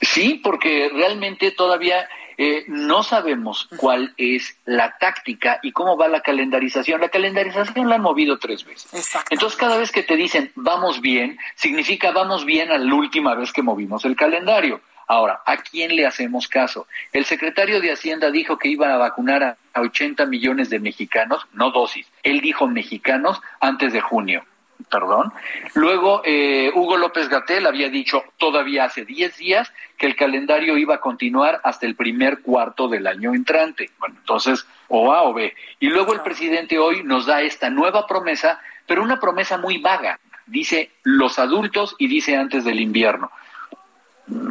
Sí, 0.00 0.40
porque 0.42 0.90
realmente 0.94 1.50
todavía 1.50 2.08
eh, 2.38 2.64
no 2.68 3.02
sabemos 3.02 3.68
cuál 3.76 4.12
es 4.16 4.56
la 4.64 4.96
táctica 4.98 5.58
y 5.62 5.72
cómo 5.72 5.96
va 5.96 6.08
la 6.08 6.20
calendarización. 6.20 7.00
La 7.00 7.08
calendarización 7.08 7.88
la 7.88 7.96
han 7.96 8.02
movido 8.02 8.38
tres 8.38 8.64
veces. 8.64 8.88
Entonces, 9.30 9.58
cada 9.58 9.76
vez 9.76 9.90
que 9.90 10.02
te 10.02 10.16
dicen 10.16 10.52
vamos 10.54 11.00
bien, 11.00 11.38
significa 11.54 12.10
vamos 12.12 12.44
bien 12.44 12.70
a 12.70 12.78
la 12.78 12.94
última 12.94 13.34
vez 13.34 13.52
que 13.52 13.62
movimos 13.62 14.04
el 14.04 14.16
calendario. 14.16 14.80
Ahora, 15.08 15.40
¿a 15.46 15.58
quién 15.58 15.94
le 15.94 16.04
hacemos 16.04 16.48
caso? 16.48 16.88
El 17.12 17.24
secretario 17.24 17.80
de 17.80 17.92
Hacienda 17.92 18.30
dijo 18.30 18.58
que 18.58 18.68
iba 18.68 18.92
a 18.92 18.96
vacunar 18.96 19.56
a 19.72 19.80
80 19.80 20.26
millones 20.26 20.68
de 20.68 20.80
mexicanos, 20.80 21.46
no 21.52 21.70
dosis. 21.70 22.06
Él 22.24 22.40
dijo 22.40 22.66
mexicanos 22.66 23.40
antes 23.60 23.92
de 23.92 24.00
junio 24.00 24.44
perdón. 24.90 25.32
Luego, 25.74 26.22
eh, 26.24 26.70
Hugo 26.74 26.96
López 26.96 27.28
Gatel 27.28 27.66
había 27.66 27.88
dicho 27.88 28.22
todavía 28.38 28.84
hace 28.84 29.04
10 29.04 29.36
días 29.36 29.72
que 29.98 30.06
el 30.06 30.16
calendario 30.16 30.76
iba 30.76 30.96
a 30.96 31.00
continuar 31.00 31.60
hasta 31.64 31.86
el 31.86 31.96
primer 31.96 32.42
cuarto 32.42 32.88
del 32.88 33.06
año 33.06 33.34
entrante. 33.34 33.90
Bueno, 33.98 34.16
entonces, 34.18 34.66
o 34.88 35.12
A 35.12 35.22
o 35.22 35.34
B. 35.34 35.54
Y 35.80 35.88
luego 35.88 36.12
el 36.12 36.20
presidente 36.20 36.78
hoy 36.78 37.02
nos 37.02 37.26
da 37.26 37.42
esta 37.42 37.70
nueva 37.70 38.06
promesa, 38.06 38.60
pero 38.86 39.02
una 39.02 39.18
promesa 39.18 39.58
muy 39.58 39.78
vaga. 39.78 40.20
Dice 40.46 40.90
los 41.02 41.38
adultos 41.38 41.96
y 41.98 42.06
dice 42.06 42.36
antes 42.36 42.64
del 42.64 42.80
invierno. 42.80 43.30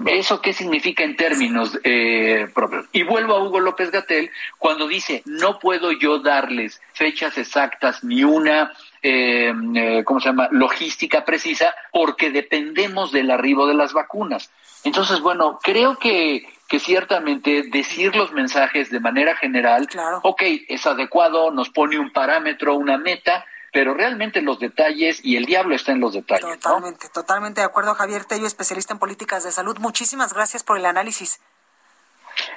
¿Eso 0.05 0.41
qué 0.41 0.53
significa 0.53 1.03
en 1.03 1.17
términos 1.17 1.77
eh, 1.83 2.47
propios? 2.53 2.85
Y 2.93 3.03
vuelvo 3.03 3.35
a 3.35 3.43
Hugo 3.43 3.59
López 3.59 3.91
Gatel 3.91 4.31
cuando 4.57 4.87
dice, 4.87 5.21
no 5.25 5.59
puedo 5.59 5.91
yo 5.91 6.19
darles 6.19 6.81
fechas 6.93 7.37
exactas 7.37 8.01
ni 8.03 8.23
una 8.23 8.71
eh, 9.07 9.53
eh, 9.75 10.03
¿cómo 10.03 10.19
se 10.19 10.29
llama?, 10.29 10.49
logística 10.49 11.23
precisa, 11.23 11.75
porque 11.91 12.31
dependemos 12.31 13.11
del 13.11 13.29
arribo 13.29 13.67
de 13.67 13.75
las 13.75 13.93
vacunas. 13.93 14.49
Entonces, 14.83 15.19
bueno, 15.19 15.59
creo 15.61 15.99
que, 15.99 16.51
que 16.67 16.79
ciertamente 16.79 17.69
decir 17.71 18.15
los 18.15 18.31
mensajes 18.31 18.89
de 18.89 18.99
manera 18.99 19.35
general, 19.35 19.87
ok, 20.23 20.41
es 20.69 20.87
adecuado, 20.87 21.51
nos 21.51 21.69
pone 21.69 21.99
un 21.99 22.11
parámetro, 22.11 22.75
una 22.75 22.97
meta, 22.97 23.45
pero 23.71 23.93
realmente 23.93 24.41
los 24.41 24.59
detalles 24.59 25.23
y 25.23 25.35
el 25.35 25.45
diablo 25.45 25.75
está 25.75 25.91
en 25.91 25.99
los 25.99 26.13
detalles. 26.13 26.59
Totalmente, 26.59 27.07
totalmente 27.09 27.61
de 27.61 27.65
acuerdo, 27.65 27.93
Javier 27.93 28.25
Tello, 28.25 28.47
especialista 28.47 28.93
en 28.93 28.99
políticas 28.99 29.43
de 29.43 29.51
salud. 29.51 29.77
Muchísimas 29.79 30.33
gracias 30.33 30.63
por 30.63 30.79
el 30.79 30.85
análisis. 30.87 31.41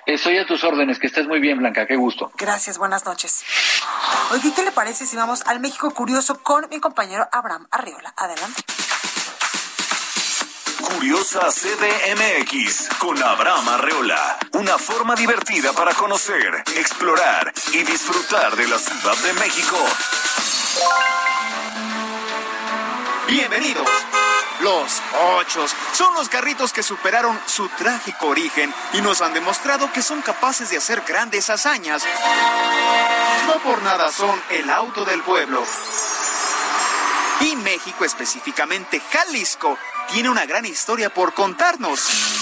Estoy 0.06 0.38
a 0.38 0.46
tus 0.46 0.64
órdenes, 0.64 0.98
que 0.98 1.06
estés 1.06 1.26
muy 1.26 1.40
bien, 1.40 1.58
Blanca, 1.58 1.86
qué 1.86 1.96
gusto. 1.96 2.32
Gracias, 2.36 2.78
buenas 2.78 3.04
noches. 3.04 3.44
Oye, 4.32 4.52
¿qué 4.54 4.62
le 4.62 4.72
parece 4.72 5.06
si 5.06 5.16
vamos 5.16 5.42
al 5.46 5.60
México 5.60 5.90
Curioso 5.92 6.42
con 6.42 6.66
mi 6.70 6.80
compañero 6.80 7.28
Abraham 7.32 7.66
Arriola? 7.70 8.14
Adelante. 8.16 8.62
Curiosa 10.80 11.48
CDMX 11.50 12.88
con 12.98 13.22
Abraham 13.22 13.68
Arreola. 13.68 14.38
Una 14.52 14.78
forma 14.78 15.14
divertida 15.14 15.72
para 15.72 15.92
conocer, 15.94 16.64
explorar 16.76 17.52
y 17.72 17.82
disfrutar 17.82 18.56
de 18.56 18.66
la 18.66 18.78
Ciudad 18.78 19.16
de 19.16 19.32
México. 19.34 19.76
Bienvenidos. 23.28 23.88
Los 24.60 25.02
ochos 25.36 25.74
son 25.92 26.14
los 26.14 26.28
carritos 26.28 26.72
que 26.72 26.82
superaron 26.82 27.38
su 27.46 27.68
trágico 27.68 28.26
origen 28.26 28.74
y 28.92 29.00
nos 29.00 29.20
han 29.20 29.32
demostrado 29.32 29.92
que 29.92 30.02
son 30.02 30.20
capaces 30.20 30.70
de 30.70 30.78
hacer 30.78 31.02
grandes 31.06 31.48
hazañas. 31.48 32.02
No 33.46 33.54
por 33.62 33.80
nada 33.82 34.10
son 34.10 34.40
el 34.50 34.68
auto 34.70 35.04
del 35.04 35.22
pueblo. 35.22 35.62
Y 37.40 37.54
México, 37.56 38.04
específicamente 38.04 39.00
Jalisco, 39.12 39.78
tiene 40.10 40.28
una 40.28 40.44
gran 40.44 40.66
historia 40.66 41.08
por 41.08 41.34
contarnos. 41.34 42.37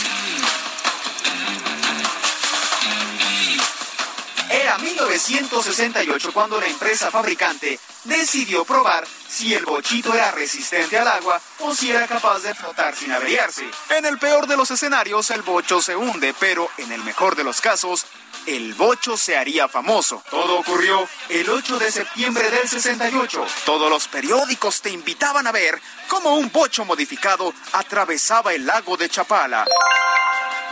1968 5.17 6.33
cuando 6.33 6.61
la 6.61 6.67
empresa 6.67 7.11
fabricante 7.11 7.81
decidió 8.05 8.65
probar 8.65 9.07
si 9.29 9.55
el 9.55 9.65
bochito 9.65 10.13
era 10.13 10.31
resistente 10.33 10.99
al 10.99 11.09
agua 11.09 11.41
o 11.61 11.75
si 11.75 11.91
era 11.91 12.07
capaz 12.07 12.41
de 12.41 12.55
flotar 12.55 12.95
sin 12.95 13.13
averiarse. 13.13 13.65
En 13.91 14.05
el 14.05 14.19
peor 14.19 14.47
de 14.47 14.57
los 14.57 14.71
escenarios, 14.71 15.31
el 15.31 15.43
bocho 15.43 15.81
se 15.81 15.97
hunde, 15.97 16.35
pero 16.39 16.69
en 16.77 16.93
el 16.93 17.03
mejor 17.03 17.35
de 17.35 17.45
los 17.45 17.63
casos, 17.63 18.05
el 18.45 18.75
bocho 18.75 19.17
se 19.17 19.37
haría 19.37 19.69
famoso. 19.69 20.23
Todo 20.31 20.59
ocurrió 20.59 21.09
el 21.31 21.49
8 21.49 21.79
de 21.79 21.91
septiembre 21.91 22.51
del 22.51 22.69
68. 22.69 23.47
Todos 23.65 23.91
los 23.91 24.09
periódicos 24.09 24.83
te 24.83 24.91
invitaban 24.91 25.47
a 25.47 25.53
ver 25.53 25.81
cómo 26.09 26.35
un 26.37 26.53
bocho 26.53 26.85
modificado 26.85 27.55
atravesaba 27.73 28.53
el 28.53 28.67
lago 28.67 28.97
de 28.99 29.09
Chapala. 29.09 29.65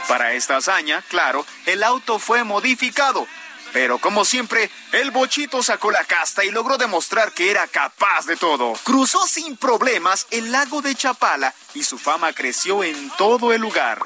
Para 0.06 0.34
esta 0.34 0.56
hazaña, 0.56 1.02
claro, 1.08 1.46
el 1.64 1.82
auto 1.82 2.18
fue 2.18 2.44
modificado. 2.44 3.26
Pero 3.74 3.98
como 3.98 4.24
siempre, 4.24 4.70
el 4.92 5.10
bochito 5.10 5.60
sacó 5.60 5.90
la 5.90 6.04
casta 6.04 6.44
y 6.44 6.50
logró 6.52 6.78
demostrar 6.78 7.32
que 7.32 7.50
era 7.50 7.66
capaz 7.66 8.24
de 8.24 8.36
todo. 8.36 8.72
Cruzó 8.84 9.26
sin 9.26 9.56
problemas 9.56 10.28
el 10.30 10.52
lago 10.52 10.80
de 10.80 10.94
Chapala 10.94 11.52
y 11.74 11.82
su 11.82 11.98
fama 11.98 12.32
creció 12.32 12.84
en 12.84 13.10
todo 13.18 13.52
el 13.52 13.60
lugar. 13.60 14.00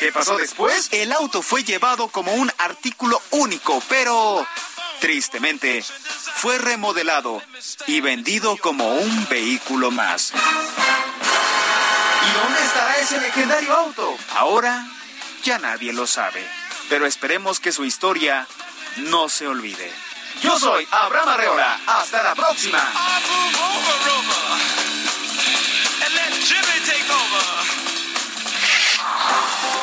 ¿Qué 0.00 0.10
pasó 0.10 0.36
después? 0.36 0.88
El 0.90 1.12
auto 1.12 1.40
fue 1.40 1.62
llevado 1.62 2.08
como 2.08 2.34
un 2.34 2.50
artículo 2.58 3.22
único, 3.30 3.80
pero 3.88 4.44
tristemente 5.00 5.84
fue 6.34 6.58
remodelado 6.58 7.40
y 7.86 8.00
vendido 8.00 8.56
como 8.56 8.92
un 8.92 9.28
vehículo 9.28 9.92
más. 9.92 10.32
¿Y 12.28 12.42
dónde 12.42 12.60
estará 12.60 12.98
ese 12.98 13.20
legendario 13.20 13.72
auto? 13.72 14.16
Ahora 14.34 14.84
ya 15.44 15.60
nadie 15.60 15.92
lo 15.92 16.08
sabe, 16.08 16.44
pero 16.88 17.06
esperemos 17.06 17.60
que 17.60 17.70
su 17.70 17.84
historia 17.84 18.48
no 18.96 19.28
se 19.28 19.46
olvide. 19.46 19.92
Yo 20.40 20.58
soy 20.58 20.86
Abraham 20.90 21.28
Arreola. 21.28 21.80
Hasta 21.86 22.22
la 22.22 22.34
próxima. 22.34 22.78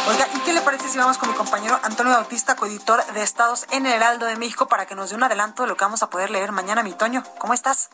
Oiga, 0.07 0.27
¿y 0.33 0.39
qué 0.39 0.53
le 0.53 0.61
parece 0.61 0.89
si 0.89 0.97
vamos 0.97 1.17
con 1.17 1.29
mi 1.29 1.35
compañero 1.35 1.79
Antonio 1.83 2.13
Bautista, 2.13 2.55
coeditor 2.55 3.05
de 3.13 3.21
Estados 3.21 3.67
en 3.69 3.85
el 3.85 3.93
Heraldo 3.93 4.25
de 4.25 4.35
México, 4.37 4.67
para 4.67 4.87
que 4.87 4.95
nos 4.95 5.11
dé 5.11 5.15
un 5.15 5.23
adelanto 5.23 5.63
de 5.63 5.69
lo 5.69 5.77
que 5.77 5.85
vamos 5.85 6.01
a 6.01 6.09
poder 6.09 6.31
leer 6.31 6.51
mañana, 6.51 6.81
mi 6.81 6.93
Toño? 6.93 7.23
¿Cómo 7.37 7.53
estás? 7.53 7.89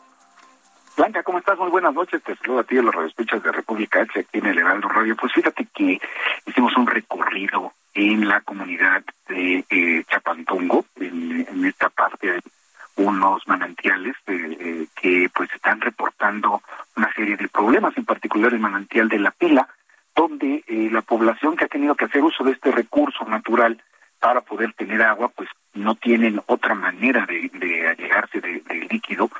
Blanca, 0.96 1.22
¿cómo 1.22 1.38
estás? 1.38 1.58
Muy 1.58 1.68
buenas 1.68 1.92
noches. 1.92 2.22
Te 2.22 2.34
saludo 2.36 2.60
a 2.60 2.64
ti 2.64 2.76
de 2.76 2.82
los 2.82 2.94
radioescuchas 2.94 3.42
de 3.42 3.52
República 3.52 4.00
H 4.00 4.20
aquí 4.20 4.38
en 4.38 4.46
el 4.46 4.58
Heraldo 4.58 4.88
Radio. 4.88 5.14
Pues 5.14 5.30
fíjate 5.34 5.66
que 5.74 6.00
hicimos 6.46 6.74
un 6.74 6.86
recorrido 6.86 7.72
en 7.92 8.26
la 8.26 8.40
comunidad 8.40 9.02
de 9.28 9.64
eh, 9.68 10.04
Chapantongo, 10.08 10.86
en, 10.96 11.64
esta 11.66 11.90
parte 11.90 12.32
hay 12.32 12.40
unos 12.96 13.46
manantiales 13.46 14.16
eh, 14.26 14.56
eh, 14.58 14.86
que 14.94 15.28
pues 15.34 15.50
están 15.54 15.80
reportando 15.82 16.62
una 16.96 17.12
serie 17.12 17.36
de 17.36 17.48
problemas, 17.48 17.96
en 17.98 18.06
particular 18.06 18.54
el 18.54 18.60
manantial 18.60 19.08
de 19.08 19.18
la 19.18 19.32
pila, 19.32 19.68
donde 20.14 20.64
la 20.66 21.02
población 21.02 21.56
que 21.56 21.66
ha 21.66 21.68
tenido 21.68 21.94
que 21.94 22.06
hacer 22.06 22.22
uso 22.22 22.42
de 22.42 22.52
este 22.52 22.70
recurso 22.70 23.24
natural 23.26 23.82
para 24.18 24.40
poder 24.40 24.72
tener 24.72 25.02
agua, 25.02 25.28
pues 25.28 25.48
no 25.74 25.94
tienen 25.94 26.40
otra 26.46 26.74
manera 26.74 27.26
de, 27.26 27.50
de 27.52 27.88
allegarse 27.88 28.40
de, 28.40 28.62
líquido, 28.90 29.30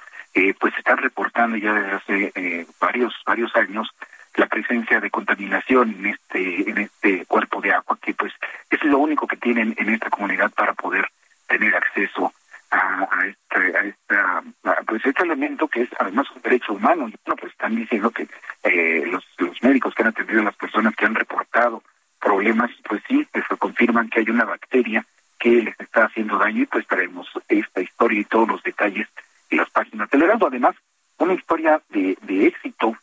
pues 0.59 0.74
están 0.76 0.99
reportando 0.99 1.57
ya 1.57 1.72
desde 1.72 1.93
hace 1.93 2.66
varios 2.80 3.14
varios 3.24 3.55
años 3.57 3.89
la 4.37 4.47
presencia 4.47 5.01
de 5.01 5.11
contaminación 5.11 5.95
en 5.99 6.07
este 6.07 6.70
en 6.70 6.78
este 6.78 7.24
cuerpo 7.26 7.61
de 7.61 7.72
agua 7.72 7.99
que 8.01 8.14
pues 8.14 8.32
es 8.70 8.82
lo 8.84 8.99
único 8.99 9.26
que 9.26 9.37
tienen 9.37 9.74
en 9.78 9.89
esta 9.91 10.11
comunidad 10.11 10.51
para 10.53 10.74
poder 10.74 11.09
tener 11.49 11.74
acceso 11.74 12.32
a, 12.70 13.26
este 13.26 13.78
a 13.78 13.82
esta 13.84 14.43
pues 14.87 15.05
este 15.07 15.22
elemento 15.22 15.68
que 15.68 15.82
es 15.82 15.89
además 15.99 16.26
un 16.34 16.43
derecho 16.43 16.74
humano. 16.74 17.09
Y 17.09 17.14
bueno 17.24 17.37
pues 17.41 17.53
están 17.53 17.74
diciendo 17.74 18.11
que 18.11 18.28
eh, 18.64 19.05
los, 19.07 19.24
los 19.39 19.62
médicos 19.62 19.95
que 19.95 20.03
han 20.03 20.09
atendido 20.09 20.41
a 20.43 20.45
las 20.45 20.57
personas 20.57 20.95
que 20.97 21.07
han 21.07 21.14
reportado 21.14 21.82
problemas 22.20 22.70
pues 22.87 23.03
sí 23.09 23.26
pues 23.32 23.45
confirman 23.59 24.11
que 24.11 24.20
hay 24.20 24.30
una 24.30 24.45
bacteria 24.45 25.05
que 25.39 25.62
les 25.62 25.80
está 25.80 26.07
haciendo 26.07 26.39
daño 26.39 26.62
y 26.62 26.66
pues 26.66 26.87
traemos 26.87 27.26
esta 27.49 27.80
historia 27.80 28.20
y 28.20 28.24
todos 28.24 28.49
los 28.49 28.62
detalles 28.62 29.09
las 29.51 29.70
páginas 29.70 30.11
del 30.11 30.22
Heraldo 30.22 30.49
además 30.49 30.76
una 31.18 31.34
historia 31.34 31.80
de, 31.90 32.16
de 32.22 32.47
éxito 32.47 32.97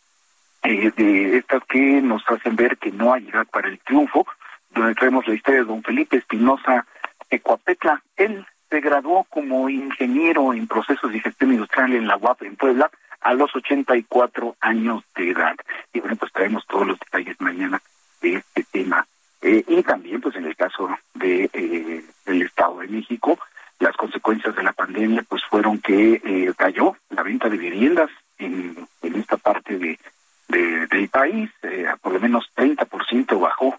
eh, 0.64 0.92
de 0.96 1.38
estas 1.38 1.64
que 1.66 2.02
nos 2.02 2.24
hacen 2.28 2.56
ver 2.56 2.78
que 2.78 2.92
no 2.92 3.14
hay 3.14 3.28
edad 3.28 3.46
para 3.48 3.68
el 3.68 3.80
triunfo, 3.80 4.26
donde 4.70 4.96
traemos 4.96 5.28
la 5.28 5.34
historia 5.34 5.62
de 5.62 5.68
don 5.68 5.84
Felipe 5.84 6.18
Espinosa 6.18 6.86
Ecuapetla. 7.30 8.02
Él 8.16 8.46
se 8.70 8.80
graduó 8.80 9.26
como 9.26 9.70
ingeniero 9.70 10.54
en 10.54 10.68
procesos 10.68 11.12
de 11.12 11.20
gestión 11.20 11.52
industrial 11.52 11.94
en 11.94 12.08
la 12.08 12.18
UAP 12.18 12.44
en 12.44 12.56
Puebla 12.56 12.90
a 13.22 13.34
los 13.34 13.54
84 13.56 14.56
años 14.62 15.04
de 15.16 15.32
edad. 15.32 15.56
Y 15.92 16.00
bueno, 16.00 16.16
pues 16.16 16.32
traemos 16.32 16.66
todos 16.66 16.88
los 16.88 17.00
detalles 17.00 17.40
mañana 17.42 17.82
de 18.22 18.36
este 18.36 18.64
tema. 18.72 19.06
Eh, 19.42 19.64
y 19.68 19.84
también, 19.84 20.22
pues 20.22 20.36
en 20.38 20.46
el 20.46 20.56
caso 20.56 20.90
de 21.14 21.50
eh, 21.52 22.06
del 22.26 22.42
Estado 22.42 22.80
de 22.80 22.88
México, 22.88 23.38
las 23.84 23.96
consecuencias 23.96 24.56
de 24.56 24.64
la 24.64 24.74
pandemia 24.74 25.24
pues 25.28 25.44
fueron 25.50 25.80
que 25.80 26.22
eh, 26.24 26.54
cayó 26.58 26.96
la 27.10 27.24
venta 27.24 27.50
de 27.50 27.58
viviendas 27.58 28.10
en, 28.38 28.88
en 29.02 29.16
esta 29.16 29.38
parte 29.38 29.78
de 29.78 30.00
del 30.48 31.10
país, 31.10 31.50
eh, 31.64 31.88
por 32.02 32.14
lo 32.14 32.20
menos 32.20 32.46
30% 32.56 33.40
bajó 33.40 33.76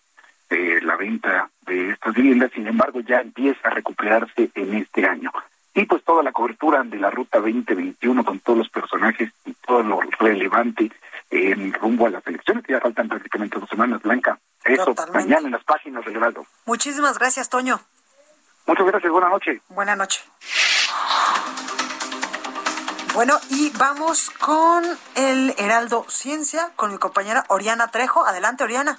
eh, 0.51 0.81
la 0.83 0.97
venta 0.97 1.49
de 1.67 1.91
estas 1.91 2.15
viviendas, 2.15 2.51
sin 2.53 2.67
embargo 2.67 3.01
ya 3.01 3.21
empieza 3.21 3.69
a 3.69 3.71
recuperarse 3.71 4.51
en 4.55 4.75
este 4.75 5.07
año. 5.07 5.31
Y 5.75 5.87
pues 5.87 6.05
toda 6.05 6.23
la 6.23 6.33
cobertura 6.33 6.83
de 6.83 6.99
la 6.99 7.11
Ruta 7.11 7.39
2021 7.39 8.25
con 8.25 8.41
todos 8.41 8.59
los 8.59 8.69
personajes 8.69 9.31
y 9.45 9.53
todo 9.67 9.83
lo 9.83 10.01
relevante 10.19 10.91
en 11.31 11.73
rumbo 11.73 12.07
a 12.07 12.11
las 12.11 12.27
elecciones, 12.27 12.65
que 12.65 12.73
ya 12.73 12.81
faltan 12.81 13.09
prácticamente 13.09 13.59
dos 13.59 13.69
semanas, 13.69 14.03
Blanca. 14.03 14.39
Eso, 14.65 14.95
mañana 15.13 15.47
en 15.47 15.53
las 15.53 15.65
páginas 15.65 16.05
del 16.05 16.17
Heraldo. 16.17 16.47
Muchísimas 16.67 17.19
gracias, 17.19 17.49
Toño. 17.49 17.81
Muchas 18.67 18.87
gracias, 18.87 19.13
buenas 19.13 19.31
noches. 19.31 19.61
Buenas 19.69 19.97
noches. 19.97 20.25
Bueno, 23.15 23.39
y 23.51 23.71
vamos 23.71 24.31
con 24.31 24.85
el 25.15 25.55
Heraldo 25.59 26.07
Ciencia, 26.09 26.71
con 26.75 26.91
mi 26.91 26.99
compañera 26.99 27.45
Oriana 27.49 27.89
Trejo. 27.89 28.27
Adelante, 28.27 28.65
Oriana. 28.65 28.99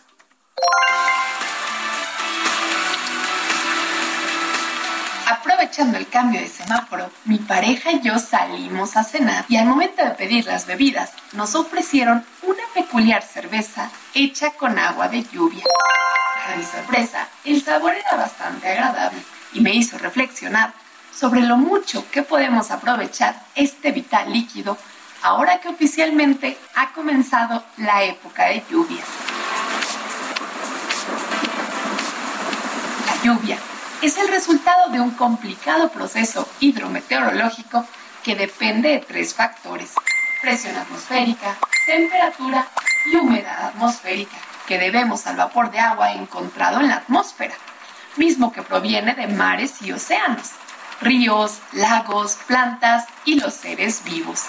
Aprovechando 5.27 5.97
el 5.97 6.07
cambio 6.07 6.39
de 6.39 6.47
semáforo, 6.47 7.09
mi 7.25 7.39
pareja 7.39 7.91
y 7.91 8.01
yo 8.01 8.19
salimos 8.19 8.95
a 8.95 9.03
cenar 9.03 9.45
y 9.49 9.57
al 9.57 9.65
momento 9.65 10.05
de 10.05 10.11
pedir 10.11 10.45
las 10.45 10.67
bebidas 10.67 11.11
nos 11.33 11.55
ofrecieron 11.55 12.23
una 12.43 12.63
peculiar 12.73 13.23
cerveza 13.23 13.89
hecha 14.13 14.51
con 14.51 14.77
agua 14.77 15.07
de 15.07 15.23
lluvia. 15.23 15.63
Para 16.43 16.57
mi 16.57 16.63
sorpresa, 16.63 17.27
el 17.43 17.61
sabor 17.63 17.95
era 17.95 18.15
bastante 18.15 18.69
agradable 18.69 19.34
y 19.55 19.61
me 19.61 19.73
hizo 19.73 19.97
reflexionar 19.97 20.73
sobre 21.11 21.41
lo 21.41 21.57
mucho 21.57 22.05
que 22.11 22.21
podemos 22.21 22.71
aprovechar 22.71 23.41
este 23.55 23.91
vital 23.91 24.31
líquido 24.31 24.77
ahora 25.23 25.59
que 25.59 25.69
oficialmente 25.69 26.57
ha 26.75 26.91
comenzado 26.91 27.63
la 27.77 28.03
época 28.03 28.45
de 28.45 28.63
lluvias. 28.69 29.07
La 33.07 33.23
lluvia 33.23 33.57
es 34.01 34.17
el 34.17 34.27
resultado 34.27 34.89
de 34.89 34.99
un 34.99 35.11
complicado 35.11 35.89
proceso 35.89 36.47
hidrometeorológico 36.59 37.85
que 38.23 38.35
depende 38.35 38.89
de 38.89 38.99
tres 38.99 39.33
factores. 39.33 39.93
presión 40.41 40.75
atmosférica, 40.75 41.55
temperatura 41.87 42.67
y 43.11 43.15
humedad 43.15 43.69
atmosférica 43.69 44.37
que 44.67 44.77
debemos 44.77 45.25
al 45.25 45.37
vapor 45.37 45.71
de 45.71 45.79
agua 45.79 46.11
encontrado 46.11 46.81
en 46.81 46.89
la 46.89 46.97
atmósfera, 46.97 47.55
mismo 48.17 48.51
que 48.51 48.61
proviene 48.61 49.15
de 49.15 49.27
mares 49.27 49.81
y 49.81 49.91
océanos, 49.91 50.51
ríos, 51.01 51.59
lagos, 51.73 52.37
plantas 52.47 53.05
y 53.25 53.39
los 53.39 53.53
seres 53.53 54.03
vivos. 54.03 54.43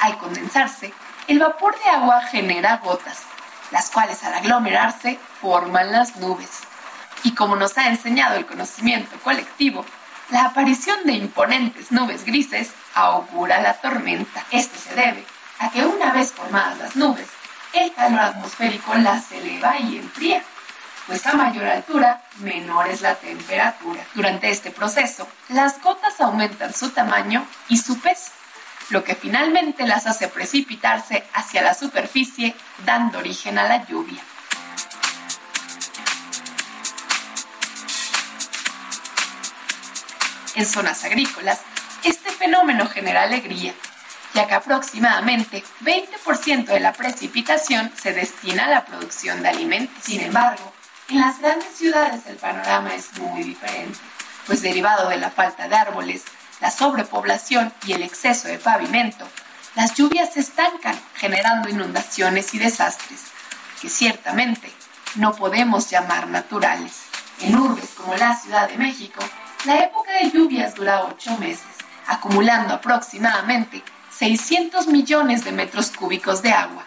Al 0.00 0.18
condensarse, 0.18 0.92
el 1.28 1.38
vapor 1.38 1.76
de 1.82 1.90
agua 1.90 2.22
genera 2.22 2.78
gotas, 2.78 3.22
las 3.70 3.90
cuales 3.90 4.22
al 4.24 4.34
aglomerarse 4.34 5.18
forman 5.40 5.92
las 5.92 6.16
nubes. 6.16 6.50
Y 7.22 7.32
como 7.34 7.56
nos 7.56 7.78
ha 7.78 7.88
enseñado 7.88 8.36
el 8.36 8.46
conocimiento 8.46 9.18
colectivo, 9.20 9.84
la 10.30 10.46
aparición 10.46 10.98
de 11.04 11.12
imponentes 11.12 11.92
nubes 11.92 12.24
grises 12.24 12.70
augura 12.94 13.60
la 13.60 13.74
tormenta. 13.74 14.44
Esto 14.50 14.78
se 14.78 14.94
debe 14.94 15.24
a 15.58 15.70
que 15.70 15.84
una 15.84 16.12
vez 16.12 16.32
formadas 16.32 16.78
las 16.78 16.96
nubes, 16.96 17.28
el 17.72 17.92
calor 17.92 18.20
atmosférico 18.20 18.94
las 18.94 19.30
eleva 19.32 19.78
y 19.78 19.98
enfría, 19.98 20.42
pues 21.06 21.26
a 21.26 21.34
mayor 21.34 21.66
altura, 21.66 22.22
menor 22.38 22.88
es 22.88 23.02
la 23.02 23.14
temperatura. 23.14 24.02
Durante 24.14 24.50
este 24.50 24.70
proceso, 24.70 25.28
las 25.50 25.80
gotas 25.82 26.20
aumentan 26.20 26.72
su 26.72 26.90
tamaño 26.90 27.46
y 27.68 27.76
su 27.76 28.00
peso, 28.00 28.30
lo 28.90 29.04
que 29.04 29.14
finalmente 29.14 29.86
las 29.86 30.06
hace 30.06 30.28
precipitarse 30.28 31.24
hacia 31.34 31.62
la 31.62 31.74
superficie, 31.74 32.54
dando 32.84 33.18
origen 33.18 33.58
a 33.58 33.64
la 33.64 33.86
lluvia. 33.86 34.22
En 40.54 40.66
zonas 40.66 41.04
agrícolas, 41.04 41.60
este 42.04 42.30
fenómeno 42.30 42.86
genera 42.88 43.22
alegría, 43.22 43.74
ya 44.34 44.46
que 44.46 44.54
aproximadamente 44.54 45.64
20% 45.80 46.66
de 46.66 46.80
la 46.80 46.92
precipitación 46.92 47.90
se 47.96 48.12
destina 48.12 48.66
a 48.66 48.68
la 48.68 48.84
producción 48.84 49.42
de 49.42 49.48
alimentos. 49.48 50.04
Sin 50.04 50.20
embargo, 50.20 50.73
en 51.08 51.20
las 51.20 51.40
grandes 51.40 51.76
ciudades 51.76 52.22
el 52.26 52.36
panorama 52.36 52.94
es 52.94 53.18
muy 53.18 53.42
diferente, 53.42 53.98
pues 54.46 54.62
derivado 54.62 55.08
de 55.08 55.18
la 55.18 55.30
falta 55.30 55.68
de 55.68 55.76
árboles, 55.76 56.24
la 56.60 56.70
sobrepoblación 56.70 57.72
y 57.86 57.92
el 57.92 58.02
exceso 58.02 58.48
de 58.48 58.58
pavimento, 58.58 59.26
las 59.74 59.94
lluvias 59.94 60.32
se 60.32 60.40
estancan, 60.40 60.98
generando 61.14 61.68
inundaciones 61.68 62.54
y 62.54 62.58
desastres, 62.58 63.24
que 63.80 63.88
ciertamente 63.88 64.72
no 65.16 65.34
podemos 65.34 65.90
llamar 65.90 66.28
naturales. 66.28 67.02
En 67.40 67.56
urbes 67.56 67.90
como 67.96 68.14
la 68.14 68.36
Ciudad 68.36 68.68
de 68.68 68.78
México, 68.78 69.20
la 69.64 69.80
época 69.80 70.12
de 70.12 70.30
lluvias 70.30 70.74
dura 70.74 71.04
ocho 71.04 71.36
meses, 71.38 71.66
acumulando 72.06 72.74
aproximadamente 72.74 73.82
600 74.16 74.86
millones 74.86 75.44
de 75.44 75.52
metros 75.52 75.90
cúbicos 75.90 76.40
de 76.42 76.52
agua. 76.52 76.86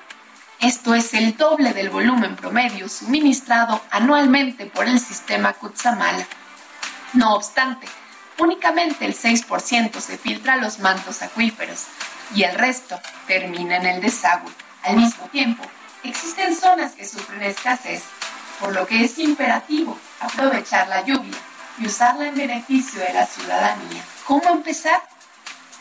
Esto 0.60 0.95
es 0.95 1.14
el 1.14 1.38
doble 1.38 1.72
del 1.74 1.91
volumen 1.91 2.36
promedio 2.36 2.89
suministrado 2.89 3.80
anualmente 3.91 4.66
por 4.66 4.88
el 4.88 4.99
sistema 4.99 5.53
Kutsamala. 5.53 6.26
No 7.14 7.36
obstante, 7.36 7.88
únicamente 8.39 9.05
el 9.05 9.16
6% 9.16 9.99
se 9.99 10.18
filtra 10.18 10.53
a 10.53 10.58
los 10.58 10.80
mantos 10.80 11.22
acuíferos 11.22 11.86
y 12.34 12.41
el 12.41 12.55
resto 12.55 12.99
termina 13.28 13.78
en 13.78 13.86
el 13.86 14.01
desagüe. 14.01 14.51
Al 14.84 14.97
mismo 14.97 15.26
tiempo, 15.28 15.64
existen 16.03 16.55
zonas 16.55 16.93
que 16.93 17.05
sufren 17.05 17.43
escasez, 17.43 18.01
por 18.60 18.74
lo 18.74 18.88
que 18.88 19.03
es 19.03 19.20
imperativo 19.20 19.95
aprovechar 20.20 20.88
la 20.88 21.05
lluvia 21.05 21.38
y 21.78 21.86
usarla 21.86 22.30
en 22.30 22.36
beneficio 22.36 22.99
de 22.99 23.14
la 23.14 23.28
ciudadanía. 23.28 24.03
¿Cómo 24.26 24.49
empezar? 24.49 25.03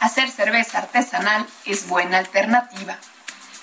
Hacer 0.01 0.31
cerveza 0.31 0.79
artesanal 0.79 1.47
es 1.65 1.89
buena 1.89 2.19
alternativa, 2.19 2.99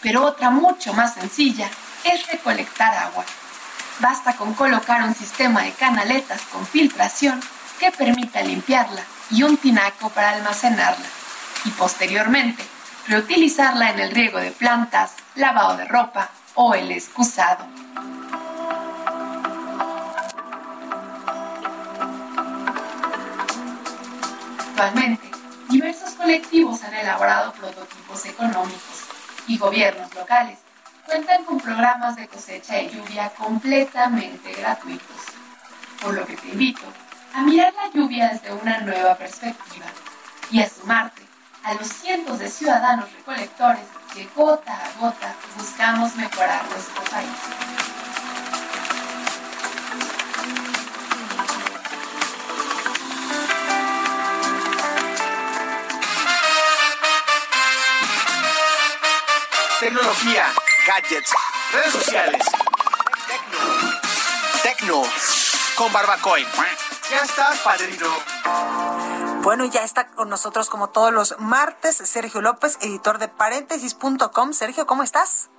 pero 0.03 0.25
otra 0.25 0.49
mucho 0.49 0.93
más 0.93 1.15
sencilla 1.15 1.69
es 2.03 2.27
recolectar 2.27 2.93
agua. 2.93 3.23
Basta 3.99 4.35
con 4.35 4.53
colocar 4.53 5.01
un 5.01 5.15
sistema 5.15 5.63
de 5.63 5.71
canaletas 5.71 6.41
con 6.51 6.67
filtración 6.67 7.39
que 7.79 7.91
permita 7.91 8.41
limpiarla 8.41 9.01
y 9.31 9.43
un 9.43 9.57
tinaco 9.57 10.09
para 10.09 10.31
almacenarla 10.31 11.05
y 11.63 11.69
posteriormente 11.71 12.63
reutilizarla 13.07 13.91
en 13.91 13.99
el 13.99 14.11
riego 14.11 14.39
de 14.39 14.51
plantas, 14.51 15.13
lavado 15.35 15.77
de 15.77 15.85
ropa 15.85 16.29
o 16.55 16.73
el 16.75 16.91
excusado. 16.91 17.65
Actualmente, 24.59 25.31
diversos 25.69 26.11
colectivos 26.11 26.83
han 26.83 26.95
elaborado 26.95 27.53
prototipos 27.53 28.25
económicos 28.25 28.92
y 29.47 29.57
gobiernos 29.57 30.13
locales 30.15 30.59
cuentan 31.05 31.43
con 31.45 31.59
programas 31.59 32.15
de 32.15 32.27
cosecha 32.27 32.81
y 32.81 32.89
lluvia 32.89 33.29
completamente 33.31 34.53
gratuitos. 34.53 35.17
Por 36.01 36.13
lo 36.13 36.25
que 36.25 36.37
te 36.37 36.49
invito 36.49 36.81
a 37.33 37.41
mirar 37.41 37.73
la 37.73 37.89
lluvia 37.91 38.29
desde 38.29 38.53
una 38.53 38.79
nueva 38.79 39.15
perspectiva 39.15 39.85
y 40.51 40.61
a 40.61 40.69
sumarte 40.69 41.21
a 41.63 41.73
los 41.75 41.87
cientos 41.87 42.39
de 42.39 42.49
ciudadanos 42.49 43.11
recolectores 43.13 43.85
que 44.13 44.27
gota 44.35 44.73
a 44.73 44.99
gota 44.99 45.33
buscamos 45.57 46.15
mejorar 46.15 46.63
nuestro 46.69 47.03
país. 47.05 48.02
Tecnología, 59.83 60.45
gadgets, 60.87 61.33
redes 61.73 61.91
sociales. 61.91 62.41
Tecno. 63.27 63.59
Tecno. 64.63 65.03
Con 65.75 65.91
Barbacoin. 65.91 66.47
Ya 67.11 67.17
estás, 67.17 67.59
padrino. 67.59 68.07
Bueno, 69.41 69.65
ya 69.65 69.83
está 69.83 70.07
con 70.07 70.29
nosotros 70.29 70.69
como 70.69 70.91
todos 70.91 71.11
los 71.11 71.37
martes 71.37 71.97
Sergio 71.97 72.39
López, 72.39 72.77
editor 72.79 73.17
de 73.17 73.27
paréntesis.com. 73.27 74.53
Sergio, 74.53 74.87
¿cómo 74.87 75.03
estás? 75.03 75.49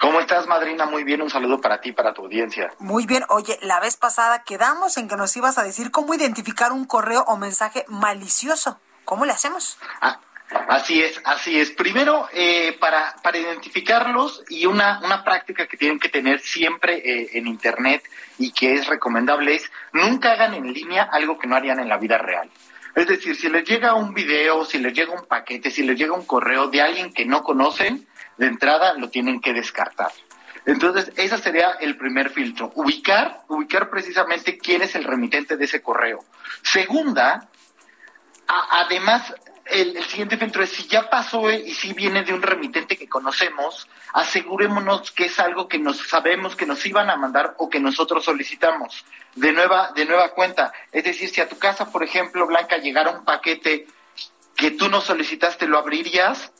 ¿Cómo 0.00 0.18
estás, 0.18 0.48
madrina? 0.48 0.86
Muy 0.86 1.04
bien, 1.04 1.22
un 1.22 1.30
saludo 1.30 1.60
para 1.60 1.80
ti, 1.80 1.92
para 1.92 2.12
tu 2.12 2.22
audiencia. 2.22 2.72
Muy 2.80 3.06
bien. 3.06 3.24
Oye, 3.28 3.56
la 3.62 3.78
vez 3.78 3.96
pasada 3.96 4.42
quedamos 4.42 4.96
en 4.96 5.06
que 5.06 5.14
nos 5.14 5.36
ibas 5.36 5.58
a 5.58 5.62
decir 5.62 5.92
cómo 5.92 6.12
identificar 6.12 6.72
un 6.72 6.86
correo 6.86 7.22
o 7.28 7.36
mensaje 7.36 7.84
malicioso. 7.86 8.80
¿Cómo 9.04 9.24
le 9.24 9.32
hacemos? 9.32 9.78
Ah, 10.02 10.20
Así 10.68 11.02
es, 11.02 11.20
así 11.24 11.60
es. 11.60 11.70
Primero, 11.72 12.26
eh, 12.32 12.76
para, 12.80 13.14
para 13.22 13.38
identificarlos 13.38 14.44
y 14.48 14.64
una, 14.64 15.00
una 15.04 15.22
práctica 15.22 15.66
que 15.66 15.76
tienen 15.76 15.98
que 15.98 16.08
tener 16.08 16.40
siempre 16.40 16.96
eh, 16.96 17.30
en 17.34 17.46
Internet 17.46 18.02
y 18.38 18.52
que 18.52 18.74
es 18.74 18.86
recomendable 18.86 19.56
es 19.56 19.70
nunca 19.92 20.32
hagan 20.32 20.54
en 20.54 20.72
línea 20.72 21.08
algo 21.12 21.38
que 21.38 21.46
no 21.46 21.56
harían 21.56 21.80
en 21.80 21.88
la 21.88 21.98
vida 21.98 22.16
real. 22.16 22.50
Es 22.94 23.06
decir, 23.06 23.36
si 23.36 23.48
les 23.48 23.64
llega 23.64 23.94
un 23.94 24.14
video, 24.14 24.64
si 24.64 24.78
les 24.78 24.94
llega 24.94 25.12
un 25.12 25.26
paquete, 25.26 25.70
si 25.70 25.82
les 25.82 25.98
llega 25.98 26.14
un 26.14 26.24
correo 26.24 26.68
de 26.68 26.80
alguien 26.80 27.12
que 27.12 27.26
no 27.26 27.42
conocen, 27.42 28.06
de 28.38 28.46
entrada 28.46 28.94
lo 28.94 29.10
tienen 29.10 29.40
que 29.40 29.52
descartar. 29.52 30.10
Entonces, 30.64 31.12
ese 31.16 31.38
sería 31.38 31.72
el 31.80 31.96
primer 31.96 32.30
filtro. 32.30 32.72
Ubicar, 32.74 33.40
ubicar 33.48 33.88
precisamente 33.88 34.58
quién 34.58 34.82
es 34.82 34.94
el 34.94 35.04
remitente 35.04 35.56
de 35.56 35.64
ese 35.64 35.80
correo. 35.80 36.24
Segunda, 36.62 37.48
además, 38.46 39.34
el, 39.70 40.02
siguiente 40.04 40.36
filtro 40.36 40.62
es 40.62 40.70
si 40.70 40.86
ya 40.86 41.08
pasó 41.08 41.50
y 41.50 41.72
si 41.74 41.92
viene 41.92 42.22
de 42.24 42.32
un 42.32 42.42
remitente 42.42 42.96
que 42.96 43.08
conocemos, 43.08 43.88
asegurémonos 44.12 45.10
que 45.12 45.26
es 45.26 45.38
algo 45.38 45.68
que 45.68 45.78
nos 45.78 45.98
sabemos 46.08 46.56
que 46.56 46.66
nos 46.66 46.84
iban 46.86 47.10
a 47.10 47.16
mandar 47.16 47.54
o 47.58 47.68
que 47.68 47.80
nosotros 47.80 48.24
solicitamos 48.24 49.04
de 49.34 49.52
nueva 49.52 49.92
de 49.94 50.04
nueva 50.04 50.30
cuenta. 50.30 50.72
Es 50.92 51.04
decir, 51.04 51.28
si 51.28 51.40
a 51.40 51.48
tu 51.48 51.58
casa, 51.58 51.90
por 51.90 52.02
ejemplo, 52.02 52.46
Blanca, 52.46 52.78
llegara 52.78 53.10
un 53.10 53.24
paquete 53.24 53.86
que 54.56 54.72
tú 54.72 54.88
no 54.88 55.00
solicitaste, 55.00 55.66
¿lo 55.66 55.78
abrirías? 55.78 56.50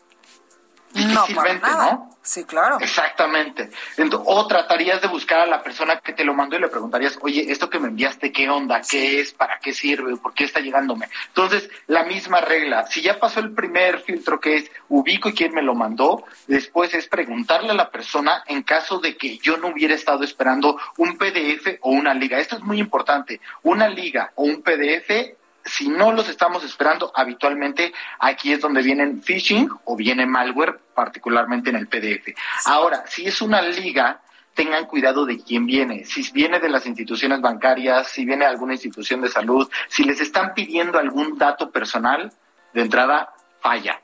Difícilmente, 0.92 1.68
no, 1.70 1.78
¿no? 1.78 2.18
Sí, 2.22 2.44
claro. 2.44 2.78
Exactamente. 2.80 3.70
o 4.12 4.46
tratarías 4.46 5.00
de 5.00 5.08
buscar 5.08 5.40
a 5.40 5.46
la 5.46 5.62
persona 5.62 5.98
que 6.00 6.12
te 6.12 6.24
lo 6.24 6.34
mandó 6.34 6.56
y 6.56 6.60
le 6.60 6.68
preguntarías, 6.68 7.18
oye, 7.22 7.50
esto 7.50 7.70
que 7.70 7.78
me 7.78 7.88
enviaste, 7.88 8.32
¿qué 8.32 8.50
onda? 8.50 8.82
¿Qué 8.82 9.20
es? 9.20 9.32
¿Para 9.32 9.58
qué 9.60 9.72
sirve? 9.72 10.16
¿Por 10.16 10.34
qué 10.34 10.44
está 10.44 10.60
llegándome? 10.60 11.08
Entonces, 11.28 11.70
la 11.86 12.04
misma 12.04 12.40
regla. 12.40 12.86
Si 12.86 13.00
ya 13.00 13.18
pasó 13.18 13.40
el 13.40 13.54
primer 13.54 14.00
filtro 14.00 14.40
que 14.40 14.56
es 14.56 14.70
ubico 14.88 15.30
y 15.30 15.34
quién 15.34 15.54
me 15.54 15.62
lo 15.62 15.74
mandó, 15.74 16.24
después 16.46 16.92
es 16.92 17.08
preguntarle 17.08 17.70
a 17.70 17.74
la 17.74 17.90
persona 17.90 18.42
en 18.46 18.62
caso 18.62 18.98
de 18.98 19.16
que 19.16 19.38
yo 19.38 19.56
no 19.56 19.68
hubiera 19.68 19.94
estado 19.94 20.22
esperando 20.22 20.78
un 20.98 21.16
PDF 21.16 21.78
o 21.80 21.90
una 21.90 22.12
liga. 22.12 22.38
Esto 22.38 22.56
es 22.56 22.62
muy 22.62 22.78
importante. 22.78 23.40
Una 23.62 23.88
liga 23.88 24.32
o 24.34 24.44
un 24.44 24.62
PDF 24.62 25.37
si 25.68 25.88
no 25.88 26.12
los 26.12 26.28
estamos 26.28 26.64
esperando 26.64 27.12
habitualmente, 27.14 27.92
aquí 28.18 28.52
es 28.52 28.60
donde 28.60 28.82
vienen 28.82 29.22
phishing 29.22 29.70
o 29.84 29.96
viene 29.96 30.26
malware, 30.26 30.78
particularmente 30.94 31.70
en 31.70 31.76
el 31.76 31.88
PDF. 31.88 32.34
Ahora, 32.64 33.04
si 33.06 33.26
es 33.26 33.40
una 33.40 33.62
liga, 33.62 34.20
tengan 34.54 34.86
cuidado 34.86 35.24
de 35.24 35.38
quién 35.40 35.66
viene. 35.66 36.04
Si 36.04 36.28
viene 36.32 36.58
de 36.58 36.68
las 36.68 36.86
instituciones 36.86 37.40
bancarias, 37.40 38.08
si 38.08 38.24
viene 38.24 38.44
de 38.44 38.50
alguna 38.50 38.72
institución 38.72 39.20
de 39.20 39.28
salud, 39.28 39.70
si 39.88 40.02
les 40.02 40.20
están 40.20 40.54
pidiendo 40.54 40.98
algún 40.98 41.38
dato 41.38 41.70
personal, 41.70 42.32
de 42.72 42.80
entrada 42.82 43.32
falla. 43.60 44.00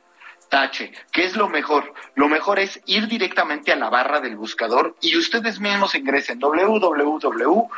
tache. 0.48 0.92
¿Qué 1.10 1.24
es 1.24 1.36
lo 1.36 1.48
mejor? 1.48 1.92
Lo 2.14 2.28
mejor 2.28 2.60
es 2.60 2.80
ir 2.86 3.08
directamente 3.08 3.72
a 3.72 3.76
la 3.76 3.90
barra 3.90 4.20
del 4.20 4.36
buscador 4.36 4.94
y 5.00 5.16
ustedes 5.16 5.58
mismos 5.58 5.94
ingresen 5.96 6.38
www 6.38 7.68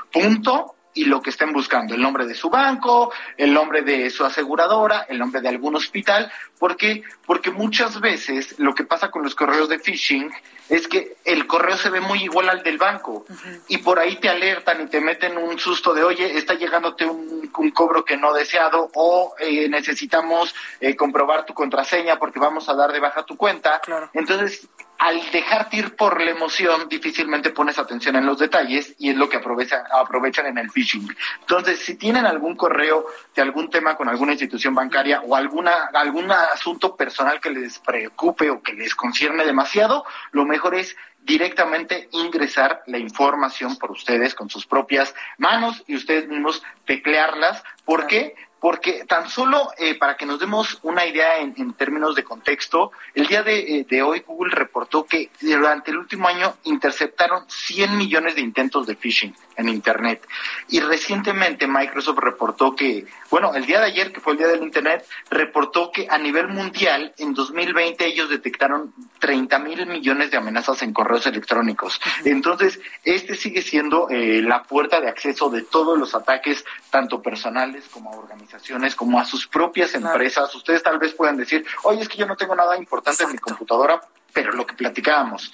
y 0.96 1.04
lo 1.04 1.22
que 1.22 1.30
estén 1.30 1.52
buscando, 1.52 1.94
el 1.94 2.00
nombre 2.00 2.26
de 2.26 2.34
su 2.34 2.50
banco, 2.50 3.12
el 3.36 3.52
nombre 3.52 3.82
de 3.82 4.10
su 4.10 4.24
aseguradora, 4.24 5.06
el 5.08 5.18
nombre 5.18 5.40
de 5.40 5.48
algún 5.48 5.76
hospital, 5.76 6.32
porque 6.58 7.02
porque 7.26 7.50
muchas 7.50 8.00
veces 8.00 8.58
lo 8.58 8.74
que 8.74 8.84
pasa 8.84 9.10
con 9.10 9.22
los 9.22 9.34
correos 9.34 9.68
de 9.68 9.78
phishing 9.78 10.30
es 10.68 10.88
que 10.88 11.16
el 11.24 11.46
correo 11.46 11.76
se 11.76 11.90
ve 11.90 12.00
muy 12.00 12.22
igual 12.22 12.48
al 12.48 12.62
del 12.62 12.78
banco. 12.78 13.24
Y 13.68 13.78
por 13.78 13.98
ahí 13.98 14.16
te 14.16 14.28
alertan 14.28 14.82
y 14.82 14.86
te 14.86 15.00
meten 15.00 15.36
un 15.36 15.58
susto 15.58 15.92
de, 15.92 16.02
oye, 16.02 16.38
está 16.38 16.54
llegándote 16.54 17.04
un, 17.04 17.50
un 17.56 17.70
cobro 17.70 18.04
que 18.04 18.16
no 18.16 18.32
deseado 18.32 18.90
o 18.94 19.34
eh, 19.38 19.68
necesitamos 19.68 20.54
eh, 20.80 20.96
comprobar 20.96 21.44
tu 21.44 21.54
contraseña 21.54 22.18
porque 22.18 22.38
vamos 22.38 22.68
a 22.68 22.74
dar 22.74 22.92
de 22.92 23.00
baja 23.00 23.24
tu 23.24 23.36
cuenta. 23.36 23.80
Entonces, 24.12 24.68
al 24.98 25.30
dejarte 25.30 25.76
ir 25.76 25.96
por 25.96 26.20
la 26.22 26.30
emoción, 26.30 26.88
difícilmente 26.88 27.50
pones 27.50 27.78
atención 27.78 28.16
en 28.16 28.26
los 28.26 28.38
detalles 28.38 28.94
y 28.98 29.10
es 29.10 29.16
lo 29.16 29.28
que 29.28 29.36
aprovechan, 29.36 29.82
aprovechan 29.92 30.46
en 30.46 30.58
el 30.58 30.70
phishing. 30.70 31.08
Entonces, 31.40 31.80
si 31.80 31.96
tienen 31.96 32.26
algún 32.26 32.56
correo 32.56 33.06
de 33.34 33.42
algún 33.42 33.70
tema 33.70 33.96
con 33.96 34.08
alguna 34.08 34.32
institución 34.32 34.74
bancaria 34.74 35.20
o 35.20 35.36
alguna 35.36 35.90
algún 35.94 36.30
asunto 36.30 36.96
personal 36.96 37.40
que 37.40 37.50
les 37.50 37.78
preocupe 37.78 38.50
o 38.50 38.62
que 38.62 38.72
les 38.72 38.94
concierne 38.94 39.44
demasiado, 39.44 40.04
lo 40.32 40.44
mejor 40.44 40.74
es 40.74 40.96
directamente 41.26 42.08
ingresar 42.12 42.82
la 42.86 42.98
información 42.98 43.76
por 43.76 43.90
ustedes 43.90 44.34
con 44.34 44.48
sus 44.48 44.64
propias 44.64 45.14
manos 45.38 45.82
y 45.86 45.96
ustedes 45.96 46.28
mismos 46.28 46.62
teclearlas. 46.86 47.62
¿Por 47.84 48.06
qué? 48.06 48.36
Porque 48.60 49.04
tan 49.04 49.28
solo 49.28 49.70
eh, 49.78 49.96
para 49.96 50.16
que 50.16 50.24
nos 50.24 50.40
demos 50.40 50.78
una 50.82 51.04
idea 51.06 51.38
en, 51.38 51.72
términos 51.74 52.14
de 52.14 52.24
contexto, 52.24 52.90
el 53.14 53.26
día 53.26 53.44
eh, 53.46 53.84
de, 53.88 54.02
hoy 54.02 54.24
Google 54.26 54.54
reportó 54.54 55.04
que 55.04 55.30
durante 55.40 55.90
el 55.90 55.98
último 55.98 56.26
año 56.28 56.56
interceptaron 56.64 57.44
100 57.48 57.96
millones 57.96 58.34
de 58.34 58.40
intentos 58.40 58.86
de 58.86 58.96
phishing 58.96 59.34
en 59.56 59.68
Internet. 59.68 60.26
Y 60.68 60.80
recientemente 60.80 61.66
Microsoft 61.66 62.18
reportó 62.18 62.74
que, 62.74 63.06
bueno, 63.30 63.54
el 63.54 63.66
día 63.66 63.80
de 63.80 63.86
ayer, 63.86 64.12
que 64.12 64.20
fue 64.20 64.32
el 64.32 64.38
día 64.38 64.48
del 64.48 64.62
Internet, 64.62 65.06
reportó 65.30 65.90
que 65.92 66.06
a 66.10 66.18
nivel 66.18 66.48
mundial, 66.48 67.14
en 67.18 67.34
2020 67.34 68.06
ellos 68.06 68.30
detectaron 68.30 68.94
30 69.18 69.58
mil 69.58 69.86
millones 69.86 70.30
de 70.30 70.38
amenazas 70.38 70.82
en 70.82 70.92
correos 70.92 71.26
electrónicos. 71.26 72.00
Entonces, 72.24 72.80
este 73.04 73.34
sigue 73.34 73.62
siendo 73.62 74.08
eh, 74.08 74.40
la 74.42 74.62
puerta 74.62 75.00
de 75.00 75.08
acceso 75.08 75.50
de 75.50 75.62
todos 75.62 75.98
los 75.98 76.14
ataques, 76.14 76.64
tanto 76.90 77.20
personales 77.22 77.84
como 77.90 78.10
organizacionales 78.10 78.55
como 78.96 79.18
a 79.18 79.24
sus 79.24 79.46
propias 79.46 79.94
empresas. 79.94 80.54
Ustedes 80.54 80.82
tal 80.82 80.98
vez 80.98 81.14
puedan 81.14 81.36
decir, 81.36 81.64
oye, 81.82 82.02
es 82.02 82.08
que 82.08 82.18
yo 82.18 82.26
no 82.26 82.36
tengo 82.36 82.54
nada 82.54 82.76
importante 82.76 83.24
en 83.24 83.32
mi 83.32 83.38
computadora, 83.38 84.00
pero 84.32 84.52
lo 84.52 84.66
que 84.66 84.74
platicábamos, 84.74 85.52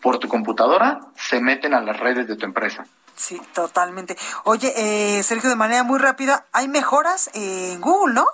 por 0.00 0.18
tu 0.18 0.28
computadora 0.28 1.00
se 1.16 1.40
meten 1.40 1.74
a 1.74 1.80
las 1.80 1.98
redes 1.98 2.28
de 2.28 2.36
tu 2.36 2.44
empresa. 2.44 2.86
Sí, 3.16 3.40
totalmente. 3.52 4.16
Oye, 4.44 4.72
eh, 4.76 5.22
Sergio, 5.22 5.48
de 5.48 5.56
manera 5.56 5.82
muy 5.84 5.98
rápida, 5.98 6.46
hay 6.52 6.68
mejoras 6.68 7.30
en 7.32 7.80
Google, 7.80 8.14
¿no? 8.14 8.26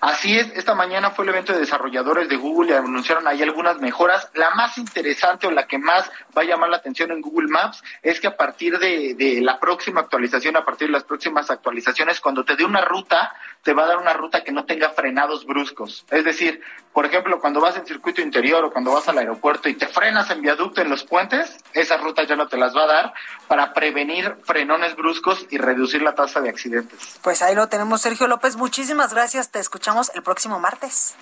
Así 0.00 0.38
es, 0.38 0.50
esta 0.54 0.74
mañana 0.74 1.10
fue 1.10 1.24
el 1.24 1.30
evento 1.30 1.52
de 1.52 1.60
desarrolladores 1.60 2.28
de 2.28 2.36
Google 2.36 2.72
y 2.72 2.74
anunciaron 2.74 3.26
ahí 3.26 3.42
algunas 3.42 3.78
mejoras. 3.78 4.30
La 4.34 4.50
más 4.50 4.78
interesante 4.78 5.46
o 5.46 5.50
la 5.50 5.66
que 5.66 5.78
más 5.78 6.10
va 6.36 6.42
a 6.42 6.44
llamar 6.44 6.70
la 6.70 6.76
atención 6.76 7.10
en 7.10 7.20
Google 7.20 7.48
Maps 7.48 7.82
es 8.02 8.20
que 8.20 8.26
a 8.26 8.36
partir 8.36 8.78
de, 8.78 9.14
de 9.14 9.40
la 9.40 9.58
próxima 9.58 10.00
actualización, 10.00 10.56
a 10.56 10.64
partir 10.64 10.88
de 10.88 10.92
las 10.92 11.04
próximas 11.04 11.50
actualizaciones, 11.50 12.20
cuando 12.20 12.44
te 12.44 12.56
dé 12.56 12.64
una 12.64 12.80
ruta, 12.82 13.34
te 13.68 13.74
va 13.74 13.84
a 13.84 13.86
dar 13.88 13.98
una 13.98 14.14
ruta 14.14 14.42
que 14.42 14.50
no 14.50 14.64
tenga 14.64 14.88
frenados 14.94 15.44
bruscos. 15.44 16.02
Es 16.10 16.24
decir, 16.24 16.62
por 16.94 17.04
ejemplo, 17.04 17.38
cuando 17.38 17.60
vas 17.60 17.76
en 17.76 17.84
circuito 17.84 18.22
interior 18.22 18.64
o 18.64 18.72
cuando 18.72 18.94
vas 18.94 19.06
al 19.08 19.18
aeropuerto 19.18 19.68
y 19.68 19.74
te 19.74 19.86
frenas 19.86 20.30
en 20.30 20.40
viaducto 20.40 20.80
en 20.80 20.88
los 20.88 21.04
puentes, 21.04 21.54
esas 21.74 22.00
rutas 22.00 22.26
ya 22.26 22.34
no 22.34 22.48
te 22.48 22.56
las 22.56 22.74
va 22.74 22.84
a 22.84 22.86
dar 22.86 23.12
para 23.46 23.74
prevenir 23.74 24.38
frenones 24.42 24.96
bruscos 24.96 25.44
y 25.50 25.58
reducir 25.58 26.00
la 26.00 26.14
tasa 26.14 26.40
de 26.40 26.48
accidentes. 26.48 27.18
Pues 27.20 27.42
ahí 27.42 27.54
lo 27.54 27.68
tenemos, 27.68 28.00
Sergio 28.00 28.26
López. 28.26 28.56
Muchísimas 28.56 29.12
gracias. 29.12 29.50
Te 29.50 29.58
escuchamos 29.58 30.10
el 30.14 30.22
próximo 30.22 30.58
martes. 30.58 31.14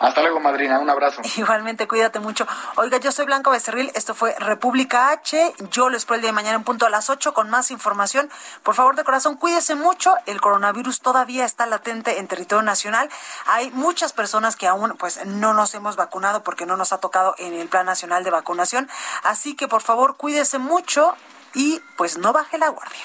Hasta 0.00 0.22
luego, 0.22 0.40
madrina. 0.40 0.78
Un 0.78 0.88
abrazo. 0.88 1.20
Igualmente, 1.36 1.86
cuídate 1.86 2.20
mucho. 2.20 2.46
Oiga, 2.76 2.96
yo 2.96 3.12
soy 3.12 3.26
Blanca 3.26 3.50
Becerril. 3.50 3.92
Esto 3.94 4.14
fue 4.14 4.34
República 4.38 5.10
H. 5.10 5.54
Yo 5.70 5.90
lo 5.90 5.96
espero 5.96 6.16
el 6.16 6.22
día 6.22 6.30
de 6.30 6.34
mañana 6.34 6.56
en 6.56 6.64
punto 6.64 6.86
a 6.86 6.90
las 6.90 7.10
8 7.10 7.34
con 7.34 7.50
más 7.50 7.70
información. 7.70 8.30
Por 8.62 8.74
favor, 8.74 8.96
de 8.96 9.04
corazón, 9.04 9.36
cuídese 9.36 9.74
mucho. 9.74 10.14
El 10.24 10.40
coronavirus 10.40 11.02
todavía 11.02 11.44
está 11.44 11.66
latente 11.66 12.18
en 12.18 12.28
territorio 12.28 12.62
nacional. 12.62 13.10
Hay 13.46 13.70
muchas 13.72 14.14
personas 14.14 14.56
que 14.56 14.66
aún 14.66 14.96
pues 14.98 15.24
no 15.26 15.52
nos 15.52 15.74
hemos 15.74 15.96
vacunado 15.96 16.42
porque 16.42 16.64
no 16.64 16.78
nos 16.78 16.94
ha 16.94 16.98
tocado 16.98 17.34
en 17.36 17.52
el 17.52 17.68
Plan 17.68 17.84
Nacional 17.84 18.24
de 18.24 18.30
Vacunación. 18.30 18.88
Así 19.22 19.54
que, 19.54 19.68
por 19.68 19.82
favor, 19.82 20.16
cuídese 20.16 20.58
mucho 20.58 21.14
y 21.52 21.82
pues 21.98 22.16
no 22.16 22.32
baje 22.32 22.56
la 22.56 22.70
guardia. 22.70 23.04